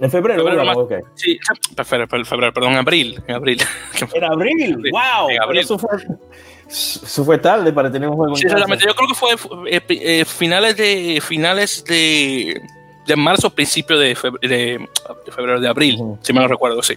En 0.00 0.10
febrero, 0.10 0.42
febrero 0.42 0.80
okay. 0.80 1.00
Sí, 1.14 1.38
febrero, 1.84 2.24
febrero, 2.24 2.54
perdón, 2.54 2.72
en 2.72 2.78
abril. 2.78 3.22
En 3.26 3.34
abril. 3.34 3.60
En 4.14 4.24
abril, 4.24 4.76
wow. 4.90 5.28
En 5.28 5.42
abril. 5.42 5.60
Eso, 5.60 5.78
fue, 5.78 5.90
eso 6.66 7.24
fue 7.24 7.36
tarde 7.36 7.70
para 7.72 7.92
tener 7.92 8.08
un 8.08 8.16
juego. 8.16 8.34
Sí, 8.36 8.46
exactamente. 8.46 8.84
Yo 8.86 8.94
creo 8.94 9.08
que 9.08 9.14
fue 9.14 9.34
eh, 9.70 9.80
eh, 9.88 10.24
finales 10.24 10.76
de 10.76 11.20
finales 11.20 11.84
de, 11.84 12.62
de 13.06 13.16
marzo, 13.16 13.50
principio 13.50 13.98
de 13.98 14.14
febrero, 14.14 14.38
de, 14.48 14.88
febrero, 15.32 15.60
de 15.60 15.68
abril, 15.68 15.98
si 16.22 16.32
me 16.32 16.40
lo 16.40 16.48
recuerdo, 16.48 16.82
sí. 16.82 16.94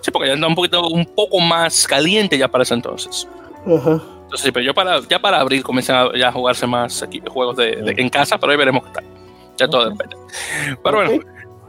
Sí, 0.00 0.10
porque 0.10 0.28
ya 0.28 0.34
anda 0.34 0.48
un 0.48 0.54
poquito, 0.54 0.88
un 0.88 1.04
poco 1.04 1.38
más 1.38 1.86
caliente 1.86 2.38
ya 2.38 2.48
para 2.48 2.62
ese 2.62 2.74
entonces. 2.74 3.28
Ajá. 3.66 4.02
Entonces, 4.32 4.50
pero 4.50 4.64
yo 4.64 4.72
para, 4.72 4.98
ya 5.06 5.18
para 5.18 5.40
abril 5.40 5.62
comencé 5.62 5.92
a, 5.92 6.08
ya 6.16 6.28
a 6.28 6.32
jugarse 6.32 6.66
más 6.66 7.02
aquí, 7.02 7.20
juegos 7.28 7.54
de, 7.54 7.94
en 7.98 8.08
casa, 8.08 8.38
pero 8.38 8.52
ahí 8.52 8.56
veremos 8.56 8.82
qué 8.84 8.90
tal. 8.94 9.04
Ya 9.58 9.68
todo 9.68 9.90
depende. 9.90 10.16
Pero 10.82 10.96
bueno, 10.96 11.22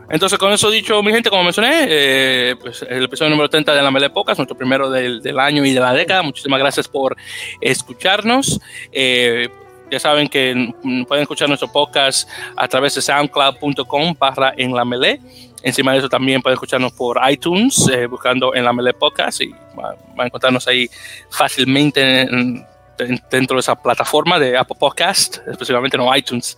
entonces 0.10 0.40
con 0.40 0.50
eso 0.54 0.72
dicho, 0.72 1.04
mi 1.04 1.12
gente, 1.12 1.30
como 1.30 1.44
mencioné, 1.44 1.88
eh, 1.90 2.56
pues 2.58 2.86
el 2.90 3.04
episodio 3.04 3.32
número 3.32 3.50
30 3.50 3.76
de 3.76 3.82
la 3.82 3.92
Mele 3.92 4.10
Pocas, 4.10 4.38
nuestro 4.38 4.56
primero 4.56 4.90
del, 4.90 5.22
del, 5.22 5.40
año 5.42 5.66
y 5.66 5.74
de 5.74 5.80
la 5.82 5.92
década. 5.92 6.22
Muchísimas 6.22 6.58
gracias 6.58 6.88
por 6.88 7.18
escucharnos. 7.60 8.62
Eh, 8.94 9.50
ya 9.92 10.00
saben 10.00 10.30
que 10.30 10.74
pueden 11.06 11.24
escuchar 11.24 11.50
nuestro 11.50 11.70
podcast 11.70 12.30
a 12.56 12.66
través 12.70 12.96
de 12.96 13.02
soundcloud.com 13.02 14.16
barra 14.18 14.54
en 14.56 14.74
la 14.74 14.86
melee. 14.86 15.20
Encima 15.64 15.94
de 15.94 16.00
eso 16.00 16.10
también 16.10 16.42
pueden 16.42 16.56
escucharnos 16.56 16.92
por 16.92 17.18
iTunes, 17.30 17.88
eh, 17.88 18.06
buscando 18.06 18.54
en 18.54 18.66
la 18.66 18.74
Melee 18.74 18.94
Podcast 18.94 19.40
y 19.40 19.56
van 19.74 19.96
a 20.18 20.26
encontrarnos 20.26 20.68
ahí 20.68 20.90
fácilmente 21.30 22.28
dentro 23.32 23.56
de 23.56 23.60
esa 23.62 23.74
plataforma 23.82 24.38
de 24.38 24.58
Apple 24.58 24.76
Podcast, 24.78 25.38
específicamente 25.48 25.98
no 25.98 26.14
iTunes. 26.14 26.58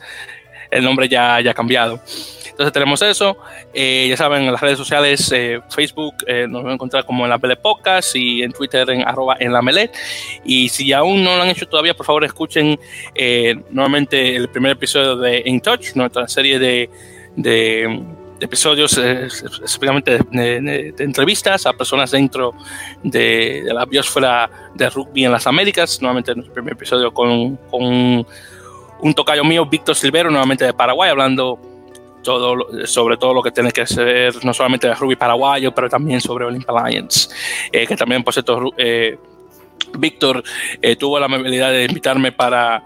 El 0.71 0.83
nombre 0.83 1.07
ya, 1.07 1.35
ha 1.35 1.53
cambiado. 1.53 2.01
Entonces 2.49 2.73
tenemos 2.73 2.99
eso. 3.03 3.37
Eh, 3.73 4.07
ya 4.09 4.17
saben, 4.17 4.41
en 4.41 4.51
las 4.51 4.59
redes 4.59 4.79
sociales, 4.79 5.31
eh, 5.31 5.61
Facebook 5.69 6.15
nos 6.47 6.63
van 6.63 6.71
a 6.71 6.73
encontrar 6.73 7.05
como 7.05 7.25
en 7.25 7.29
la 7.29 7.37
Melee 7.37 7.57
Podcast 7.57 8.15
y 8.15 8.41
en 8.41 8.51
Twitter 8.51 8.89
en 8.89 9.07
arroba 9.07 9.37
en 9.39 9.53
la 9.53 9.61
Melee. 9.61 9.91
Y 10.43 10.67
si 10.69 10.91
aún 10.93 11.23
no 11.23 11.35
lo 11.37 11.43
han 11.43 11.49
hecho 11.49 11.67
todavía, 11.67 11.93
por 11.93 12.07
favor 12.07 12.25
escuchen 12.25 12.79
nuevamente 13.69 14.35
el 14.35 14.49
primer 14.49 14.71
episodio 14.71 15.15
de 15.15 15.43
In 15.45 15.61
Touch, 15.61 15.93
nuestra 15.93 16.27
serie 16.27 16.57
de 16.57 16.89
episodios 18.39 18.97
eh, 18.97 19.25
específicamente 19.25 20.19
de, 20.31 20.93
entrevistas 20.99 21.65
a 21.65 21.73
personas 21.73 22.11
dentro 22.11 22.53
de, 23.03 23.63
la 23.65 23.85
biosfera 23.85 24.49
de 24.73 24.89
rugby 24.89 25.25
en 25.25 25.31
las 25.31 25.47
Américas. 25.47 26.01
Nuevamente 26.01 26.31
en 26.31 26.39
el 26.39 26.51
primer 26.51 26.73
episodio 26.73 27.13
con, 27.13 27.55
con 27.69 27.83
un 27.83 29.13
tocayo 29.15 29.43
mío, 29.43 29.65
Víctor 29.65 29.95
Silvero, 29.95 30.29
nuevamente 30.29 30.65
de 30.65 30.73
Paraguay, 30.73 31.09
hablando 31.09 31.59
todo, 32.23 32.85
sobre 32.85 33.17
todo 33.17 33.33
lo 33.33 33.43
que 33.43 33.51
tiene 33.51 33.71
que 33.71 33.85
ser 33.85 34.33
no 34.43 34.53
solamente 34.53 34.87
de 34.87 34.95
rugby 34.95 35.15
paraguayo, 35.15 35.73
pero 35.73 35.89
también 35.89 36.19
sobre 36.19 36.45
Olympic 36.45 36.69
Alliance, 36.69 37.29
eh, 37.71 37.85
que 37.85 37.95
también, 37.95 38.23
por 38.23 38.33
cierto, 38.33 38.73
eh, 38.77 39.17
Víctor 39.97 40.43
tuvo 40.99 41.19
la 41.19 41.27
amabilidad 41.27 41.71
de 41.71 41.85
invitarme 41.85 42.31
para 42.31 42.83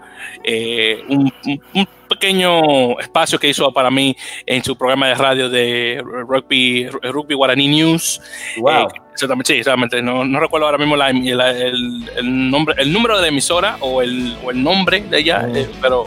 un, 1.08 1.32
un 1.74 1.88
pequeño 2.10 2.98
espacio 2.98 3.38
que 3.38 3.48
hizo 3.48 3.72
para 3.72 3.90
mí 3.90 4.16
en 4.44 4.64
su 4.64 4.76
programa 4.76 5.06
de 5.06 5.14
radio 5.14 5.48
de 5.48 6.02
Rugby, 6.04 6.88
Rugby 6.88 7.34
Guaraní 7.34 7.68
News. 7.68 8.20
Wow. 8.58 8.72
Eh, 8.72 8.86
exactamente, 9.12 9.52
sí, 9.52 9.58
exactamente. 9.60 10.02
No, 10.02 10.24
no, 10.24 10.40
recuerdo 10.40 10.66
ahora 10.66 10.78
mismo 10.78 10.96
la, 10.96 11.10
el, 11.10 12.10
el, 12.16 12.50
nombre, 12.50 12.74
el 12.78 12.92
número 12.92 13.16
de 13.16 13.22
la 13.22 13.28
emisora 13.28 13.76
o 13.80 14.02
el, 14.02 14.36
o 14.44 14.50
el 14.50 14.60
nombre 14.62 15.02
de 15.02 15.18
ella, 15.18 15.46
mm. 15.46 15.56
eh, 15.56 15.68
pero, 15.80 16.04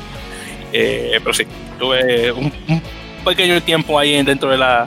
eh, 0.74 1.20
pero 1.24 1.34
sí, 1.34 1.46
tuve 1.80 2.32
un, 2.34 2.52
pequeño 3.24 3.62
tiempo 3.62 3.98
ahí 3.98 4.22
dentro 4.22 4.50
de 4.50 4.58
la 4.58 4.86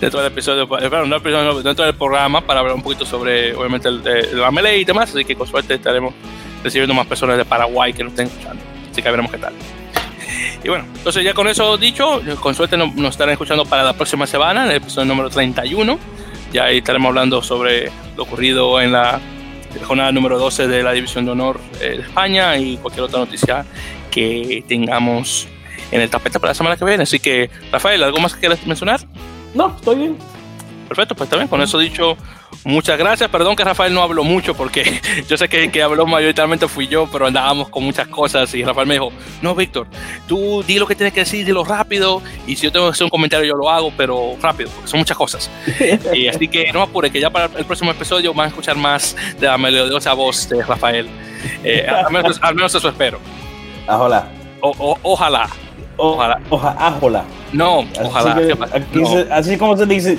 dentro 0.00 0.20
del 0.20 0.30
episodio, 0.30 0.68
dentro 1.60 1.84
del 1.84 1.94
programa 1.96 2.40
para 2.40 2.60
hablar 2.60 2.76
un 2.76 2.82
poquito 2.82 3.04
sobre, 3.04 3.52
obviamente, 3.56 3.88
el, 3.88 4.00
la 4.38 4.52
melee 4.52 4.78
y 4.78 4.84
demás, 4.84 5.10
así 5.12 5.24
que 5.24 5.34
con 5.34 5.48
suerte 5.48 5.74
estaremos 5.74 6.14
recibiendo 6.62 6.94
más 6.94 7.08
personas 7.08 7.36
de 7.36 7.44
Paraguay 7.44 7.92
que 7.92 8.04
nos 8.04 8.12
estén 8.12 8.28
escuchando. 8.28 8.62
Así 8.92 9.02
que 9.02 9.10
veremos 9.10 9.32
qué 9.32 9.38
tal. 9.38 9.54
Y 10.64 10.68
bueno, 10.68 10.84
entonces 10.94 11.24
ya 11.24 11.34
con 11.34 11.48
eso 11.48 11.76
dicho, 11.76 12.20
con 12.40 12.54
suerte 12.54 12.76
nos, 12.76 12.94
estarán 12.96 13.32
escuchando 13.32 13.64
para 13.64 13.82
la 13.82 13.92
próxima 13.92 14.26
semana, 14.26 14.64
en 14.64 14.70
el 14.70 14.76
episodio 14.76 15.06
número 15.06 15.30
31. 15.30 15.98
Ya 16.52 16.64
ahí 16.64 16.78
estaremos 16.78 17.08
hablando 17.08 17.42
sobre 17.42 17.90
lo 18.16 18.22
ocurrido 18.22 18.80
en 18.80 18.92
la 18.92 19.20
jornada 19.84 20.10
número 20.12 20.38
12 20.38 20.66
de 20.66 20.82
la 20.82 20.92
División 20.92 21.24
de 21.24 21.32
Honor 21.32 21.60
eh, 21.80 21.96
de 21.96 22.02
España 22.02 22.56
y 22.56 22.76
cualquier 22.78 23.04
otra 23.04 23.20
noticia 23.20 23.64
que 24.10 24.64
tengamos 24.66 25.46
en 25.90 26.00
el 26.00 26.10
tapete 26.10 26.40
para 26.40 26.50
la 26.50 26.54
semana 26.54 26.76
que 26.76 26.84
viene. 26.84 27.02
Así 27.04 27.20
que, 27.20 27.50
Rafael, 27.70 28.02
¿algo 28.02 28.18
más 28.18 28.34
que 28.34 28.40
quieras 28.40 28.66
mencionar? 28.66 29.00
No, 29.54 29.74
estoy 29.76 29.96
bien. 29.96 30.16
Perfecto, 30.88 31.14
pues 31.14 31.28
también 31.28 31.48
con 31.48 31.60
eso 31.60 31.78
dicho, 31.78 32.16
Muchas 32.64 32.98
gracias. 32.98 33.30
Perdón 33.30 33.56
que 33.56 33.64
Rafael 33.64 33.94
no 33.94 34.02
habló 34.02 34.24
mucho 34.24 34.54
porque 34.54 35.00
yo 35.28 35.36
sé 35.36 35.48
que 35.48 35.64
el 35.64 35.72
que 35.72 35.82
habló 35.82 36.06
mayoritariamente 36.06 36.68
fui 36.68 36.88
yo, 36.88 37.08
pero 37.10 37.26
andábamos 37.26 37.68
con 37.68 37.84
muchas 37.84 38.08
cosas 38.08 38.52
y 38.54 38.64
Rafael 38.64 38.86
me 38.86 38.94
dijo, 38.94 39.12
no, 39.42 39.54
Víctor, 39.54 39.86
tú 40.26 40.62
di 40.66 40.78
lo 40.78 40.86
que 40.86 40.94
tienes 40.94 41.12
que 41.12 41.20
decir, 41.20 41.46
dilo 41.46 41.64
rápido 41.64 42.22
y 42.46 42.56
si 42.56 42.64
yo 42.64 42.72
tengo 42.72 42.86
que 42.86 42.92
hacer 42.92 43.04
un 43.04 43.10
comentario 43.10 43.46
yo 43.46 43.54
lo 43.54 43.70
hago, 43.70 43.92
pero 43.96 44.36
rápido, 44.42 44.70
porque 44.70 44.88
son 44.88 44.98
muchas 44.98 45.16
cosas. 45.16 45.50
y 46.14 46.28
así 46.28 46.48
que 46.48 46.72
no 46.72 46.82
apure, 46.82 47.10
que 47.10 47.20
ya 47.20 47.30
para 47.30 47.46
el 47.56 47.64
próximo 47.64 47.90
episodio 47.90 48.34
van 48.34 48.46
a 48.46 48.48
escuchar 48.48 48.76
más 48.76 49.16
de 49.38 49.46
la 49.46 49.58
melodiosa 49.58 50.12
voz 50.14 50.48
de 50.48 50.62
Rafael. 50.62 51.08
Eh, 51.62 51.86
al, 51.86 52.12
menos, 52.54 52.74
eso 52.74 52.88
espero. 52.88 53.20
Ojalá. 53.86 54.28
ojalá. 54.60 55.48
Ojalá. 55.96 56.40
Ojalá. 56.50 57.24
No, 57.52 57.84
ojalá. 58.02 58.38
así 59.32 59.56
como 59.56 59.76
se 59.76 59.86
dice 59.86 60.18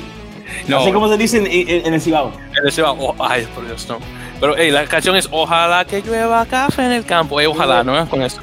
no. 0.68 0.80
Así 0.80 0.92
como 0.92 1.10
se 1.10 1.18
dice 1.18 1.38
en, 1.38 1.94
el 1.94 2.02
Cibao. 2.02 2.32
En 2.58 2.66
el 2.66 2.72
Cibao. 2.72 2.96
Oh, 3.00 3.16
ay, 3.20 3.48
por 3.56 3.66
Dios, 3.66 3.88
no. 3.88 4.00
Pero 4.40 4.56
hey, 4.58 4.72
la 4.72 4.86
canción 4.86 5.16
es 5.16 5.28
Ojalá 5.32 5.86
que 5.86 6.02
llueva 6.02 6.46
café 6.46 6.86
en 6.86 6.94
el 6.94 7.06
campo. 7.06 7.38
ojalá, 7.48 7.84
¿no? 7.84 8.08
Con 8.10 8.22
eso. 8.22 8.42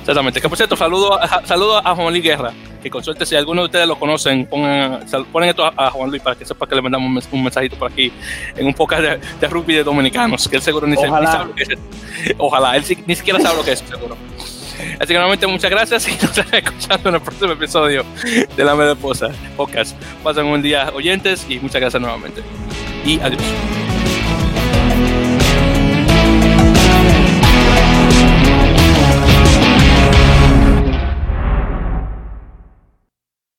Exactamente. 0.00 0.40
Que 0.40 0.48
por 0.48 0.56
cierto, 0.56 0.76
saludo, 0.76 1.18
saludo 1.44 1.78
a 1.78 1.94
Juan 1.94 2.10
Luis 2.10 2.22
Guerra. 2.22 2.52
Que 2.82 2.90
con 2.90 3.02
suerte, 3.02 3.24
si 3.24 3.34
alguno 3.34 3.62
de 3.62 3.66
ustedes 3.66 3.88
lo 3.88 3.98
conocen, 3.98 4.44
pongan, 4.44 5.06
ponen 5.32 5.48
esto 5.48 5.64
a, 5.64 5.90
Juan 5.90 6.10
Luis 6.10 6.20
para 6.20 6.36
que 6.36 6.44
sepa 6.44 6.66
que 6.66 6.74
le 6.74 6.82
mandamos 6.82 7.26
un 7.32 7.42
mensajito 7.42 7.76
por 7.76 7.90
aquí 7.90 8.12
en 8.54 8.66
un 8.66 8.74
podcast 8.74 9.02
de, 9.02 9.20
de 9.40 9.48
rugby 9.48 9.74
de 9.74 9.84
dominicanos. 9.84 10.46
Que 10.46 10.56
él 10.56 10.62
seguro 10.62 10.86
ni, 10.86 10.94
ojalá. 10.94 11.32
sabe 11.32 11.44
lo 11.46 11.54
que 11.54 11.62
es. 11.62 12.34
Ojalá, 12.36 12.76
él 12.76 12.84
ni 13.06 13.16
siquiera 13.16 13.40
sabe 13.40 13.56
lo 13.56 13.64
que 13.64 13.72
es, 13.72 13.78
seguro. 13.78 14.16
Así 14.98 15.08
que 15.08 15.14
nuevamente 15.14 15.46
muchas 15.46 15.70
gracias 15.70 16.08
y 16.08 16.12
nos 16.22 16.36
estaremos 16.36 16.70
escuchando 16.70 17.08
en 17.08 17.14
el 17.16 17.20
próximo 17.20 17.52
episodio 17.52 18.04
de 18.56 18.64
La 18.64 18.74
Media 18.74 18.94
Podcast. 18.94 19.96
Pasen 20.22 20.46
un 20.46 20.62
día 20.62 20.90
oyentes 20.94 21.46
y 21.48 21.58
muchas 21.58 21.80
gracias 21.80 22.00
nuevamente. 22.00 22.42
Y 23.04 23.20
adiós. 23.20 23.42